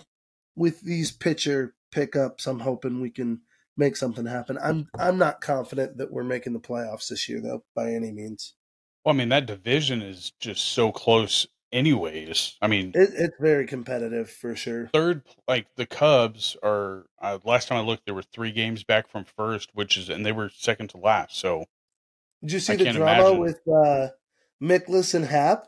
[0.54, 3.40] with these pitcher pickups, I'm hoping we can
[3.76, 4.56] make something happen.
[4.62, 8.54] I'm I'm not confident that we're making the playoffs this year though, by any means.
[9.04, 11.44] Well, I mean, that division is just so close,
[11.74, 12.56] anyways.
[12.62, 14.88] I mean, It, it's very competitive for sure.
[14.94, 17.04] third, like the Cubs are.
[17.20, 20.24] Uh, last time I looked, there were three games back from first, which is, and
[20.24, 21.36] they were second to last.
[21.36, 21.66] So
[22.40, 23.38] Did you see I the drama imagine.
[23.40, 24.08] with uh
[24.62, 25.66] Mikolas and Happ?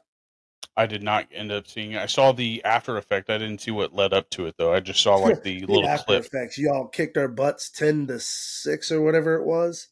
[0.79, 1.97] I did not end up seeing.
[1.97, 3.31] I saw the after effect.
[3.31, 4.73] I didn't see what led up to it though.
[4.75, 6.25] I just saw like the The little after clip.
[6.27, 6.59] effects.
[6.59, 9.89] Y'all kicked our butts ten to six or whatever it was.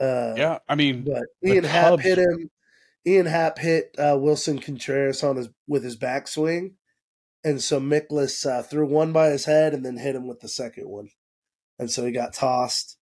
[0.00, 2.50] Uh Yeah, I mean, but Ian Cubs- hit him.
[3.08, 6.74] Ian Happ hit uh, Willson Contreras on his with his backswing,
[7.42, 10.48] and so Mikolas uh, threw one by his head and then hit him with the
[10.48, 11.08] second one,
[11.78, 12.98] and so he got tossed.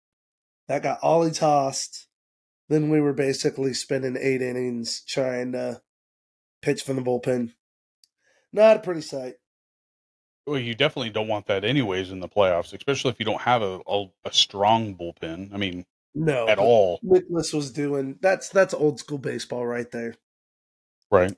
[0.68, 2.06] That got ollie tossed.
[2.68, 5.82] Then we were basically spending eight innings trying to
[6.62, 7.52] pitch from the bullpen.
[8.52, 9.34] Not a pretty sight.
[10.46, 13.62] well, you definitely don't want that anyways in the playoffs, especially if you don't have
[13.62, 15.52] a a, a strong bullpen.
[15.52, 15.84] I mean,
[16.18, 20.14] No, at all, Mikolas was doing that's that's old school baseball right there.
[21.10, 21.36] right?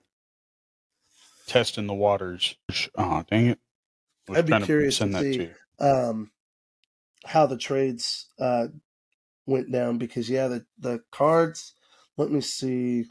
[1.49, 2.55] Testing the waters.
[2.97, 3.59] Oh, dang it!
[4.31, 5.51] I'd be curious send to see.
[5.81, 5.85] you.
[5.85, 6.31] um,
[7.27, 8.69] how the trades uh,
[9.47, 11.75] went down because yeah, the the cards.
[12.17, 13.09] Let me see.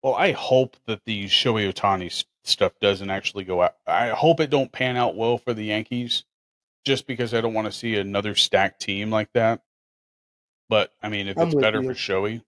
[0.00, 3.74] Well, I hope that the Shohei Ohtani stuff doesn't actually go out.
[3.84, 6.22] I hope it don't pan out well for the Yankees,
[6.84, 9.62] just because I don't want to see another stacked team like that.
[10.68, 11.88] But I mean, if I'm it's better you.
[11.88, 12.42] for Shohei,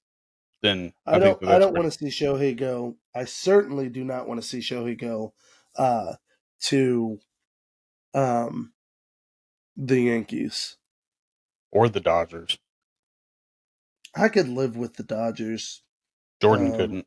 [0.63, 1.45] then I, don't.
[1.47, 2.97] I don't want to see Shohei go.
[3.15, 5.35] I certainly do not want to see Shohei go
[5.77, 6.15] uh,
[6.63, 7.19] to
[8.15, 8.73] um,
[9.77, 10.77] the Yankees.
[11.71, 12.59] or the Dodgers.
[14.17, 15.83] I could live with the Dodgers.
[16.41, 17.07] Jordan Um, couldn't.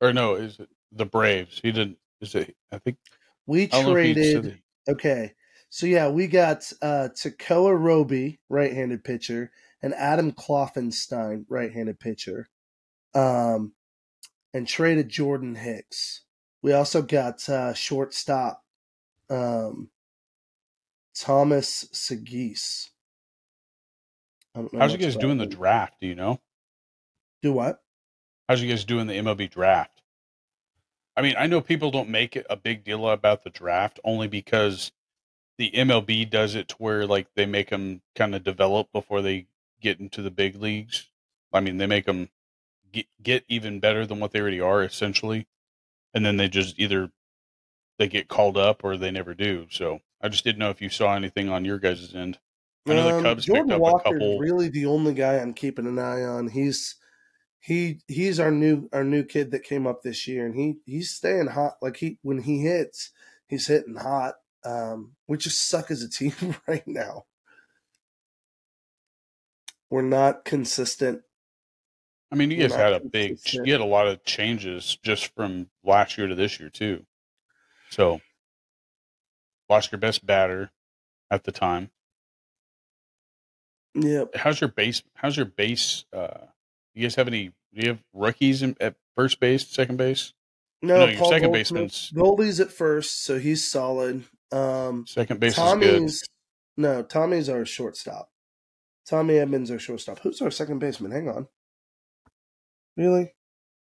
[0.00, 1.60] Or no, is it the Braves?
[1.62, 1.98] He didn't.
[2.20, 2.56] Is it?
[2.72, 2.96] I think.
[3.46, 4.62] We I don't know if he said traded.
[4.88, 5.34] Okay,
[5.70, 9.50] so yeah, we got uh, Tekoah Roby, right-handed pitcher,
[9.82, 12.48] and Adam Kloffenstein, right-handed pitcher,
[13.14, 13.72] um,
[14.54, 16.22] and traded Jordan Hicks.
[16.62, 18.64] We also got uh, shortstop
[19.30, 19.90] um,
[21.14, 22.88] Thomas Saggese.
[24.54, 26.00] I don't know How's you guys doing the draft?
[26.00, 26.40] Do you know?
[27.42, 27.82] Do what?
[28.48, 30.02] How's you guys doing the MLB draft?
[31.16, 34.28] I mean, I know people don't make it a big deal about the draft only
[34.28, 34.92] because
[35.58, 39.46] the MLB does it to where like they make them kind of develop before they
[39.80, 41.08] get into the big leagues.
[41.52, 42.30] I mean, they make them
[42.92, 45.46] get, get even better than what they already are essentially,
[46.14, 47.10] and then they just either
[47.98, 49.66] they get called up or they never do.
[49.70, 52.38] So I just didn't know if you saw anything on your guys' end.
[52.88, 54.38] I know the Um, Cubs Jordan picked up Walker's a couple.
[54.38, 56.48] really the only guy I'm keeping an eye on.
[56.48, 56.96] He's
[57.60, 61.10] he he's our new our new kid that came up this year, and he he's
[61.10, 61.74] staying hot.
[61.82, 63.10] Like he when he hits,
[63.48, 64.36] he's hitting hot.
[64.64, 66.32] Um, we just suck as a team
[66.68, 67.24] right now.
[69.90, 71.22] We're not consistent.
[72.30, 75.70] I mean, you guys had a big, you had a lot of changes just from
[75.82, 77.06] last year to this year too.
[77.90, 78.20] So,
[79.70, 80.70] lost your best batter
[81.30, 81.90] at the time.
[83.94, 84.36] Yep.
[84.36, 85.02] How's your base?
[85.14, 86.04] How's your base?
[86.12, 86.46] Uh,
[86.94, 87.46] you guys have any?
[87.72, 90.34] Do you have rookies in, at first base, second base?
[90.82, 91.52] No, No, your second Goldschmidt-
[91.84, 94.24] baseman's- Goldie's at first, so he's solid.
[94.52, 95.64] Um, Second base is good.
[95.64, 96.24] Tommy's
[96.76, 98.30] no, Tommy's our shortstop.
[99.06, 100.20] Tommy Edman's our shortstop.
[100.20, 101.10] Who's our second baseman?
[101.12, 101.48] Hang on.
[102.96, 103.32] Really?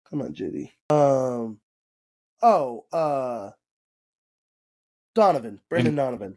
[0.08, 0.70] Come on, JD.
[0.90, 1.60] Um
[2.42, 3.50] oh, uh
[5.14, 5.60] Donovan.
[5.68, 6.36] Brendan Donovan.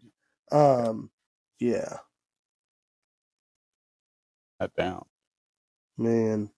[0.52, 1.10] Um
[1.60, 1.98] yeah,
[4.60, 5.06] That down.
[5.98, 6.50] man.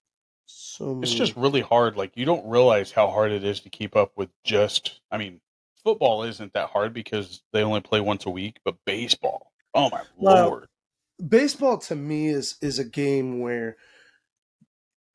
[0.47, 1.03] So many.
[1.03, 1.95] It's just really hard.
[1.97, 4.99] Like you don't realize how hard it is to keep up with just.
[5.11, 5.41] I mean,
[5.85, 9.53] football isn't that hard because they only play once a week, but baseball.
[9.75, 10.67] Oh my Well, lord!
[11.27, 13.77] baseball to me is is a game where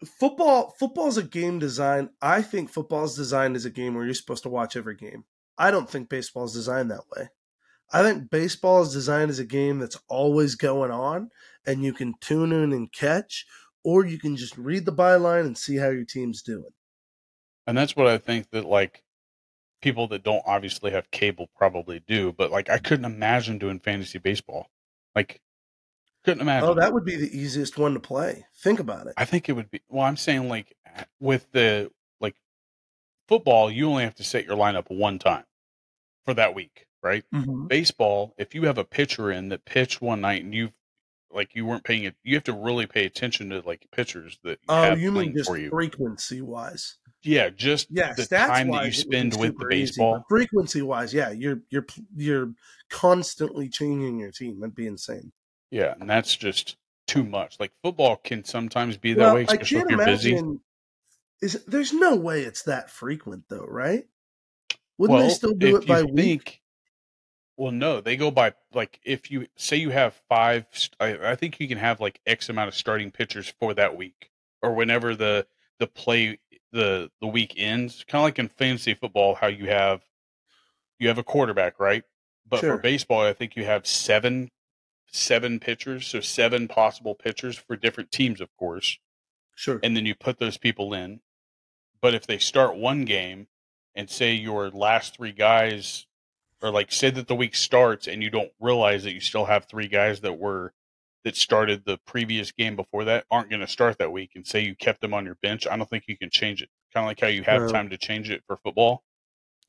[0.05, 4.43] football football's a game designed i think football's designed as a game where you're supposed
[4.43, 5.25] to watch every game
[5.59, 7.29] i don't think baseball's designed that way
[7.93, 11.31] i think baseball is designed as a game that's always going on
[11.67, 13.47] and you can tune in and catch
[13.85, 16.73] or you can just read the byline and see how your team's doing
[17.67, 19.05] And that's what I think that like
[19.81, 24.19] people that don't obviously have cable probably do, but like I couldn't imagine doing fantasy
[24.19, 24.69] baseball.
[25.15, 25.41] Like
[26.25, 26.69] couldn't imagine.
[26.69, 29.53] oh that would be the easiest one to play think about it I think it
[29.53, 30.77] would be well, I'm saying like
[31.19, 32.37] with the like
[33.29, 35.45] football, you only have to set your lineup one time
[36.25, 37.25] for that week, right?
[37.33, 37.67] mm-hmm.
[37.67, 40.73] Baseball, if you have a pitcher in that pitched one night and you
[41.33, 44.59] like you weren't paying it, you have to really pay attention to like pitchers that
[44.69, 49.59] oh you mean just frequency wise Yeah, just yeah, the time that you spend with
[49.59, 50.25] the baseball.
[50.29, 52.53] frequency wise, yeah, you're you're you're
[52.89, 54.61] constantly changing your team.
[54.61, 55.33] That'd be insane.
[55.71, 57.61] Yeah, and that's just too much.
[57.61, 60.31] Like football can sometimes be that well, way, I especially can't if you're busy.
[60.33, 60.61] imagine.
[61.43, 64.05] Is there's no way it's that frequent though, right?
[64.97, 66.61] Wouldn't well, they still do it by you week?
[67.61, 70.65] well, no, they go by like if you say you have five.
[70.99, 74.31] I, I think you can have like X amount of starting pitchers for that week,
[74.63, 75.47] or whenever the
[75.79, 76.39] the play
[76.73, 78.05] the the week ends.
[78.09, 80.03] Kind of like in fantasy football, how you have
[80.99, 82.05] you have a quarterback, right?
[82.49, 82.77] But Sure.
[82.77, 84.51] for baseball, I think you have seven
[85.13, 88.99] seven pitchers, so seven possible pitchers for different teams, of course.
[89.57, 89.79] Sure.
[89.83, 91.21] and then you put those people in.
[92.01, 93.49] But if they start one game
[93.95, 96.07] and say your last three guys,
[96.63, 99.67] or like say that the week starts and you don't realize that you still have
[99.67, 100.73] three guys that were
[101.25, 104.61] that started the previous game before that aren't going to start that week, and say
[104.61, 106.71] you kept them on your bench, I don't think you can change it.
[106.95, 107.69] Kind of like how you have No.
[107.69, 109.05] time to change it for football,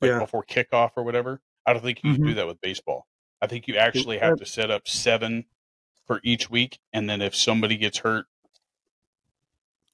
[0.00, 0.18] like Yeah.
[0.20, 1.40] before kickoff or whatever.
[1.66, 2.36] I don't think you can do Mhm.
[2.36, 3.06] that with baseball.
[3.40, 5.46] I think you actually have to set up seven
[6.06, 8.26] for each week, and then if somebody gets hurt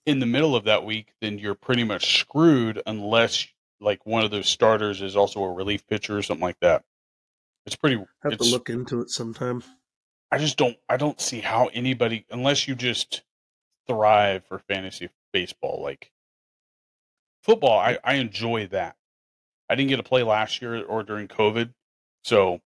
[0.06, 3.46] in the middle of that week, then you're pretty much screwed unless
[3.80, 6.84] like one of those starters is also a relief pitcher or something like that.
[7.66, 7.96] It's pretty.
[8.22, 9.62] Have it's, to look into it sometime.
[10.31, 10.76] I just don't.
[10.89, 13.22] I don't see how anybody, unless you just
[13.87, 16.12] thrive for fantasy baseball, like
[17.43, 17.79] football.
[17.79, 18.97] I I enjoy that.
[19.70, 21.72] I didn't get to play last year or during COVID,
[22.24, 22.61] so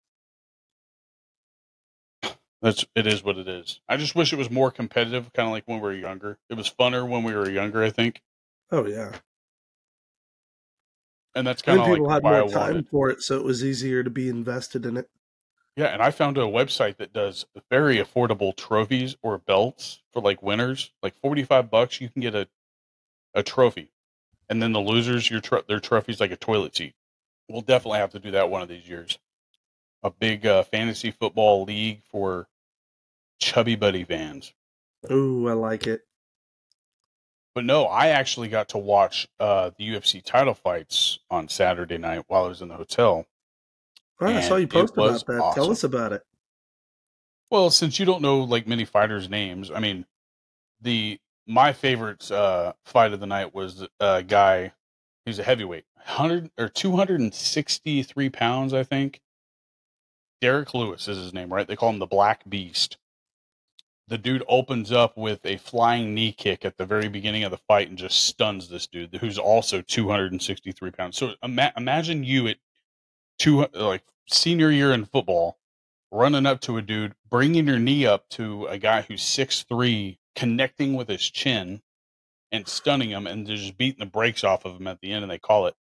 [2.62, 3.80] that's it is what it is.
[3.88, 6.38] I just wish it was more competitive, kind of like when we were younger.
[6.48, 8.22] It was funner when we were younger, I think,
[8.70, 9.18] Oh yeah.
[11.34, 12.88] and that's kind of people like had why more time wanted.
[12.88, 15.08] for it, so it was easier to be invested in it.
[15.76, 20.42] Yeah, and I found a website that does very affordable trophies or belts for like
[20.42, 20.90] winners.
[21.02, 22.48] Like forty five bucks, you can get a
[23.34, 23.92] a trophy,
[24.48, 26.94] and then the losers, your tro- their trophy's like a toilet seat.
[27.48, 29.18] We'll definitely have to do that one of these years.
[30.02, 32.48] A big uh, fantasy football league for
[33.38, 34.52] chubby buddy fans.
[35.10, 36.02] Ooh, I like it.
[37.54, 42.24] But no, I actually got to watch uh, the UFC title fights on Saturday night
[42.28, 43.26] while I was in the hotel.
[44.20, 45.52] Oh, I saw you post about that.
[45.54, 46.22] Tell us about it.
[47.50, 50.06] Well, since you don't know like many fighters' names, I mean,
[50.80, 54.72] the my favorite uh, fight of the night was a guy.
[55.24, 59.20] He's a heavyweight, hundred or two hundred and sixty three pounds, I think.
[60.40, 61.66] Derrick Lewis is his name, right?
[61.66, 62.96] They call him the Black Beast.
[64.08, 67.58] The dude opens up with a flying knee kick at the very beginning of the
[67.58, 71.16] fight and just stuns this dude, who's also two hundred and sixty three pounds.
[71.16, 72.56] So ima- imagine you at
[73.40, 75.58] two like senior year in football
[76.12, 80.18] running up to a dude, bringing your knee up to a guy who's six three,
[80.36, 81.80] connecting with his chin
[82.52, 85.24] and stunning him, and just beating the brakes off of him at the end.
[85.24, 85.74] And they call it.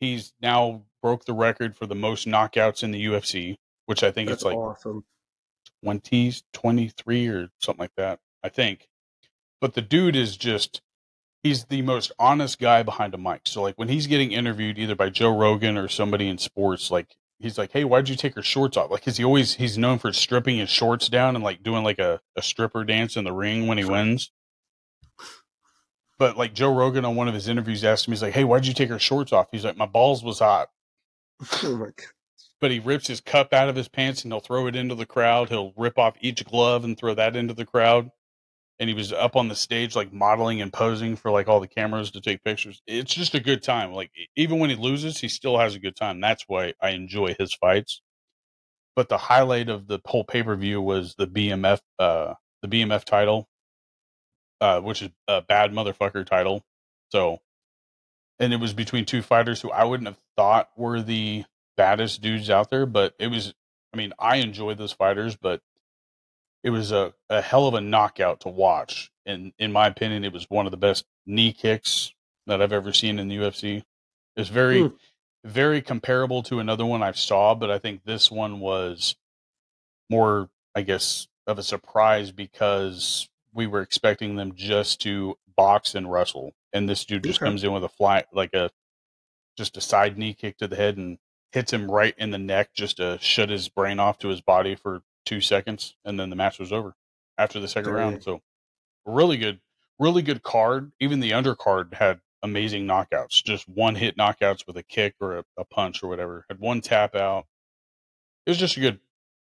[0.00, 3.56] He's now broke the record for the most knockouts in the UFC,
[3.86, 5.04] which I think That's it's like awesome.
[5.84, 8.18] 20s, 23 or something like that.
[8.42, 8.88] I think.
[9.60, 10.80] But the dude is just
[11.42, 13.42] he's the most honest guy behind a mic.
[13.44, 17.16] So like when he's getting interviewed either by Joe Rogan or somebody in sports, like
[17.38, 18.90] he's like, Hey, why'd you take her shorts off?
[18.90, 21.98] Like, cause he always he's known for stripping his shorts down and like doing like
[21.98, 24.30] a, a stripper dance in the ring when he wins.
[26.18, 28.66] But like Joe Rogan on one of his interviews asked him, he's like, Hey, why'd
[28.66, 29.48] you take her shorts off?
[29.50, 30.68] He's like, My balls was hot.
[31.64, 32.06] Oh my God.
[32.60, 35.04] But he rips his cup out of his pants and he'll throw it into the
[35.04, 35.48] crowd.
[35.48, 38.12] He'll rip off each glove and throw that into the crowd.
[38.80, 41.68] And he was up on the stage, like modeling and posing for like all the
[41.68, 42.82] cameras to take pictures.
[42.86, 43.92] It's just a good time.
[43.92, 46.20] Like even when he loses, he still has a good time.
[46.20, 48.02] That's why I enjoy his fights.
[48.96, 53.04] But the highlight of the whole pay per view was the BMF, uh, the BMF
[53.04, 53.48] title,
[54.60, 56.64] uh, which is a bad motherfucker title.
[57.10, 57.38] So,
[58.38, 61.44] and it was between two fighters who I wouldn't have thought were the
[61.76, 63.54] baddest dudes out there, but it was.
[63.94, 65.60] I mean, I enjoyed those fighters, but
[66.62, 69.10] it was a, a hell of a knockout to watch.
[69.26, 72.12] And in my opinion, it was one of the best knee kicks
[72.46, 73.84] that I've ever seen in the UFC.
[74.36, 74.94] It's very, Hmm.
[75.44, 79.16] very comparable to another one I saw, but I think this one was
[80.10, 86.10] more, I guess, of a surprise because we were expecting them just to box and
[86.10, 87.46] wrestle, and this dude just Okay.
[87.50, 88.70] comes in with a fly, like a
[89.56, 91.18] just a side knee kick to the head and
[91.52, 94.74] hits him right in the neck just to shut his brain off to his body
[94.74, 96.94] for two seconds, and then the match was over
[97.38, 98.22] after the second round.
[98.22, 98.40] So
[99.04, 99.60] really good,
[99.98, 100.92] really good card.
[101.00, 105.44] Even the undercard had amazing knockouts, just one hit knockouts with a kick or a,
[105.56, 106.44] a punch or whatever.
[106.48, 107.46] Had one tap out.
[108.46, 108.98] It was just a good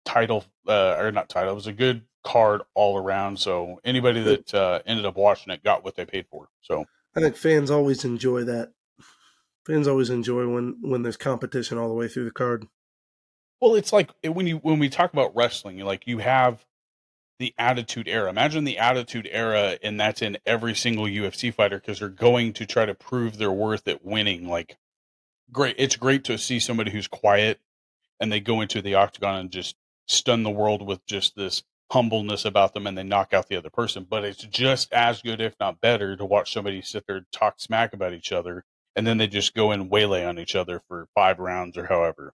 [0.04, 1.52] title, uh, or not title.
[1.52, 3.38] It was a good card all around.
[3.38, 6.48] So anybody that uh, ended up watching it got what they paid for.
[6.62, 8.72] So I think fans always enjoy that.
[9.66, 12.66] Fans always enjoy when when there's competition all the way through the card.
[13.60, 16.64] Well, it's like when you when we talk about wrestling, like you have
[17.38, 18.30] the Attitude Era.
[18.30, 22.66] Imagine the Attitude Era, and that's in every single UFC fighter because they're going to
[22.66, 24.48] try to prove their worth at winning.
[24.48, 24.76] Like,
[25.52, 27.60] great, it's great to see somebody who's quiet
[28.20, 29.76] and they go into the octagon and just
[30.06, 33.70] stun the world with just this humbleness about them, and they knock out the other
[33.70, 34.06] person.
[34.08, 37.92] But it's just as good, if not better, to watch somebody sit there talk smack
[37.92, 38.64] about each other,
[38.96, 42.32] and then they just go and waylay on each other for five rounds or however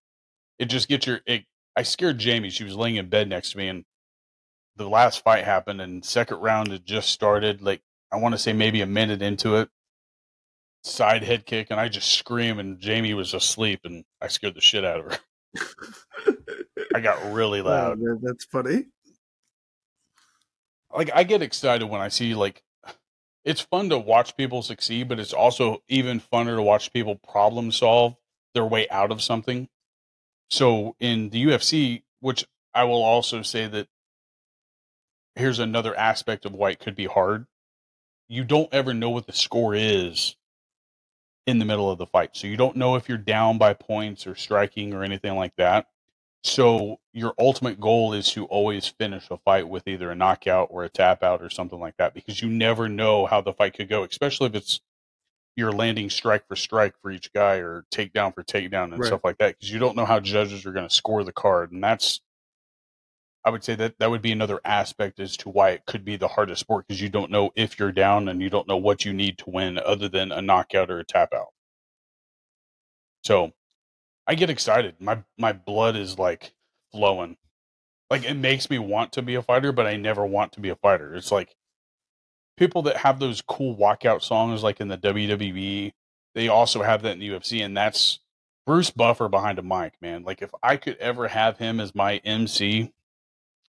[0.58, 1.44] it just gets your it,
[1.76, 3.84] i scared jamie she was laying in bed next to me and
[4.76, 7.82] the last fight happened and second round had just started like
[8.12, 9.68] i want to say maybe a minute into it
[10.84, 14.60] side head kick and i just scream and jamie was asleep and i scared the
[14.60, 15.18] shit out of her
[16.94, 18.86] i got really Oh, loud man, that's funny.
[20.94, 22.62] like I get excited when I see like
[23.44, 27.72] it's fun to watch people succeed, but it's also even funner to watch people problem
[27.72, 28.16] solve
[28.54, 29.68] their way out of something.
[30.52, 32.44] So in the UFC, which
[32.74, 33.88] I will also say that
[35.34, 37.46] here's another aspect of why it could be hard.
[38.28, 40.36] You don't ever know what the score is
[41.46, 42.36] in the middle of the fight.
[42.36, 45.86] So you don't know if you're down by points or striking or anything like that.
[46.44, 50.84] So your ultimate goal is to always finish a fight with either a knockout or
[50.84, 53.88] a tap out or something like that because you never know how the fight could
[53.88, 54.82] go, especially if it's
[55.56, 59.04] you're landing strike for strike for each guy or takedown for takedown and Right.
[59.04, 61.72] stuff like that because you don't know how judges are going to score the card
[61.72, 62.20] and that's
[63.44, 66.16] I would say that that would be another aspect as to why it could be
[66.16, 69.04] the hardest sport because you don't know if you're down and you don't know what
[69.04, 71.52] you need to win other than a knockout or a tap out.
[73.24, 73.52] So
[74.26, 75.00] I get excited.
[75.00, 76.54] My my blood is like
[76.92, 77.36] flowing
[78.10, 80.70] Like it makes me want to be a fighter, but I never want to be
[80.70, 81.14] a fighter.
[81.14, 81.56] It's like
[82.56, 85.92] people that have those cool walkout songs like in the WWE,
[86.34, 88.20] they also have that in the UFC, and that's
[88.66, 90.22] Bruce Buffer behind a mic, man.
[90.22, 92.92] Like if I could ever have him as my MC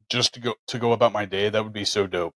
[0.09, 2.35] just to go to go about my day, that would be so dope.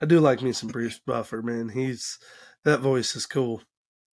[0.00, 1.70] I do like me some Bruce Buffer, man.
[1.70, 2.18] He's
[2.64, 3.62] that voice is cool.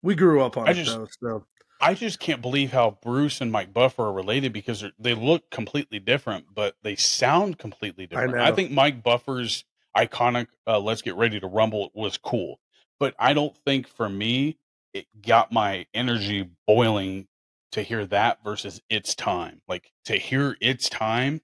[0.04, 1.46] We grew up on I it just- though, so
[1.84, 6.00] I just can't believe how Bruce and Mike Buffer are related because they're- look completely
[6.00, 8.36] different, but they sound completely different.
[8.36, 8.56] I, know.
[8.56, 9.66] think Mike Buffer's
[9.96, 12.60] iconic uh, "Let's Get Ready to Rumble" was cool,
[13.00, 14.58] but I don't think for me
[14.94, 17.28] it got my energy boiling
[17.72, 21.42] to hear that versus "It's Time." Like to hear "It's Time,"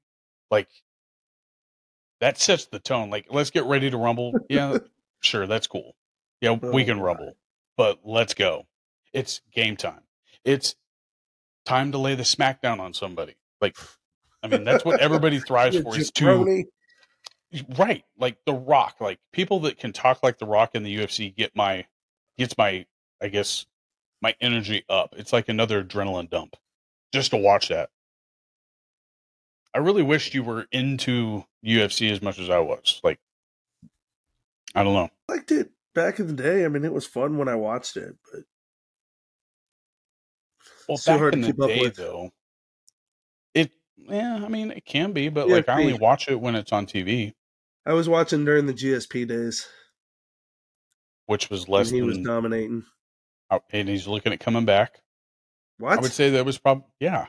[0.51, 0.69] like
[2.19, 3.09] that sets the tone.
[3.09, 4.77] Like "Let's Get Ready to Rumble," yeah,
[5.21, 5.95] sure, that's cool.
[6.41, 7.03] Yeah, we Oh, can my.
[7.03, 7.37] rumble,
[7.77, 8.65] but let's go.
[9.13, 10.01] It's game time.
[10.43, 10.75] It's
[11.65, 13.35] time to lay the smackdown on somebody.
[13.61, 13.75] Like,
[14.43, 16.65] I mean, that's what everybody thrives for is to.
[17.77, 18.03] Right.
[18.17, 21.55] Like the Rock, like people that can talk like the Rock in the UFC get
[21.55, 21.85] my
[22.37, 22.85] gets my
[23.21, 23.65] I guess
[24.21, 25.13] my energy up.
[25.17, 26.55] It's like another adrenaline dump
[27.13, 27.89] just to watch that.
[29.73, 32.99] I really wished you were into UFC as much as I was.
[33.03, 33.19] Like,
[34.73, 35.09] I don't know.
[35.29, 36.65] I liked it back in the day.
[36.65, 38.43] I mean, it was fun when I watched it, but
[40.87, 41.95] Well, back hard to in the keep up day, with.
[41.95, 42.31] though,
[43.97, 46.71] yeah, I mean, it can be, but Yeah, like I only watch it when it's
[46.71, 47.33] on TV,
[47.85, 49.67] I was watching during the GSP days
[51.25, 52.85] which was less he was dominating.
[53.49, 55.01] uh, and he's looking at coming back.
[55.77, 55.97] What?
[55.97, 57.27] I would say that was probably yeah.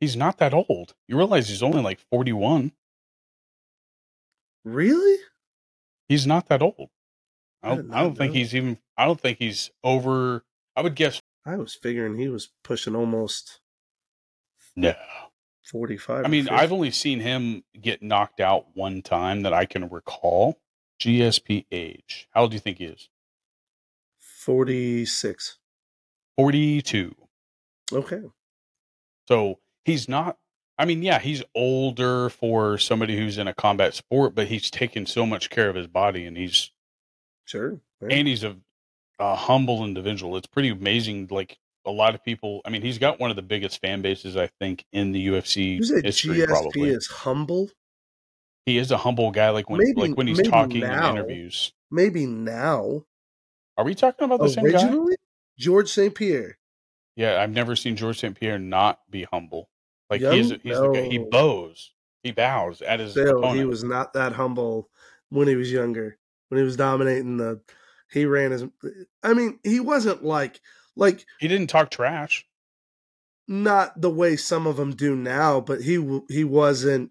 [0.00, 0.94] He's not that old.
[1.08, 2.72] You realize he's only like forty one.
[4.64, 5.18] really?
[6.08, 6.90] He's not that old.
[7.62, 8.38] I I don't, did I don't think know.
[8.38, 8.78] he's even.
[8.96, 10.44] I don't think he's over.
[10.76, 13.60] I would guess I was figuring he was pushing almost
[14.76, 14.94] no.
[15.64, 16.24] Forty-five.
[16.24, 16.56] I mean, 50.
[16.56, 20.58] I've only seen him get knocked out one time that I can recall.
[21.00, 22.28] GSP age.
[22.32, 23.08] How old do you think he is?
[24.20, 25.58] forty-six.
[26.36, 27.14] Forty two.
[27.92, 28.22] Okay.
[29.28, 30.38] So he's not.
[30.76, 35.06] I mean, yeah, he's older for somebody who's in a combat sport, but he's taken
[35.06, 36.70] so much care of his body, and he's
[37.44, 37.80] Sure.
[38.00, 38.08] Yeah.
[38.10, 38.56] and he's a,
[39.18, 40.36] a humble individual.
[40.36, 41.28] It's pretty amazing.
[41.30, 44.36] Like a lot of people, I mean, he's got one of the biggest fan bases
[44.36, 46.38] I think in the UFC You history.
[46.38, 47.70] GSP probably is humble.
[48.66, 49.50] he is a humble guy.
[49.50, 51.10] Like when Maybe- like when he's talking now.
[51.10, 51.72] in interviews.
[51.90, 53.04] Maybe now.
[53.76, 54.94] Are we talking about the same guy?
[55.58, 56.14] Georges St.
[56.14, 56.58] Pierre.
[57.16, 58.38] Yeah, I've never seen Georges St.
[58.38, 59.68] Pierre not be humble.
[60.10, 60.32] Like Young?
[60.34, 63.58] he's he's the guy, he bows, he bows at his Still, opponent.
[63.58, 64.90] he was not that humble
[65.30, 66.18] when he was younger.
[66.48, 67.60] When he was dominating the,
[68.12, 68.64] he ran his.
[69.22, 70.60] I mean, he wasn't like
[70.96, 72.46] like he didn't talk trash.
[73.48, 77.10] not the way some of them do now, but he he wasn't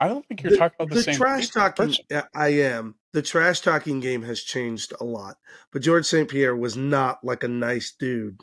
[0.00, 1.86] I don't think you're talking about the, same trash talking.
[1.86, 2.04] person.
[2.08, 2.94] yeah, I am.
[3.12, 5.38] The trash talking game has changed a lot,
[5.72, 6.28] but Georges St.
[6.28, 8.40] Pierre was not like a nice dude.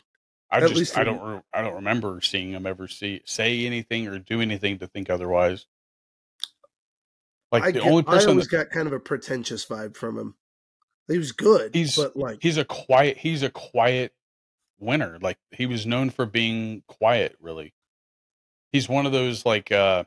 [0.52, 3.66] I At just least I don't re- I don't remember seeing him ever see say
[3.66, 5.66] anything or do anything to think otherwise.
[7.54, 10.18] Like I, the get- only I always that, got kind of a pretentious vibe from
[10.18, 10.36] him.
[11.08, 14.14] He was good, He's- but like he's a quiet he's a quiet
[14.80, 15.18] winner.
[15.22, 17.36] Like he was known for being quiet.
[17.40, 17.74] Really,
[18.72, 20.06] he's one of those like uh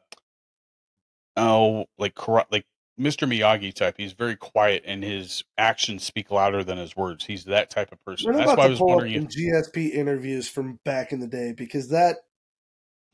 [1.37, 2.67] oh like corrupt like
[2.99, 3.29] Mr.
[3.29, 3.95] Miyagi type.
[3.97, 7.25] He's very quiet and his actions speak louder than his words.
[7.25, 8.33] He's that type of person.
[8.33, 11.13] We're That's why I to was pull up wondering some if GSP interviews from back
[11.13, 12.17] in the day because that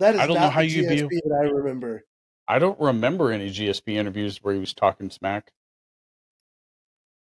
[0.00, 2.04] that is I don't know how you'd GSP be- that I remember.
[2.48, 5.52] I don't remember any GSP interviews where he was talking smack.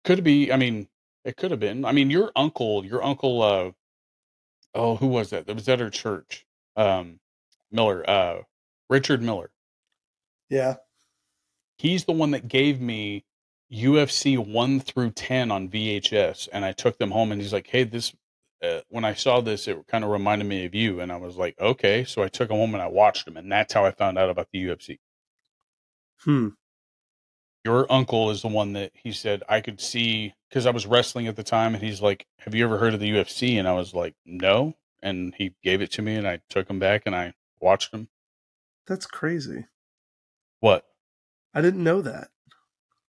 [0.04, 0.52] Could be.
[0.52, 0.88] I mean,
[1.24, 1.84] it could have been.
[1.84, 3.42] I mean, your uncle, your uncle.
[3.42, 3.72] uh
[4.74, 5.46] Oh, who was that?
[5.46, 6.46] That was at our church.
[6.76, 7.20] Um,
[7.70, 8.42] Miller, uh,
[8.90, 9.50] Richard Miller.
[10.48, 10.76] Yeah,
[11.78, 13.24] He's the one that gave me
[13.72, 17.32] UFC one through ten on VHS, and I took them home.
[17.32, 18.14] And he's like, "Hey, this."
[18.62, 21.36] Uh, when I saw this, it kind of reminded me of you, and I was
[21.36, 23.90] like, "Okay." So I took them home and I watched them, and that's how I
[23.90, 24.98] found out about the UFC.
[26.24, 26.48] hmm.
[27.64, 31.26] Your uncle is the one that he said I could see because I was wrestling
[31.26, 33.72] at the time, and he's like, "Have you ever heard of the UFC?" And I
[33.72, 37.14] was like, "No." And he gave it to me, and I took him back, and
[37.14, 38.08] I watched him.
[38.86, 39.66] That's crazy.
[40.60, 40.86] What?
[41.52, 42.28] I didn't know that.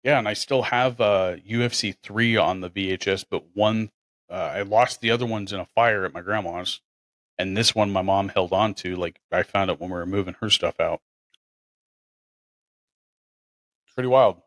[0.04, 3.92] Yeah, and I still have uh, UFC three on the VHS, but one
[4.30, 6.80] uh, I lost the other ones in a fire at my grandma's,
[7.38, 8.96] and this one my mom held on to.
[8.96, 11.02] Like I found it when we were moving her stuff out.
[13.96, 14.42] Pretty wild.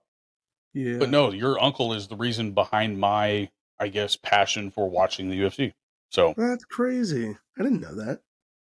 [0.73, 5.29] Yeah, But no, your uncle is the reason behind my, I guess, passion for watching
[5.29, 5.73] the UFC.
[6.11, 7.37] So that's crazy.
[7.59, 8.21] I didn't know that.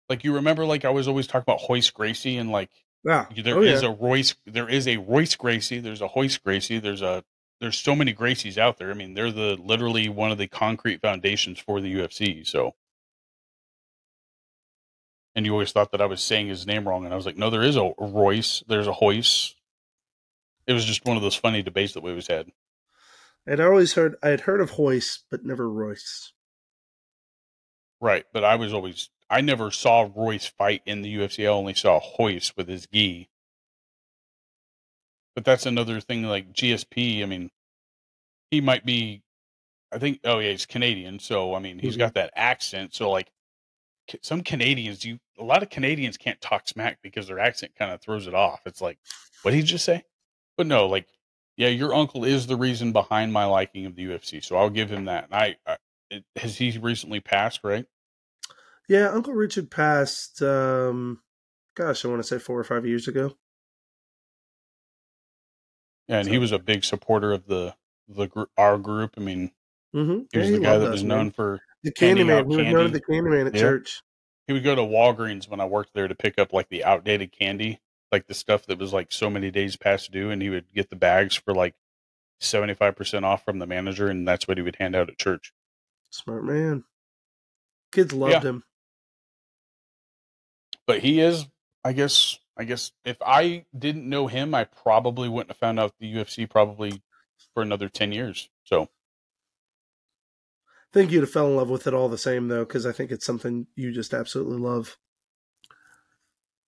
[0.08, 2.70] Like you remember, like I was always talking about Royce Gracie, and like
[3.02, 3.26] Yeah.
[3.42, 3.88] there oh, is yeah.
[3.88, 7.24] a Royce, there is a Royce Gracie, there's a Royce Gracie, there's a
[7.60, 8.90] there's so many Gracies out there.
[8.90, 12.46] I mean, they're the literally one of the concrete foundations for the UFC.
[12.46, 12.74] So,
[15.34, 17.38] and you always thought that I was saying his name wrong, and I was like,
[17.38, 19.54] no, there is a Royce, there's a Royce.
[20.66, 22.50] It was just one of those funny debates that we always had.
[23.46, 26.32] I'd always heard I had heard of Hoyce, but never Royce.
[28.00, 31.44] Right, but I was always I never saw Royce fight in the UFC.
[31.44, 33.28] I only saw Hoyce with his gi.
[35.34, 36.24] But that's another thing.
[36.24, 37.50] Like GSP, I mean,
[38.50, 39.22] he might be.
[39.90, 40.20] I think.
[40.24, 42.00] Oh yeah, he's Canadian, so I mean, he's Mhm.
[42.00, 42.94] got that accent.
[42.94, 43.30] So like,
[44.22, 48.00] some Canadians, you a lot of Canadians can't talk smack because their accent kind of
[48.00, 48.60] throws it off.
[48.66, 48.98] It's like,
[49.42, 50.04] what did he just say?
[50.56, 51.06] But no, like,
[51.56, 54.44] yeah, your uncle is the reason behind my liking of the UFC.
[54.44, 55.24] So I'll give him that.
[55.24, 55.76] And I, I
[56.10, 57.60] it, has he recently passed?
[57.64, 57.86] Right.
[58.88, 60.42] Yeah, Uncle Richard passed.
[60.42, 61.20] um
[61.74, 63.34] Gosh, I want to say four or five years ago.
[66.08, 67.74] Yeah, and he was a big supporter of the
[68.08, 69.14] the our group.
[69.16, 69.52] I mean,
[69.94, 70.20] Mm-hmm.
[70.32, 71.60] he was the guy that was known for.
[71.82, 72.48] the candy man.
[72.50, 73.28] He was known as the candy.
[73.30, 73.60] man at Yeah.
[73.60, 74.02] church.
[74.46, 77.30] He would go to Walgreens when I worked there to pick up like the outdated
[77.32, 77.80] candy,
[78.12, 80.90] like the stuff that was like so many days past due, and he would get
[80.90, 81.74] the bags for like
[82.38, 85.18] seventy five percent off from the manager, and that's what he would hand out at
[85.18, 85.52] church.
[86.10, 86.84] Smart man.
[87.90, 88.50] Kids loved Yeah.
[88.50, 88.64] him.
[90.86, 91.46] But he is,
[91.84, 95.94] I guess, I guess if I didn't know him, I probably wouldn't have found out
[95.98, 97.02] the UFC probably
[97.54, 98.48] for another ten years.
[98.64, 98.88] So I
[100.92, 103.10] think you'd have fell in love with it all the same, though, because I think
[103.10, 104.98] it's something you just absolutely love.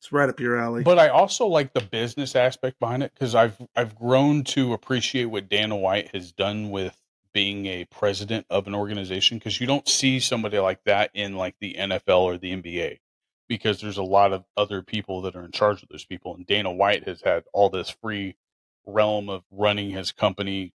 [0.04, 0.82] It's right up your alley.
[0.82, 5.24] But I also like the business aspect behind it because I've I've grown to appreciate
[5.24, 6.94] what Dana White has done with
[7.32, 11.54] being a president of an organization because you don't see somebody like that in like
[11.58, 12.98] the NFL or the NBA
[13.48, 16.46] because there's a lot of other people that are in charge of those people and
[16.46, 18.36] Dana White has had all this free
[18.84, 20.74] realm of running his company.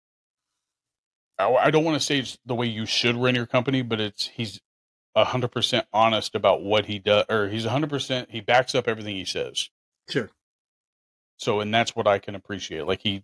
[1.38, 4.02] I, I don't want to say it's the way you should run your company, but
[4.02, 4.60] it's he's
[5.16, 9.16] hundred percent honest about what he does, or he's hundred percent he backs up everything
[9.16, 9.70] he says.
[10.10, 10.30] sure.
[11.38, 12.86] So, and that's what I can appreciate.
[12.86, 13.24] Like he,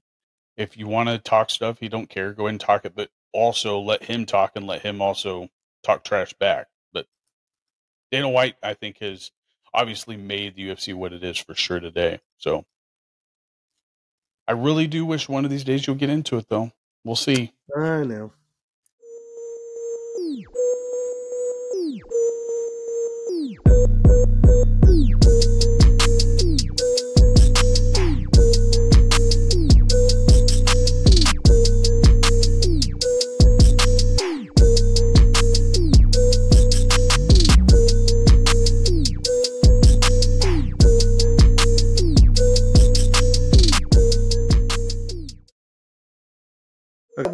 [0.55, 2.31] if you want to talk stuff, he don't care.
[2.31, 5.49] Go ahead and talk it, but also let him talk and let him also
[5.83, 6.67] talk trash back.
[6.93, 7.07] But
[8.11, 9.31] Dana White, I think, has
[9.73, 12.21] obviously made the UFC what it is for sure today.
[12.37, 12.65] So,
[14.47, 16.71] I really do wish one of these days you'll get into it, though.
[17.03, 17.51] We'll see.
[17.75, 18.31] I know.
[24.07, 24.64] Thank you.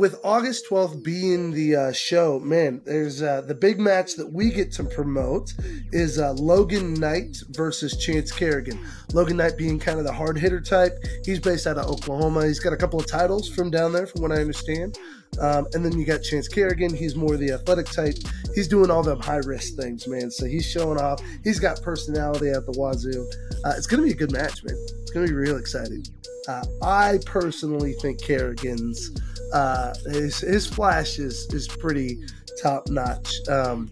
[0.02, 4.50] With August 12th being the uh, show, man, there's uh, the big match that we
[4.50, 5.54] get to promote
[5.92, 8.84] is uh, Logan Knight versus Chance Kerrigan.
[9.14, 10.98] Logan Knight being kind of the hard hitter type.
[11.24, 12.48] He's based out of Oklahoma.
[12.48, 14.98] He's got a couple of titles from down there, from what I understand.
[15.40, 16.96] Um, and then you got Chance Kerrigan.
[16.96, 18.16] He's more the athletic type.
[18.56, 20.32] He's doing all them high risk things, man.
[20.32, 21.22] So he's showing off.
[21.44, 23.30] He's got personality at the wazoo.
[23.64, 24.76] Uh, it's going to be a good match, man.
[25.04, 26.04] It's going to be real exciting.
[26.48, 29.12] Uh, I personally think Kerrigan's
[29.54, 32.20] uh, his his flash is is pretty
[32.62, 33.34] top notch.
[33.48, 33.92] Um,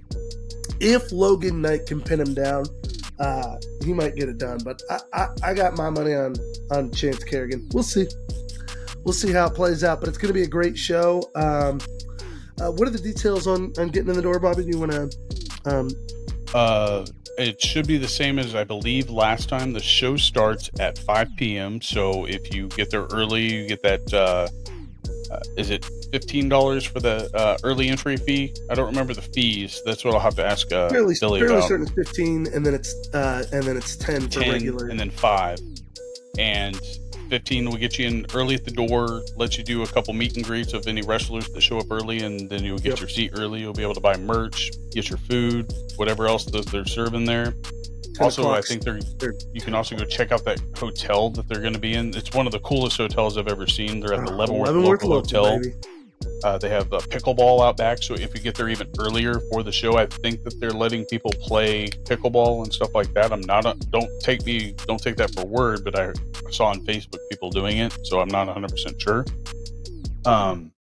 [0.80, 2.66] if Logan Knight can pin him down,
[3.20, 4.60] uh, he might get it done.
[4.64, 6.36] But I, I, I got my money on
[6.72, 7.68] on Chance Kerrigan.
[7.74, 8.08] We'll see.
[9.04, 10.00] We'll see how it plays out.
[10.00, 11.22] But it's going to be a great show.
[11.36, 11.80] Um,
[12.62, 14.64] uh, what are the details on on getting in the door, Bobby?
[14.64, 15.10] Do you want to?
[15.66, 15.90] Um,
[16.54, 17.06] Uh,
[17.38, 19.74] it should be the same as I believe last time.
[19.74, 21.82] The show starts at 5 p.m.
[21.82, 24.14] So if you get there early, you get that.
[24.14, 24.48] Uh,
[25.32, 28.54] uh, is it fifteen dollars for the uh, early entry fee?
[28.70, 29.82] I don't remember the fees.
[29.86, 31.68] That's what I'll have to ask uh, fairly Billy fairly about.
[31.68, 34.88] certain it's fifteen, and then it's uh, and then it's ten for 10 regular.
[34.88, 35.60] and then five,
[36.40, 36.80] and
[37.30, 39.22] fifteen will get you in early at the door.
[39.36, 42.20] Let you do a couple meet and greets of any wrestlers that show up early,
[42.22, 43.00] and then you'll get Yep.
[43.02, 43.60] your seat early.
[43.62, 47.56] You'll be able to buy merch, get your food, whatever else that they're serving there.
[48.16, 51.48] 10 also, I think they're They're- you can also go check out that hotel that
[51.48, 52.14] they're going to be in.
[52.16, 54.00] It's one of the coolest hotels I've ever seen.
[54.02, 55.60] They're at the Uh, Leavenworth, Leavenworth local, hotel.
[55.60, 55.74] baby.
[56.44, 59.62] Uh, they have a pickleball out back, so if you get there even earlier for
[59.62, 63.34] the show, I think that they're letting people play pickleball and stuff like that.
[63.34, 63.66] I'm not.
[63.66, 64.74] A, don't take me.
[64.88, 66.14] Don't take that for word, but I
[66.50, 69.26] saw on Facebook people doing it, so I'm not 100 percent sure.
[70.26, 70.72] Um,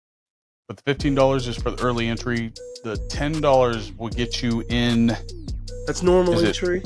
[0.67, 2.53] but the fifteen dollars is for the early entry.
[2.83, 5.07] The ten dollars will get you in.
[5.87, 6.83] That's normal entry.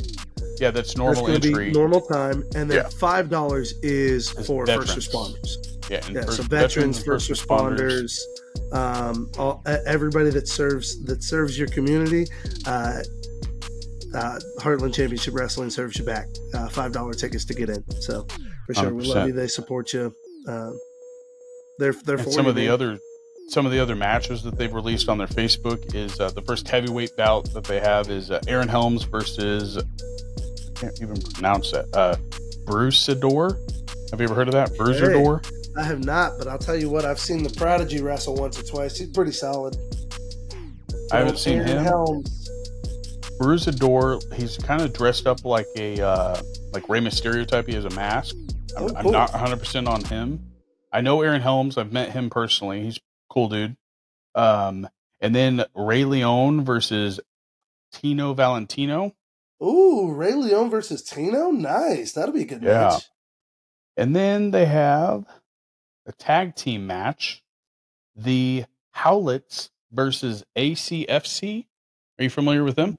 [0.60, 1.66] Yeah, that's That's normal to entry.
[1.68, 2.90] be normal time, and then Yeah.
[2.90, 4.94] five dollars is for veterans.
[4.94, 5.90] first responders.
[5.90, 8.20] yeah, and Yeah, first- so veterans, and first responders,
[8.72, 12.26] um, all, everybody that serves that serves your community.
[12.66, 13.02] Uh,
[14.16, 17.84] uh, Heartland Championship Wrestling serves you back uh, five dollar tickets to get in.
[18.02, 18.28] So
[18.68, 19.34] for sure, we love you.
[19.34, 20.14] They support you.
[20.48, 20.80] Um,
[21.80, 22.74] they're they're for some you, of the man.
[22.74, 23.00] other
[23.48, 26.68] some of the other matches that they've released on their Facebook is uh, the first
[26.68, 31.86] heavyweight bout that they have is uh, Aaron Helms versus I can't even pronounce that
[31.94, 32.16] uh,
[32.66, 33.58] Bruceador.
[34.12, 34.70] Have you ever heard of that?
[34.72, 35.44] Bruceador.
[35.76, 37.04] I have not, but I'll tell you what.
[37.06, 38.98] I've seen the Prodigy wrestle once or twice.
[38.98, 39.76] He's pretty solid.
[41.12, 41.84] I haven't seen Aaron him.
[41.84, 42.50] Helms.
[43.40, 44.22] Bruceador.
[44.34, 46.42] He's kind of dressed up like a uh,
[46.72, 47.68] like Rey Mysterio type.
[47.68, 48.36] He has a mask.
[48.78, 50.40] I'm, Oh, I'm not 100 percent on him.
[50.92, 51.78] I know Aaron Helms.
[51.78, 52.84] I've met him personally.
[52.84, 53.76] He's a cool dude.
[54.36, 54.88] Um,
[55.22, 57.20] and then Ray Leon versus
[57.92, 59.14] Tino Valentino.
[59.62, 61.50] Ooh, Ray Leon versus Tino.
[61.52, 62.14] Nice.
[62.14, 62.90] That'll be a good Yeah.
[62.90, 63.10] match.
[63.98, 65.26] And then they have
[66.06, 67.44] a tag team match.
[68.16, 68.66] The
[68.96, 71.66] Howlets versus ACFC.
[72.20, 72.98] Are you familiar with them?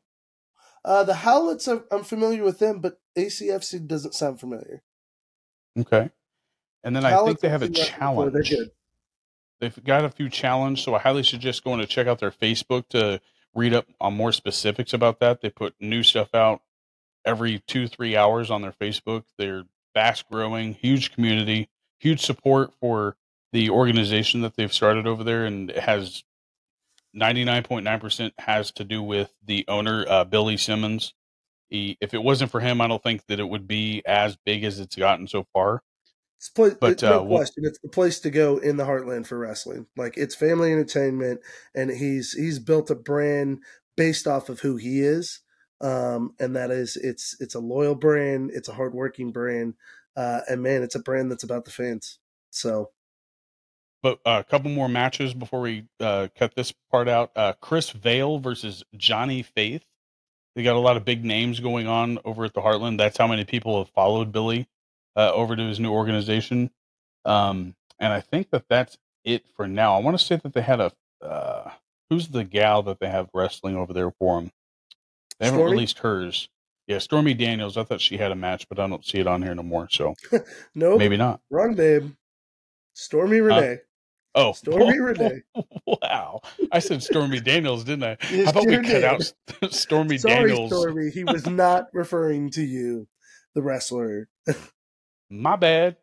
[0.85, 4.82] Uh, the Howlets, I'm, I'm familiar with them, but ACFC doesn't sound familiar.
[5.78, 6.10] Okay.
[6.82, 8.31] And then I think they have a I've seen that before.
[8.31, 8.68] They're challenge.
[8.68, 8.70] good.
[9.60, 12.89] They've got a few challenges, so I highly suggest going to check out their Facebook
[12.90, 13.20] to
[13.55, 15.40] read up on more specifics about that.
[15.40, 16.60] They put new stuff out
[17.24, 19.24] every two, three hours on their Facebook.
[19.39, 19.64] They're
[19.94, 23.16] fast growing, huge community, huge support for
[23.52, 26.24] the organization that they've started over there, and it has
[27.16, 31.14] 99.9% has to do with the owner, uh, Billy Simmons.
[31.68, 34.64] He, if it wasn't for him, I don't think that it would be as big
[34.64, 35.82] as it's gotten so far.
[36.38, 39.38] It's pla- But, no uh, question, it's the place to go in the heartland for
[39.38, 39.86] wrestling.
[39.96, 41.40] Like it's family entertainment,
[41.74, 43.60] and he's he's built a brand
[43.96, 45.40] based off of who he is,
[45.80, 49.74] um, and that is it's it's a loyal brand, it's a hardworking brand,
[50.16, 52.18] uh, and man, it's a brand that's about the fans.
[52.50, 52.90] So
[54.02, 57.32] But uh, a couple more matches before we uh, cut this part out.
[57.36, 59.84] Uh, Chris Vale versus Johnny Faith.
[60.54, 62.98] They got a lot of big names going on over at the Heartland.
[62.98, 64.68] That's how many people have followed Billy
[65.16, 66.70] uh, over to his new organization.
[67.24, 69.96] Um, and I think that that's it for now.
[69.96, 70.92] I want to say that they had a
[71.22, 71.70] uh,
[72.10, 74.52] who's the gal that they have wrestling over there for them.
[75.38, 75.72] They haven't Stormy?
[75.72, 76.48] released hers.
[76.86, 77.77] Yeah, Stormy Daniels.
[77.77, 79.89] I thought she had a match, but I don't see it on here no more.
[79.90, 80.15] So
[80.74, 81.40] no, maybe not.
[81.51, 82.12] wrong, babe.
[82.94, 83.78] Stormy Renee.
[84.35, 85.43] Oh, Stormy Renee.
[85.86, 86.40] Wow.
[86.73, 88.16] I said Stormy Daniels, didn't I?
[88.31, 89.32] Yes, How about we cut out
[89.73, 90.70] Stormy Sorry, Daniels?
[90.70, 91.11] Stormy.
[91.11, 93.09] He was not referring to you,
[93.55, 94.28] the wrestler.
[95.31, 95.97] My bad.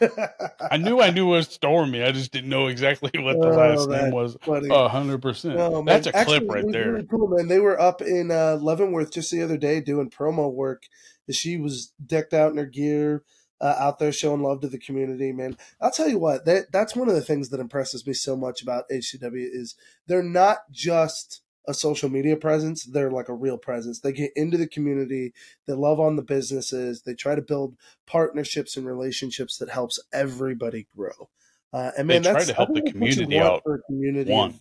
[0.00, 2.02] I knew I knew it was Stormy.
[2.02, 4.36] I just didn't know exactly what the Oh, last name was.
[4.42, 4.68] funny.
[4.70, 5.58] A hundred percent.
[5.58, 5.82] Oh.
[5.84, 6.92] That's a Actually, clip right there.
[6.92, 7.48] Really cool, man.
[7.48, 10.84] They were up in uh, Leavenworth just the other day doing promo work.
[11.30, 13.22] She was decked out in her gear,
[13.60, 15.30] uh, out there showing love to the community.
[15.32, 16.44] Man, I'll tell you what.
[16.46, 19.76] That that's one of the things that impresses me so much about HCW is
[20.08, 24.00] they're not just a social media presence; they're like a real presence.
[24.00, 25.32] They get into the community.
[25.66, 27.02] They love on the businesses.
[27.02, 27.76] They try to build
[28.06, 31.30] partnerships and relationships that helps everybody grow.
[31.72, 33.62] Uh, and They man, try that's to help the think that's what you community out,
[33.64, 34.60] for a community one.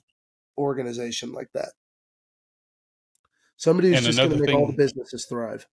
[0.57, 1.69] organization like that.
[3.57, 5.67] Somebody who's And just going to make all the businesses thrive.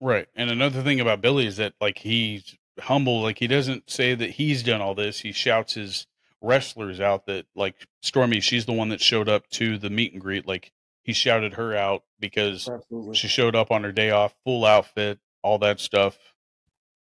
[0.00, 0.28] Right.
[0.34, 3.22] And another thing about Billy is that like he's humble.
[3.22, 5.20] Like he doesn't say that he's done all this.
[5.20, 6.06] He shouts his
[6.42, 10.20] wrestlers out that like Stormy, she's the one that showed up to the meet and
[10.20, 10.46] greet.
[10.46, 10.72] Like
[11.02, 13.14] he shouted her out because Absolutely.
[13.14, 16.18] she showed up on her day off, full outfit, all that stuff,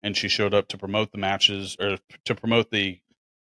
[0.04, 3.00] and she showed up to promote the matches or to promote the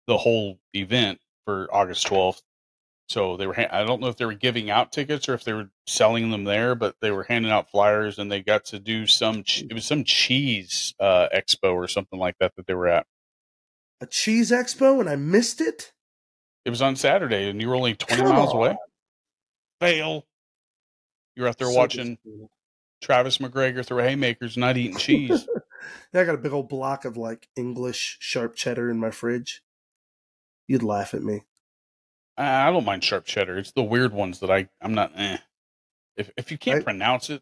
[0.08, 2.42] the whole event for August twelfth.
[3.10, 3.54] So they were.
[3.54, 6.32] ha- I don't know if they were giving out tickets or if they were selling
[6.32, 9.44] them there, but they were handing out flyers, and they got to do some.
[9.44, 13.06] che- It was some cheese uh, expo or something like that that they were at.
[14.02, 15.94] A cheese expo and I missed it?
[16.65, 18.57] It was on Saturday, and you were only twenty Come miles on.
[18.57, 18.78] away.
[19.80, 20.26] Fail.
[21.36, 22.18] You're out there So watching.
[23.02, 25.48] Travis McGregor throw haymakers, not eating cheese.
[26.14, 29.64] Yeah, I got a big old block of like English sharp cheddar in my fridge.
[30.68, 31.41] You'd laugh at me.
[32.38, 33.57] I I don't mind sharp cheddar.
[33.57, 35.11] It's the weird ones that I I'm not.
[35.15, 35.38] Eh.
[36.18, 36.84] If if you can't Right.
[36.84, 37.41] pronounce it,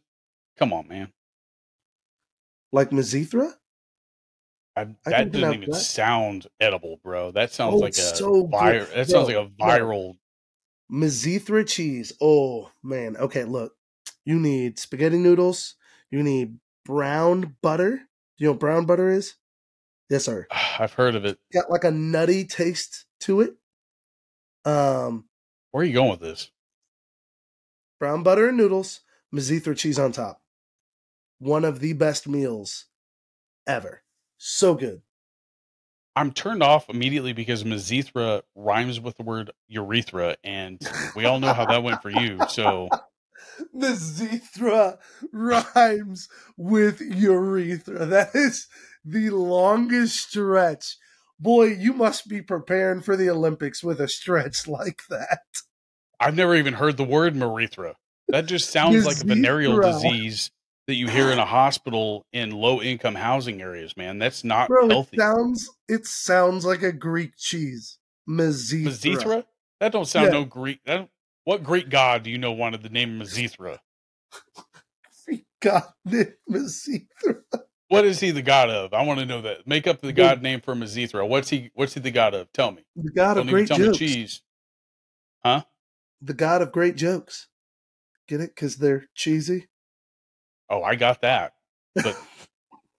[0.58, 1.12] come on, man.
[2.72, 3.56] Like Mizithra?
[4.80, 5.76] I, I that doesn't even that.
[5.78, 7.32] sound edible, bro.
[7.32, 10.18] That sounds Oh, like a it's so vir- That sounds like a viral.
[10.92, 12.14] Mizithra cheese.
[12.22, 13.16] Oh man.
[13.18, 13.76] Okay, look.
[14.26, 15.76] You need spaghetti noodles.
[16.12, 17.98] You need brown butter.
[17.98, 18.04] Do
[18.38, 19.36] you know what brown butter is?
[20.10, 20.48] Yes, sir.
[20.80, 21.40] I've heard of it.
[21.54, 23.56] Got like a nutty taste to it.
[24.66, 25.26] Um,
[25.72, 26.52] Where are you going with this?
[28.00, 29.02] brown butter and noodles,
[29.34, 30.42] Mizithra cheese on top.
[31.40, 32.86] one of the best meals
[33.68, 34.04] ever.
[34.40, 35.02] So good.
[36.16, 40.82] I'm turned off immediately because Mizithra rhymes with the word urethra, and
[41.16, 42.40] we all know how that went for you.
[42.48, 42.90] So
[43.76, 44.98] Mizithra
[45.32, 48.06] rhymes with urethra.
[48.06, 48.68] That is
[49.06, 50.98] the longest stretch.
[51.40, 55.44] Boy, you must be preparing for the Olympics with a stretch like that.
[56.20, 57.96] I've never even heard the word urethra.
[58.30, 60.52] That just sounds like a venereal disease
[60.90, 64.18] that you hear in a hospital in low income housing areas, man.
[64.18, 65.18] That's not Bro, healthy.
[65.18, 68.00] it sounds it sounds like a Greek cheese.
[68.28, 68.86] Mizithra.
[68.88, 69.46] Mizithra?
[69.80, 70.32] That don't sound Yeah.
[70.40, 70.80] no Greek.
[70.86, 71.08] That,
[71.46, 73.78] what Greek god do you know wanted the name Mizithra?
[75.26, 77.44] Greek god, Mizithra.
[77.88, 78.94] What is he the god of?
[78.94, 79.66] I want to know that.
[79.68, 81.28] Make up the god name for Mizithra.
[81.28, 81.72] What's he?
[81.76, 82.52] What's he the god of?
[82.52, 82.84] Tell me.
[82.96, 83.98] The god Don't of great jokes.
[83.98, 84.42] cheese.
[85.44, 87.48] The god of great jokes.
[88.28, 88.54] Get it?
[88.54, 89.69] Because they're cheesy.
[90.70, 91.54] Oh, I got that.
[91.96, 92.16] But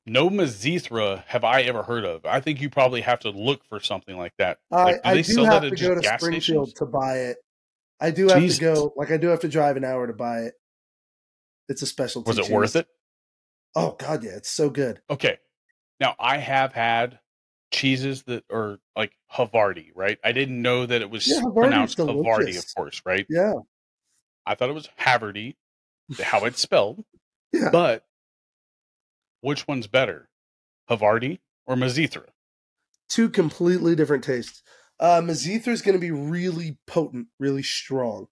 [0.07, 2.25] no Mizithra have I ever heard of.
[2.27, 4.59] I think you probably have to look for something like that.
[4.73, 6.73] I, Like, do I they do sell have that to go to gas Springfield stations?
[6.75, 7.37] to buy it.
[8.01, 8.59] I do have Jesus.
[8.59, 8.93] to go.
[8.97, 10.55] Like I do have to drive an hour to buy it.
[11.69, 12.29] It's a specialty.
[12.29, 12.53] Was it cheese.
[12.53, 12.87] worth it?
[13.77, 15.01] Oh God, yeah, it's so good.
[15.09, 15.39] Okay.
[16.01, 17.21] Now I have had
[17.71, 20.19] cheeses that are like Havarti, right?
[20.25, 23.27] I didn't know that it was Yeah, pronounced Havarti, of course, right?
[23.29, 23.53] Yeah,
[24.47, 25.57] I thought it was Haverty,
[26.21, 27.05] how it's spelled.
[27.53, 27.71] Yeah.
[27.73, 28.05] But
[29.41, 30.29] which one's better,
[30.89, 32.27] Havarti or Mizithra?
[33.09, 34.63] two completely different tastes.
[35.01, 38.29] Uh, Mizithra is going to be really potent, really strong.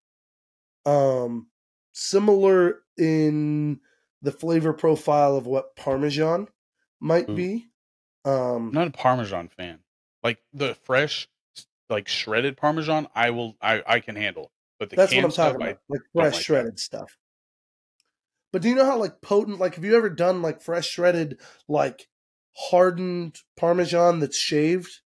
[0.87, 1.49] Um,
[1.93, 3.81] similar in
[4.23, 6.47] the flavor profile of what Parmesan
[7.01, 7.35] might Ooh.
[7.35, 7.67] be.
[8.25, 9.81] Um, I'm not a Parmesan fan.
[10.23, 11.27] Like the fresh,
[11.91, 14.53] like shredded Parmesan, I will, I, I can handle.
[14.79, 16.43] But the That's what I'm talking I- about, like fresh like that.
[16.43, 17.17] shredded stuff.
[18.53, 19.59] But do you know how like potent?
[19.59, 21.39] Like, have you ever done like fresh shredded,
[21.69, 22.09] like
[22.57, 25.01] hardened Parmesan that's shaved?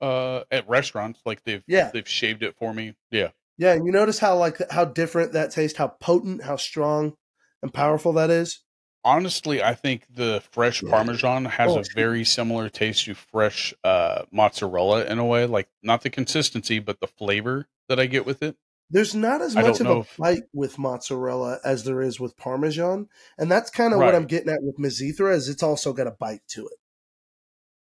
[0.00, 1.90] uh, at restaurants, like they've, Yeah.
[1.92, 2.94] they've shaved it for me.
[3.10, 3.30] Yeah.
[3.56, 7.14] Yeah, and you notice how like how different that tastes, how potent, how strong
[7.62, 8.62] and powerful that is.
[9.04, 10.90] Honestly, I think the fresh Yeah.
[10.90, 15.46] Parmesan has Oh, a very similar taste to fresh uh, mozzarella in a way.
[15.46, 18.56] Like not the consistency, but the flavor that I get with it.
[18.90, 23.08] There's not as much of a if- bite with mozzarella as there is with Parmesan,
[23.38, 25.34] and that's kind of what I'm getting at with Mizithra.
[25.34, 26.78] Is it's also got a bite to it.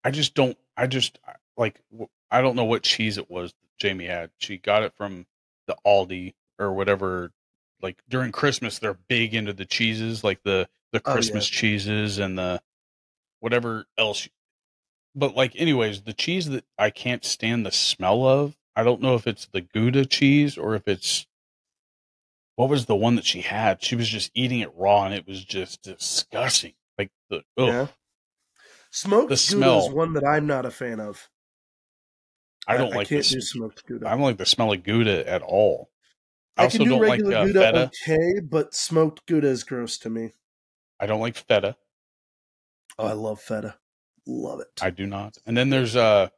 [0.05, 0.56] I just don't.
[0.77, 1.19] I just
[1.56, 1.81] like.
[2.31, 4.31] I don't know what cheese it was that Jamie had.
[4.39, 5.27] She got it from
[5.66, 7.32] the Aldi or whatever.
[7.81, 11.14] Like during Christmas, they're big into the cheeses, like the the Oh, yeah.
[11.14, 12.60] Christmas cheeses and the
[13.40, 14.28] whatever else.
[15.14, 18.56] But like, anyways, the cheese that I can't stand the smell of.
[18.74, 21.27] I don't know if it's the Gouda cheese or if it's
[22.57, 23.82] what was the one that she had.
[23.82, 26.74] She was just eating it raw, and it was just disgusting.
[26.99, 27.69] Like the ugh.
[27.69, 27.86] Yeah.
[28.90, 31.31] Smoked The Gouda is one that I'm not a fan of.
[32.69, 33.31] I don't like I can't this.
[33.31, 34.07] do smoked Gouda.
[34.07, 35.90] I don't like the smell of Gouda at all.
[36.57, 37.90] I I also can do don't like regular uh, Gouda feta.
[38.03, 40.32] okay, but smoked Gouda is gross to me.
[41.01, 41.77] I don't like feta.
[42.99, 43.77] Oh, I love feta.
[44.27, 44.69] Love it.
[44.81, 45.39] I do not.
[45.47, 46.28] And then there's uh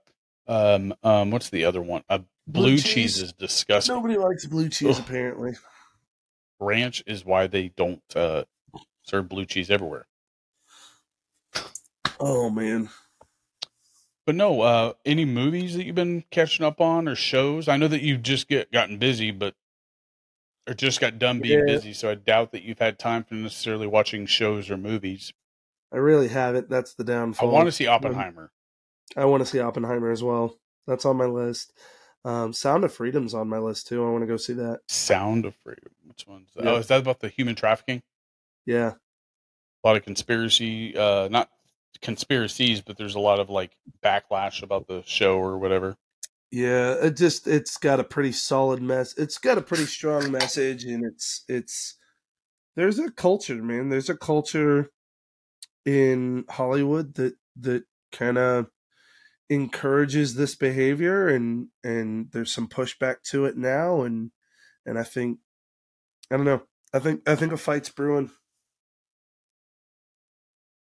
[0.47, 2.03] um um what's the other one?
[2.09, 2.85] Uh, blue, Blue cheese.
[2.85, 3.21] cheese?
[3.21, 3.95] is disgusting.
[3.95, 5.05] Nobody likes blue cheese, Ugh.
[5.07, 5.53] apparently.
[6.61, 8.45] Ranch is why they don't uh
[9.03, 10.07] serve blue cheese everywhere.
[12.21, 12.91] Oh man,
[14.27, 17.69] But no, uh any movies that you've been catching up on or shows?
[17.69, 19.55] I know that you've just get gotten busy, but
[20.67, 21.75] or just got done being Yeah.
[21.75, 25.33] busy, so I doubt that you've had time for necessarily watching shows or movies.
[25.93, 26.71] I really haven't.
[26.71, 27.49] That's the downfall.
[27.49, 28.51] I want to see Oppenheimer.
[29.17, 30.59] I want to see Oppenheimer as well.
[30.87, 31.73] That's on my list.
[32.25, 34.05] Um, Sound of Freedom's on my list too.
[34.05, 34.81] I want to go see that.
[34.89, 35.93] Sound of Freedom.
[36.07, 36.65] Which one's that?
[36.65, 36.71] Yeah.
[36.73, 38.03] Oh, is that about the human trafficking?
[38.67, 38.93] Yeah,
[39.85, 41.51] a lot of conspiracy uh not
[42.01, 45.97] conspiracies but there's a lot of like backlash about the show or whatever
[46.51, 46.95] yeah.
[47.03, 49.19] It just it's got a pretty solid mess.
[49.19, 51.97] It's got a pretty strong message, and it's it's
[52.77, 53.89] there's a culture, man.
[53.89, 54.91] There's a culture
[55.85, 57.83] in Hollywood that that
[58.13, 58.69] kind of
[59.49, 64.31] encourages this behavior, and and there's some pushback to it now, and
[64.87, 65.39] and I think
[66.31, 66.63] I don't know.
[66.93, 68.31] I think I think a fight's brewing.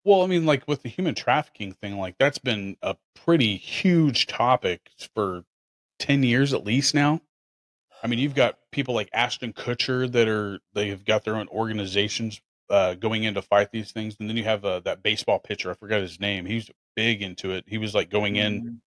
[0.07, 4.27] well i mean like with the human trafficking thing like that's been a pretty huge
[4.27, 5.45] topic for
[5.99, 7.21] 10 years at least now
[8.03, 12.41] i mean you've got people like ashton kutcher that are they've got their own organizations
[12.71, 15.71] uh going in to fight these things and then you have uh, that baseball pitcher
[15.71, 18.81] i forgot his name he's big into it he was like going in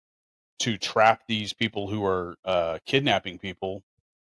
[0.58, 3.82] to trap these people who are uh, kidnapping people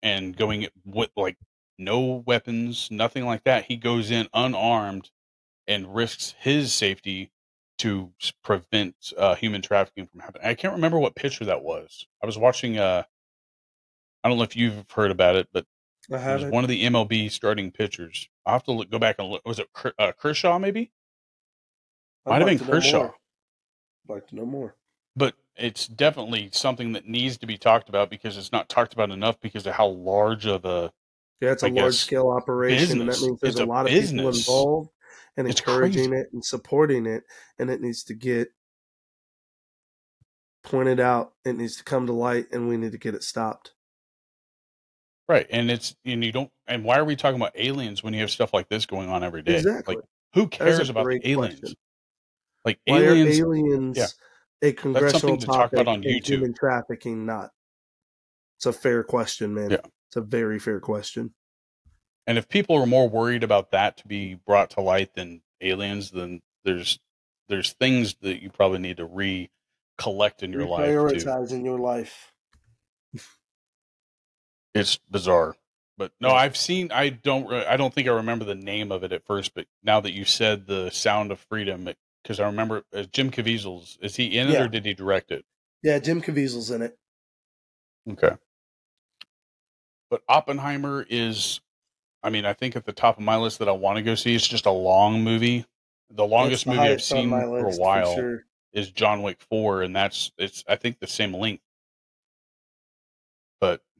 [0.01, 1.37] and going with like
[1.77, 3.65] no weapons, nothing like that.
[3.65, 5.11] He goes in unarmed
[5.67, 7.31] and risks his safety
[7.79, 8.11] to
[8.43, 10.47] prevent uh, human trafficking from happening.
[10.47, 12.07] I can't remember what picture that was.
[12.23, 12.77] I was watching.
[12.77, 13.03] Uh,
[14.23, 15.65] I don't know if you've heard about it, but
[16.09, 18.29] was one of the MLB starting pitchers.
[18.45, 19.45] I'll have to look, go back and look.
[19.45, 19.67] Was it
[19.99, 20.59] uh, Kershaw?
[20.59, 20.91] Maybe
[22.25, 23.11] might have been Kershaw.
[24.09, 24.75] I'd like to know more.
[25.15, 29.09] but it's definitely something that needs to be talked about because it's not talked about
[29.11, 30.91] enough because of how large of a
[31.41, 33.85] Yeah, it's a I large guess, scale operation, and that means there's a a lot
[33.85, 34.89] of people involved
[35.37, 36.21] and It's encouraging crazy.
[36.23, 37.23] it and supporting it,
[37.59, 38.49] and it needs to get
[40.63, 41.33] pointed out.
[41.45, 43.74] It needs to come to light, and we need to get it stopped.
[45.27, 48.21] Right and it's and you don't and why are we talking about aliens when you
[48.21, 49.95] have stuff like this going on every day Exactly.
[49.95, 51.77] like who That is a cares about the aliens question.
[52.65, 54.07] like Why aliens are aliens yeah.
[54.69, 56.25] a congressional to talk topic about on YouTube.
[56.27, 57.51] human trafficking not?
[58.57, 59.71] It's a fair question, man.
[59.71, 59.77] Yeah.
[60.07, 61.33] It's a very fair question.
[62.27, 66.11] and if people are more worried about that to be brought to light than aliens
[66.11, 66.99] then there's
[67.47, 69.49] there's things that you probably need to re
[69.97, 72.33] collect in your life Prioritize in your life.
[74.75, 75.55] It's bizarre
[75.97, 79.03] but no i've seen i don't re- i don't think i remember the name of
[79.03, 81.87] it at first but now that you said the sound of freedom
[82.21, 84.63] because i remember uh, jim caviezel's is he in it Yeah.
[84.63, 85.45] or did he direct it
[85.83, 86.97] Yeah, Jim Caviezel's in it.
[88.11, 88.35] okay
[90.09, 91.61] but oppenheimer is
[92.23, 94.15] i mean i think at the top of my list that i want to go
[94.15, 95.65] see it's just a long movie
[96.11, 98.43] the longest the movie i've highest on seen my for a list, while sure.
[98.73, 101.64] is john wick 4 and that's it's i think the same length but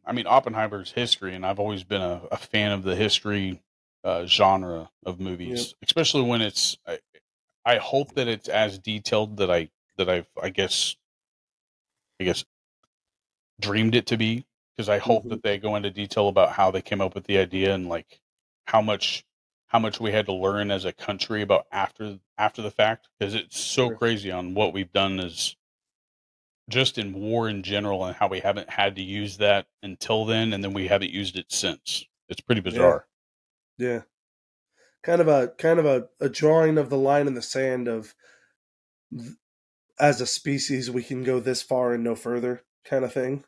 [0.06, 3.62] I mean Oppenheimer's history, and I've always been a, a fan of the history
[4.04, 6.78] uh, genre of movies, especially when it's.
[6.88, 7.00] I,
[7.66, 10.96] I hope that it's as detailed that I that I've I guess
[12.20, 12.46] I guess
[13.60, 14.46] dreamed it to be
[14.76, 15.30] because I hope Mhm.
[15.30, 18.22] that they go into detail about how they came up with the idea and like
[18.68, 19.26] how much
[19.68, 23.34] how much we had to learn as a country about after after the fact because
[23.34, 23.98] it's so Sure.
[23.98, 25.56] crazy on what we've done as
[26.70, 30.54] just in war in general and how we haven't had to use that until then
[30.54, 33.06] and then we haven't used it since it's pretty bizarre
[33.78, 34.02] Yeah.
[35.04, 38.16] Kind of a kind of a, a drawing of the line in the sand of
[39.16, 39.34] th-
[40.00, 43.44] as a species we can go this far and no further kind of thing.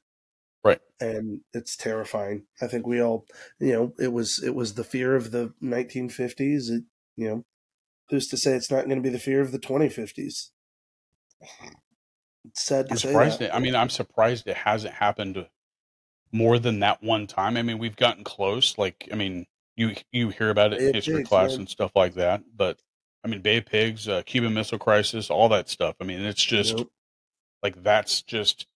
[0.63, 0.79] Right.
[0.99, 2.45] And it's terrifying.
[2.61, 3.25] I think we all
[3.59, 6.69] you know, it was it was the fear of the 1950s.
[6.69, 6.83] It
[7.15, 7.45] you know,
[8.09, 10.49] who's to say it's not going to be the fear of the 2050s?
[12.55, 13.45] Sad to i'm say surprised that.
[13.49, 15.47] it, i mean i'm surprised it hasn't happened
[16.31, 19.45] more than that one time i mean we've gotten close like i mean
[19.75, 21.59] you you hear about it in history Pigs, class man.
[21.61, 22.79] and stuff like that but
[23.23, 26.43] i mean bay of pigs uh, cuban missile crisis all that stuff i mean it's
[26.43, 26.87] just Yep.
[27.63, 28.67] like that's just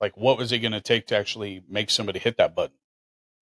[0.00, 2.76] like what was it going to take to actually make somebody hit that button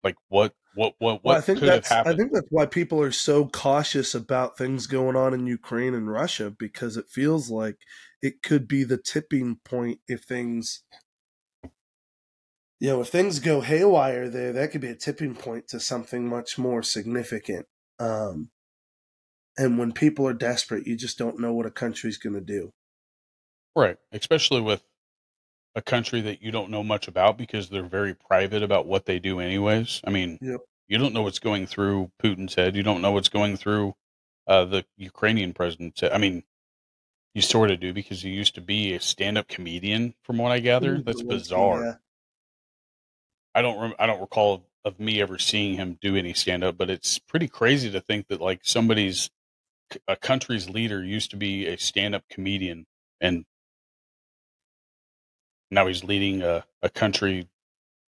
[0.04, 2.68] like what what what what Well, I think could have that's I think that's why
[2.68, 7.50] people are so cautious about things going on in Ukraine and Russia because it feels
[7.50, 7.78] like
[8.22, 10.84] it could be the tipping point if things
[12.80, 16.30] you know, if things go haywire there, that could be a tipping point to something
[16.30, 17.66] much more significant.
[18.00, 18.52] Um
[19.58, 22.72] and when people are desperate, you just don't know what a country's going to do.
[23.76, 23.98] Right.
[24.12, 24.84] Especially with
[25.78, 29.20] a country that you don't know much about because they're very private about what they
[29.20, 30.02] do anyways.
[30.06, 30.62] I mean, Yep.
[30.88, 32.76] You don't know what's going through Putin's head.
[32.76, 33.96] You don't know what's going through
[34.48, 36.12] uh, the Ukrainian president's head.
[36.14, 36.44] I mean,
[37.34, 40.60] you sort of do because he used to be a stand-up comedian from what I
[40.60, 41.00] gather.
[41.00, 41.84] That's bizarre.
[41.84, 41.94] yeah.
[43.54, 46.90] I don't rem- I don't recall of me ever seeing him do any stand-up, but
[46.90, 49.30] it's pretty crazy to think that like somebody's
[50.08, 52.86] a country's leader used to be a stand-up comedian
[53.22, 53.46] and
[55.72, 57.48] now he's leading a, a country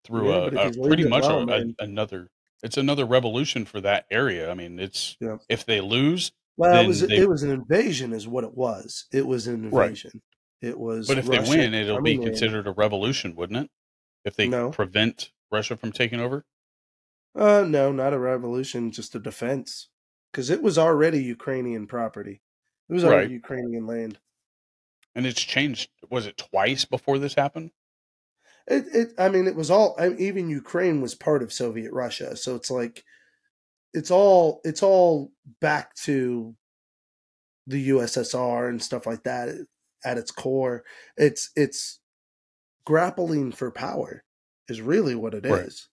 [0.04, 2.30] through Yeah, a, a pretty much well, a, another
[2.64, 5.38] it's another revolution for that area i mean it's Yeah.
[5.50, 9.06] if they lose Well, it was they- it was an invasion is what it was.
[9.14, 9.88] It was an Right.
[9.90, 10.22] invasion.
[10.62, 12.24] It was but if Russia they win it'll be in.
[12.24, 13.72] considered a revolution wouldn't it
[14.26, 14.72] if they No.
[14.72, 16.46] prevent russia from taking over
[17.36, 19.88] Uh, no, not a revolution, just a defense.
[20.32, 22.42] Because it was already Ukrainian property.
[22.90, 23.32] It was already Right.
[23.32, 24.20] Ukrainian land.
[25.16, 27.72] and it's changed was it twice before this happened
[28.70, 29.10] It, it.
[29.18, 29.96] I mean, it was all.
[30.00, 33.04] I mean, even Ukraine was part of Soviet Russia, so it's like,
[33.94, 34.62] it's all.
[34.64, 36.56] It's all back to
[37.66, 39.50] the USSR and stuff like that.
[40.06, 40.86] At its core,
[41.18, 42.00] it's it's
[42.86, 44.24] grappling for power
[44.70, 45.90] is really what it is.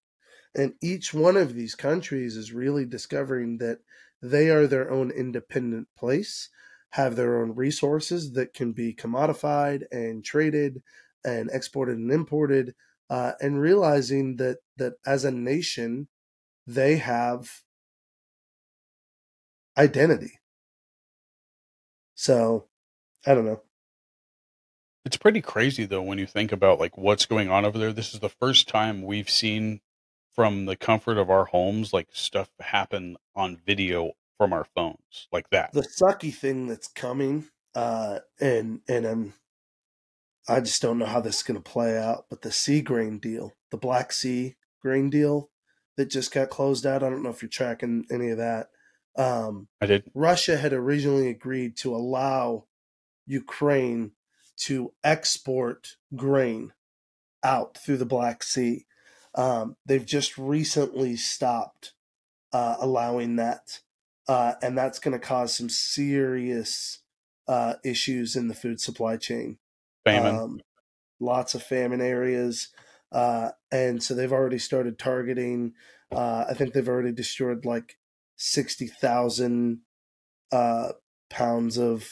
[0.55, 0.63] Right.
[0.63, 3.79] And each one of these countries is really discovering that
[4.23, 6.49] they are their own independent place,
[6.91, 10.83] have their own resources that can be commodified and traded
[11.27, 12.75] and exported and imported,
[13.11, 16.09] uh, and realizing that that as a nation,
[16.67, 17.51] they have
[19.77, 20.41] identity.
[22.15, 22.69] So
[23.27, 23.61] I don't know.
[25.05, 27.93] It's pretty crazy though when you think about like what's going on over there.
[27.93, 29.81] This is the first time we've seen
[30.35, 35.49] from the comfort of our homes like stuff happen on video from our phones like
[35.51, 35.73] that.
[35.73, 39.35] The sucky thing that's coming, uh, and and I'm,
[40.49, 42.27] I just don't know how this is going to play out.
[42.31, 45.51] But the sea grain deal, the Black Sea grain deal,
[45.97, 47.03] that just got closed out.
[47.03, 48.69] I don't know if you're tracking any of that.
[49.17, 50.11] Um, I did.
[50.15, 52.67] Russia had originally agreed to allow
[53.27, 54.13] Ukraine
[54.59, 56.73] to export grain
[57.43, 58.87] out through the Black Sea.
[59.35, 61.93] Um, they've just recently stopped
[62.53, 63.81] uh, allowing that,
[64.29, 67.01] uh, and that's going to cause some serious
[67.49, 69.59] uh, issues in the food supply chain.
[70.07, 70.37] Famine.
[70.37, 70.61] Um,
[71.21, 72.69] lots of famine areas,
[73.13, 75.75] uh, and so they've already started targeting.
[76.11, 77.99] Uh, I think they've already destroyed like
[78.37, 79.81] sixty thousand
[80.53, 80.93] uh,
[81.29, 82.09] pounds of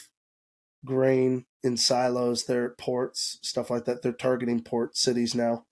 [0.83, 2.45] grain in silos.
[2.45, 4.01] They're at ports, stuff like that.
[4.01, 5.65] They're targeting port cities now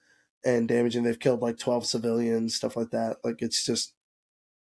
[0.45, 1.03] and damaging.
[1.03, 3.17] They've killed like twelve civilians, stuff like that.
[3.23, 3.93] Like it's just,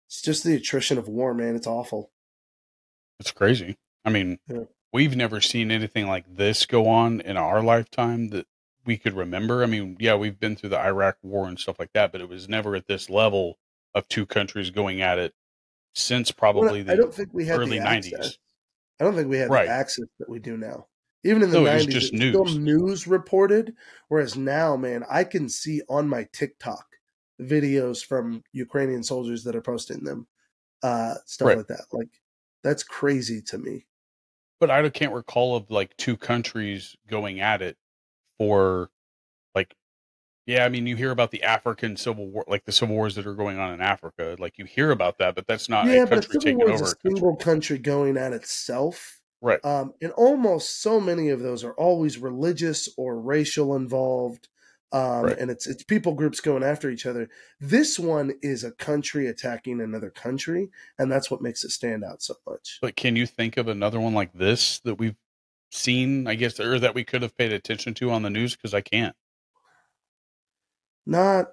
[0.09, 1.57] it's just the attrition of war, man.
[1.57, 2.11] It's awful.
[3.21, 3.79] It's crazy.
[4.05, 4.65] I mean, Yeah.
[4.93, 8.47] We've never seen anything like this go on in our lifetime that
[8.85, 9.63] we could remember.
[9.63, 12.29] I mean, yeah, we've been through the Iraq war and stuff like that, but it
[12.29, 13.59] was never at this level
[13.95, 15.35] of two countries going at it
[15.95, 18.13] since probably Well, I don't think we had early the 90s.
[18.13, 18.39] access.
[19.01, 19.67] I don't think we had Right.
[19.67, 20.87] the access that we do now.
[21.25, 22.59] Even in the nineties, No, it was nineties, still news.
[22.59, 23.75] news reported.
[24.09, 26.87] Whereas now, man, I can see on my TikTok
[27.41, 30.27] videos from Ukrainian soldiers that are posting them,
[30.83, 31.57] uh, stuff Right.
[31.59, 31.87] like that.
[31.93, 32.09] Like
[32.63, 33.87] that's crazy to me.
[34.63, 37.77] But I can't recall of like two countries going at it
[38.39, 38.91] for
[39.57, 39.75] like
[40.47, 43.27] yeah, I mean you hear about the African civil war like the civil wars that
[43.27, 44.37] are going on in Africa.
[44.39, 46.71] Like you hear about that, but that's not yeah, a but country Civil taking War
[46.71, 49.21] is over a single country going at itself.
[49.41, 49.59] Right.
[49.65, 54.47] Um, and almost so many of those are always religious or racial involved.
[54.93, 55.39] Um, Right.
[55.39, 57.31] and it's it's people groups going after each other.
[57.61, 62.23] This one is a country attacking another country, and that's what makes it stand out
[62.23, 62.79] so much.
[62.83, 65.17] But can you think of another one like this that we've
[65.71, 68.55] seen, I guess, or that we could have paid attention to on the news?
[68.55, 69.17] Because I can't.
[71.07, 71.53] Not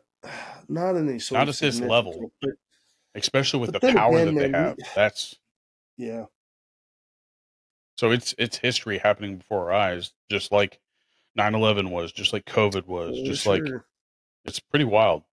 [0.68, 2.32] not any sort Not at this level.
[2.42, 2.52] but
[3.16, 4.78] Especially with the power again, that they have.
[4.78, 5.36] we- That's
[5.98, 6.26] yeah,
[7.98, 10.80] so it's it's history happening before our eyes, just like
[11.40, 13.64] 9-11 was, just like COVID was, for just like
[14.46, 15.24] it's pretty wild.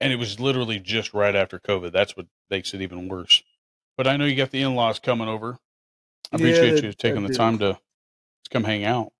[0.00, 1.92] And it was literally just right after COVID.
[1.92, 3.42] That's what makes it even worse.
[3.96, 5.58] But I know you got the in laws coming over.
[6.32, 9.12] I Yeah, appreciate you taking the time to, to come hang out.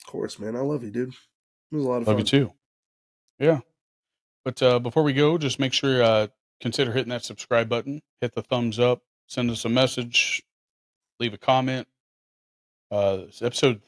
[0.00, 0.54] of course, man.
[0.56, 1.08] I love you, dude.
[1.10, 2.18] It was a lot of Love fun.
[2.18, 2.52] you too.
[3.38, 3.60] Yeah.
[4.44, 6.26] But uh, before we go, just make sure uh,
[6.60, 10.42] consider hitting that subscribe button, hit the thumbs up, send us a message,
[11.18, 11.88] leave a comment.
[12.90, 13.80] Uh, it's episode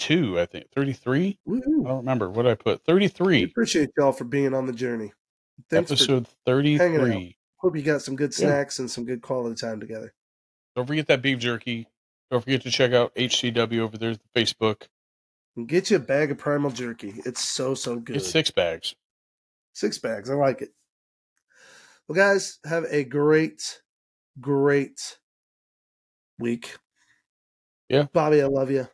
[0.00, 1.38] thirty-two, I think thirty-three.
[1.46, 1.84] I Woo-hoo.
[1.84, 2.80] don't remember what I put.
[2.86, 3.44] We Thirty-three.
[3.44, 5.12] appreciate y'all for being on the journey.
[5.70, 7.36] Thanks episode thirty-three.
[7.58, 8.46] Hope you got some good Yeah.
[8.48, 10.14] snacks and some good quality time together.
[10.74, 11.86] Don't forget that beef jerky.
[12.30, 14.86] Don't forget to check out HCW over there, the Facebook.
[15.56, 17.14] And get you a bag of primal jerky.
[17.26, 18.16] It's so so good.
[18.16, 18.94] It's six bags.
[19.74, 20.30] Six bags.
[20.30, 20.70] I like it.
[22.08, 23.80] Well, guys, have a great,
[24.40, 25.18] great
[26.38, 26.76] week.
[27.88, 28.04] Yeah.
[28.12, 28.88] Bobby, I love you.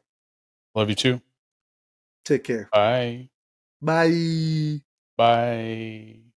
[0.77, 1.21] Love you too.
[2.25, 2.73] Take care.
[2.73, 3.31] Bye.
[3.81, 4.83] Bye.
[5.17, 6.36] Bye.